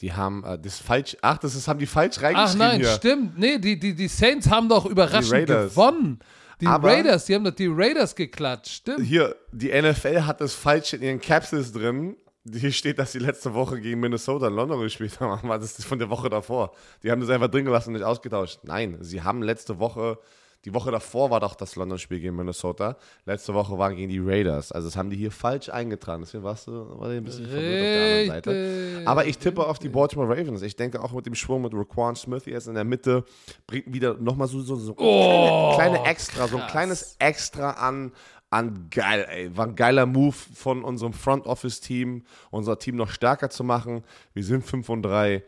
[0.00, 1.16] Die haben äh, das falsch.
[1.22, 2.90] Ach, das ist, haben die falsch Ach reingeschrieben nein, hier.
[2.90, 3.38] stimmt.
[3.38, 5.70] Nee, die, die, die Saints haben doch überraschend Raiders.
[5.70, 6.18] gewonnen.
[6.60, 9.00] Die Aber- Raiders, die haben doch die Raiders geklatscht, stimmt.
[9.06, 12.16] Hier, die NFL hat das falsch in ihren Capsules drin.
[12.50, 15.32] Hier steht, dass sie letzte Woche gegen Minnesota in London gespielt haben.
[15.44, 16.72] Aber das ist von der Woche davor.
[17.02, 18.60] Die haben das einfach drin gelassen und nicht ausgetauscht.
[18.62, 20.18] Nein, sie haben letzte Woche,
[20.66, 22.96] die Woche davor war doch das London-Spiel gegen Minnesota.
[23.24, 24.72] Letzte Woche war gegen die Raiders.
[24.72, 26.22] Also das haben die hier falsch eingetragen.
[26.24, 29.02] Deswegen warst du war ein bisschen verwirrt auf der anderen Seite.
[29.06, 30.62] Aber ich tippe auf die Baltimore Ravens.
[30.62, 33.24] Ich denke auch mit dem Schwung mit Raquan Smith jetzt in der Mitte
[33.68, 36.72] bringt wieder nochmal so, so, so Oh, kleine, kleine Extra, so ein krass.
[36.72, 38.10] kleines Extra an,
[38.50, 39.56] an geil, ey.
[39.56, 44.02] War ein geiler Move von unserem Front Office Team, unser Team noch stärker zu machen.
[44.34, 45.34] Wir sind 5 und 3.
[45.34, 45.42] Äh,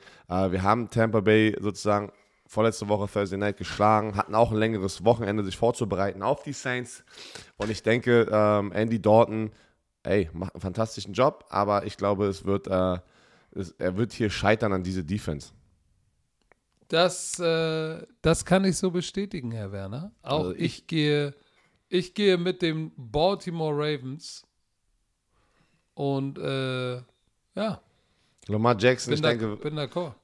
[0.52, 2.12] wir haben Tampa Bay sozusagen
[2.48, 7.04] vorletzte Woche Thursday Night geschlagen, hatten auch ein längeres Wochenende, sich vorzubereiten auf die Saints.
[7.58, 9.52] Und ich denke, ähm, Andy Dalton,
[10.02, 12.98] ey, macht einen fantastischen Job, aber ich glaube, es wird, äh,
[13.52, 15.52] es, er wird hier scheitern an diese Defense.
[16.88, 20.12] Das, äh, das kann ich so bestätigen, Herr Werner.
[20.22, 21.34] Auch Also ich, ich- gehe,
[21.90, 24.42] ich gehe mit dem Baltimore Ravens.
[25.94, 26.96] Und äh,
[27.54, 27.80] ja,
[28.46, 30.14] Lamar Jackson, bin, ich da, denke, bin d'accord.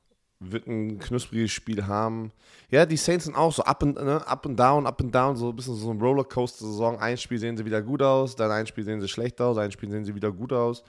[0.53, 2.33] Wird ein knuspriges Spiel haben.
[2.71, 5.37] Ja, die Saints sind auch so up and, ne, up and down, up and down,
[5.37, 6.99] so ein bisschen so ein Rollercoaster-Saison.
[6.99, 9.71] Ein Spiel sehen sie wieder gut aus, dann ein Spiel sehen sie schlecht aus, ein
[9.73, 10.83] Spiel sehen sie wieder gut aus.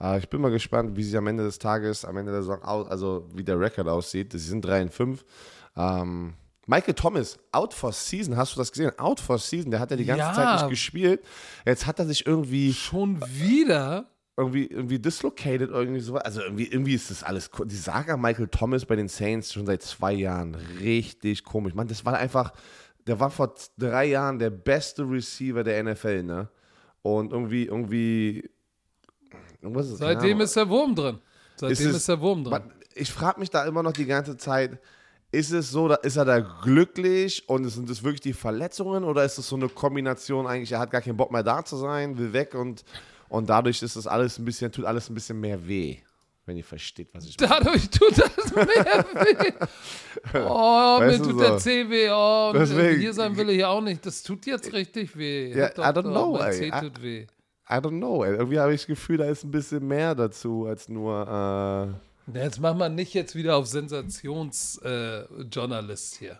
[0.00, 2.62] Äh, ich bin mal gespannt, wie sie am Ende des Tages, am Ende der Saison,
[2.62, 4.32] aus, also wie der Rekord aussieht.
[4.32, 5.24] Sie sind 3 und 5.
[5.76, 6.34] Ähm,
[6.66, 8.92] Michael Thomas, out for season, hast du das gesehen?
[8.98, 10.32] Out for season, der hat ja die ganze Ja.
[10.32, 11.24] Zeit nicht gespielt.
[11.64, 14.06] Jetzt hat er sich irgendwie Schon wieder?
[14.40, 16.16] Irgendwie, irgendwie dislocated, irgendwie so.
[16.16, 17.50] Also irgendwie, irgendwie ist das alles.
[17.66, 21.74] Die Saga Michael Thomas bei den Saints schon seit zwei Jahren richtig komisch.
[21.74, 22.52] Man, das war einfach,
[23.06, 26.48] der war vor drei Jahren der beste Receiver der NFL, ne?
[27.02, 28.50] Und irgendwie, irgendwie.
[29.62, 31.18] Ist, Seitdem ist der Wurm drin.
[31.56, 32.50] Seitdem ist, es- der Wurm drin.
[32.52, 34.78] Man, ich frage mich da immer noch die ganze Zeit,
[35.32, 39.24] ist es so, da, ist er da glücklich und sind das wirklich die Verletzungen oder
[39.24, 42.18] ist es so eine Kombination eigentlich, er hat gar keinen Bock mehr da zu sein,
[42.18, 42.84] will weg und,
[43.30, 45.96] und dadurch ist das alles ein bisschen, tut alles ein bisschen mehr weh,
[46.44, 47.54] wenn ihr versteht, was ich meine.
[47.54, 49.52] Dadurch tut das mehr weh.
[50.34, 51.40] Oh, Weißt mir tut so.
[51.40, 52.10] der Zeh weh.
[52.10, 54.04] Oh, Deswegen- hier sein will ich auch nicht.
[54.04, 55.50] Das tut jetzt richtig weh.
[55.50, 56.52] Ja, Herr I don't Doktor, know, Mein.
[56.52, 57.22] Zeh I- tut weh.
[57.22, 57.26] I
[57.74, 58.32] don't know, ey.
[58.34, 61.94] irgendwie habe ich das Gefühl, da ist ein bisschen mehr dazu als nur,
[62.28, 66.38] äh, Jetzt machen wir nicht jetzt wieder auf Sensationsjournalist äh, hier.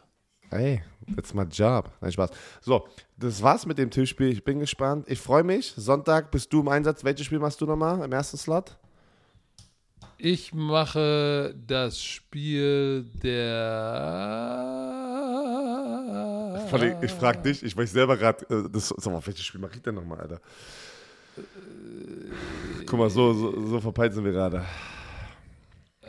[0.51, 0.83] Hey,
[1.15, 1.91] that's my job.
[2.01, 2.31] Nein, Spaß.
[2.61, 4.29] So, das war's mit dem Tischspiel.
[4.29, 5.07] Ich bin gespannt.
[5.09, 5.73] Ich freue mich.
[5.77, 7.05] Sonntag bist du im Einsatz.
[7.05, 8.77] Welches Spiel machst du nochmal im ersten Slot?
[10.19, 13.71] Ich mache das Spiel der.
[17.03, 18.45] Ich frage dich, ich weiß selber gerade,
[18.75, 20.41] sag mal, welches Spiel mache ich denn nochmal, Alter?
[22.87, 24.65] Guck mal, so, so, so verpeilt sind wir gerade.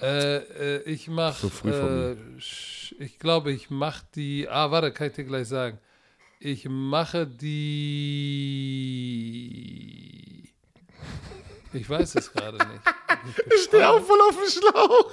[0.02, 1.40] Äh, äh, ich mache.
[1.40, 2.16] So früh äh,
[3.00, 4.50] ich glaube, ich mache die.
[4.50, 5.78] Ah, warte, kann ich dir gleich sagen.
[6.40, 7.52] Ich mache die.
[11.74, 12.70] Ich weiß es gerade nicht.
[13.56, 15.12] Ich stehe auch voll auf dem Schlauch.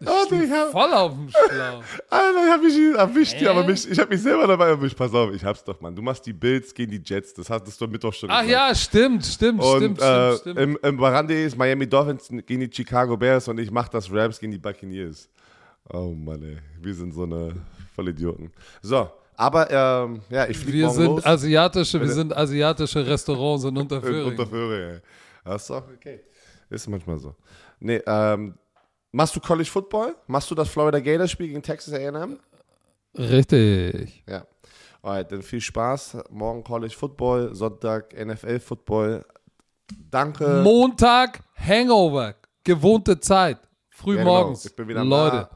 [0.00, 1.82] Ich hab, Voll auf dem Schlauch.
[2.10, 3.58] Alter, ich hab mich erwischt hier, Hä?
[3.58, 4.98] aber mich, ich habe mich selber dabei erwischt.
[4.98, 5.94] Pass auf, ich hab's doch, Mann.
[5.96, 7.32] Du machst die Bills gegen die Jets.
[7.32, 8.50] Das hattest du am Mittwoch schon Ach gesagt.
[8.68, 10.58] ja, stimmt, stimmt, Und stimmt, äh, stimmt, stimmt.
[10.58, 14.38] Im, im Barandi ist Miami Dolphins gegen die Chicago Bears und ich mache das Rams
[14.38, 15.30] gegen die Buccaneers.
[15.90, 16.58] Oh Mann, ey.
[16.82, 17.54] Wir sind so eine
[17.94, 18.50] Vollidioten.
[18.82, 21.24] So, aber ähm, ja, ich fliege Wir morgen sind los.
[21.24, 24.26] asiatische, wir sind asiatische Restaurants in Unterföhring.
[24.32, 25.00] Unter Föhring, ey.
[25.44, 26.20] Das ist doch okay.
[26.70, 27.34] Ist manchmal so.
[27.80, 28.54] Nee, ähm,
[29.10, 30.14] machst du College Football?
[30.26, 32.38] Machst du das Florida Gators Spiel gegen Texas A&M?
[33.16, 34.24] Richtig.
[34.28, 34.46] Ja.
[35.02, 36.18] Alright, dann viel Spaß.
[36.30, 39.24] Morgen College Football, Sonntag NFL Football.
[40.10, 40.62] Danke.
[40.62, 43.58] Montag Hangover, gewohnte Zeit,
[43.90, 44.42] früh Ja, genau.
[44.42, 44.64] morgens.
[44.64, 45.50] Ich bin wieder am Leute, Da.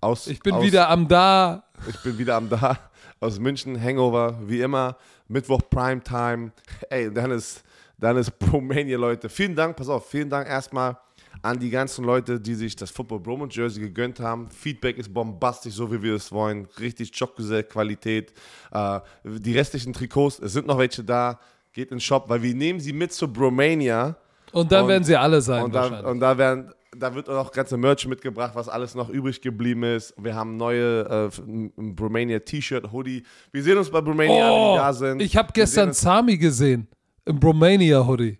[0.00, 1.64] Aus, ich bin aus, wieder am da.
[1.88, 2.78] Ich bin wieder am da.
[3.20, 4.96] Aus München, Hangover, wie immer.
[5.28, 6.52] Mittwoch Primetime.
[6.88, 7.62] Ey, dann ist,
[7.98, 9.28] dann ist Promania, Leute.
[9.28, 10.96] Vielen Dank, pass auf, vielen Dank erstmal
[11.42, 14.48] an die ganzen Leute, die sich das Football Bromance Jersey gegönnt haben.
[14.50, 16.66] Feedback ist bombastisch, so wie wir es wollen.
[16.80, 18.32] Richtig Jobgesell-Qualität.
[18.72, 21.38] Äh, die restlichen Trikots, es sind noch welche da.
[21.72, 24.16] Geht in den Shop, weil wir nehmen sie mit zur Bromania.
[24.52, 26.06] Und dann Und- werden sie alle sein Und da, wahrscheinlich.
[26.10, 30.14] und da werden, da wird auch ganze Merch mitgebracht, was alles noch übrig geblieben ist.
[30.16, 33.22] Wir haben neue äh, Bromania T-Shirt, Hoodie.
[33.52, 35.22] Wir sehen uns bei Bromania, alle, oh, die da sind.
[35.22, 36.88] ich habe Wir gestern Sami gesehen
[37.28, 38.38] im Bromania Hoodie.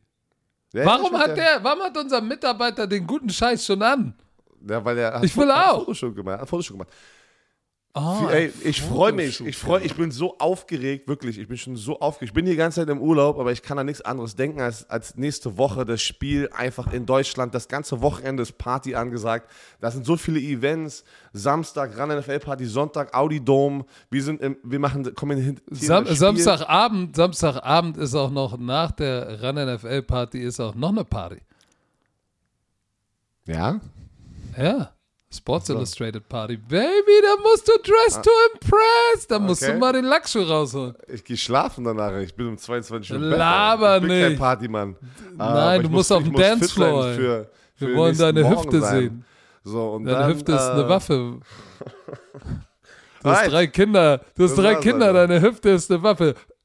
[0.73, 4.15] Ja, Warum hat der, warum hat unser Mitarbeiter den guten Scheiß schon an?
[4.69, 5.79] Ja, weil er hat Ich will Fo- hat auch.
[5.81, 6.41] Fotoshoot gemacht.
[6.41, 6.91] Hat Fotoshoot gemacht.
[8.01, 9.41] Oh, Ey, ich freue mich.
[9.41, 11.37] Ich freue, ich bin so aufgeregt, wirklich.
[11.37, 12.31] Ich bin schon so aufgeregt.
[12.31, 14.89] Ich bin die ganze Zeit im Urlaub, aber ich kann an nichts anderes denken als,
[14.89, 17.55] als nächste Woche das Spiel einfach in Deutschland.
[17.55, 19.51] Das ganze Wochenende ist Party angesagt.
[19.81, 21.03] Da sind so viele Events.
[21.33, 23.85] Samstag Run NFL Party, Sonntag Audi Dome.
[24.11, 25.61] Wir sind im, wir machen, kommen hin.
[25.71, 31.05] Sam Samstagabend, Samstagabend ist auch noch nach der Run NFL Party ist auch noch eine
[31.05, 31.41] Party.
[33.47, 33.81] Ja.
[34.57, 34.93] Ja.
[35.31, 36.57] Sports Illustrated Party.
[36.57, 39.27] Baby, da musst du dress to impress.
[39.29, 39.67] Da musst Ah.
[39.67, 39.75] Okay.
[39.75, 40.95] du mal den Lackschuh rausholen.
[41.07, 42.17] Ich gehe schlafen danach.
[42.19, 44.39] Ich bin um 22 Uhr im Laber Ich bin kein nicht.
[44.39, 44.97] Partymann.
[45.37, 47.13] Nein, Aber du musst muss- auf dem Dancefloor.
[47.13, 49.01] Für, für Wir wollen deine Morgen Hüfte sein.
[49.01, 49.25] sehen.
[49.65, 51.41] So, und Deine dann, Hüfte ist äh, eine Waffe.
[53.23, 54.19] Du hast drei Kinder.
[54.35, 55.27] Du hast Das drei Kinder, Alter.
[55.27, 56.35] deine Hüfte ist eine Waffe.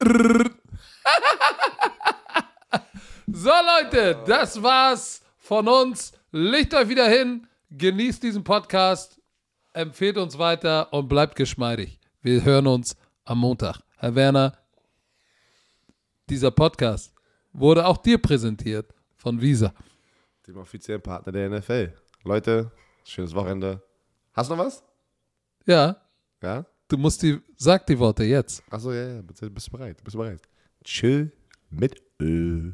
[3.26, 3.50] so,
[3.82, 6.12] Leute, das war's von uns.
[6.32, 7.46] Legt euch wieder hin,
[7.78, 9.20] genießt diesen Podcast,
[9.72, 11.98] empfehlt uns weiter und bleibt geschmeidig.
[12.22, 13.80] Wir hören uns am Montag.
[13.96, 14.56] Herr Werner,
[16.28, 17.12] dieser Podcast
[17.52, 19.72] wurde auch dir präsentiert von Visa.
[20.46, 21.92] dem offiziellen Partner der NFL.
[22.24, 22.70] Leute,
[23.04, 23.82] schönes Wochenende.
[24.32, 24.82] Hast du noch was?
[25.66, 25.96] Ja,
[26.42, 26.66] Ja?
[26.88, 28.62] du musst die, sag die Worte jetzt.
[28.70, 30.02] Achso, ja, ja, bist, du bereit?
[30.04, 30.42] Bist du bereit?
[30.84, 31.32] Chill
[31.70, 32.72] mit Ö.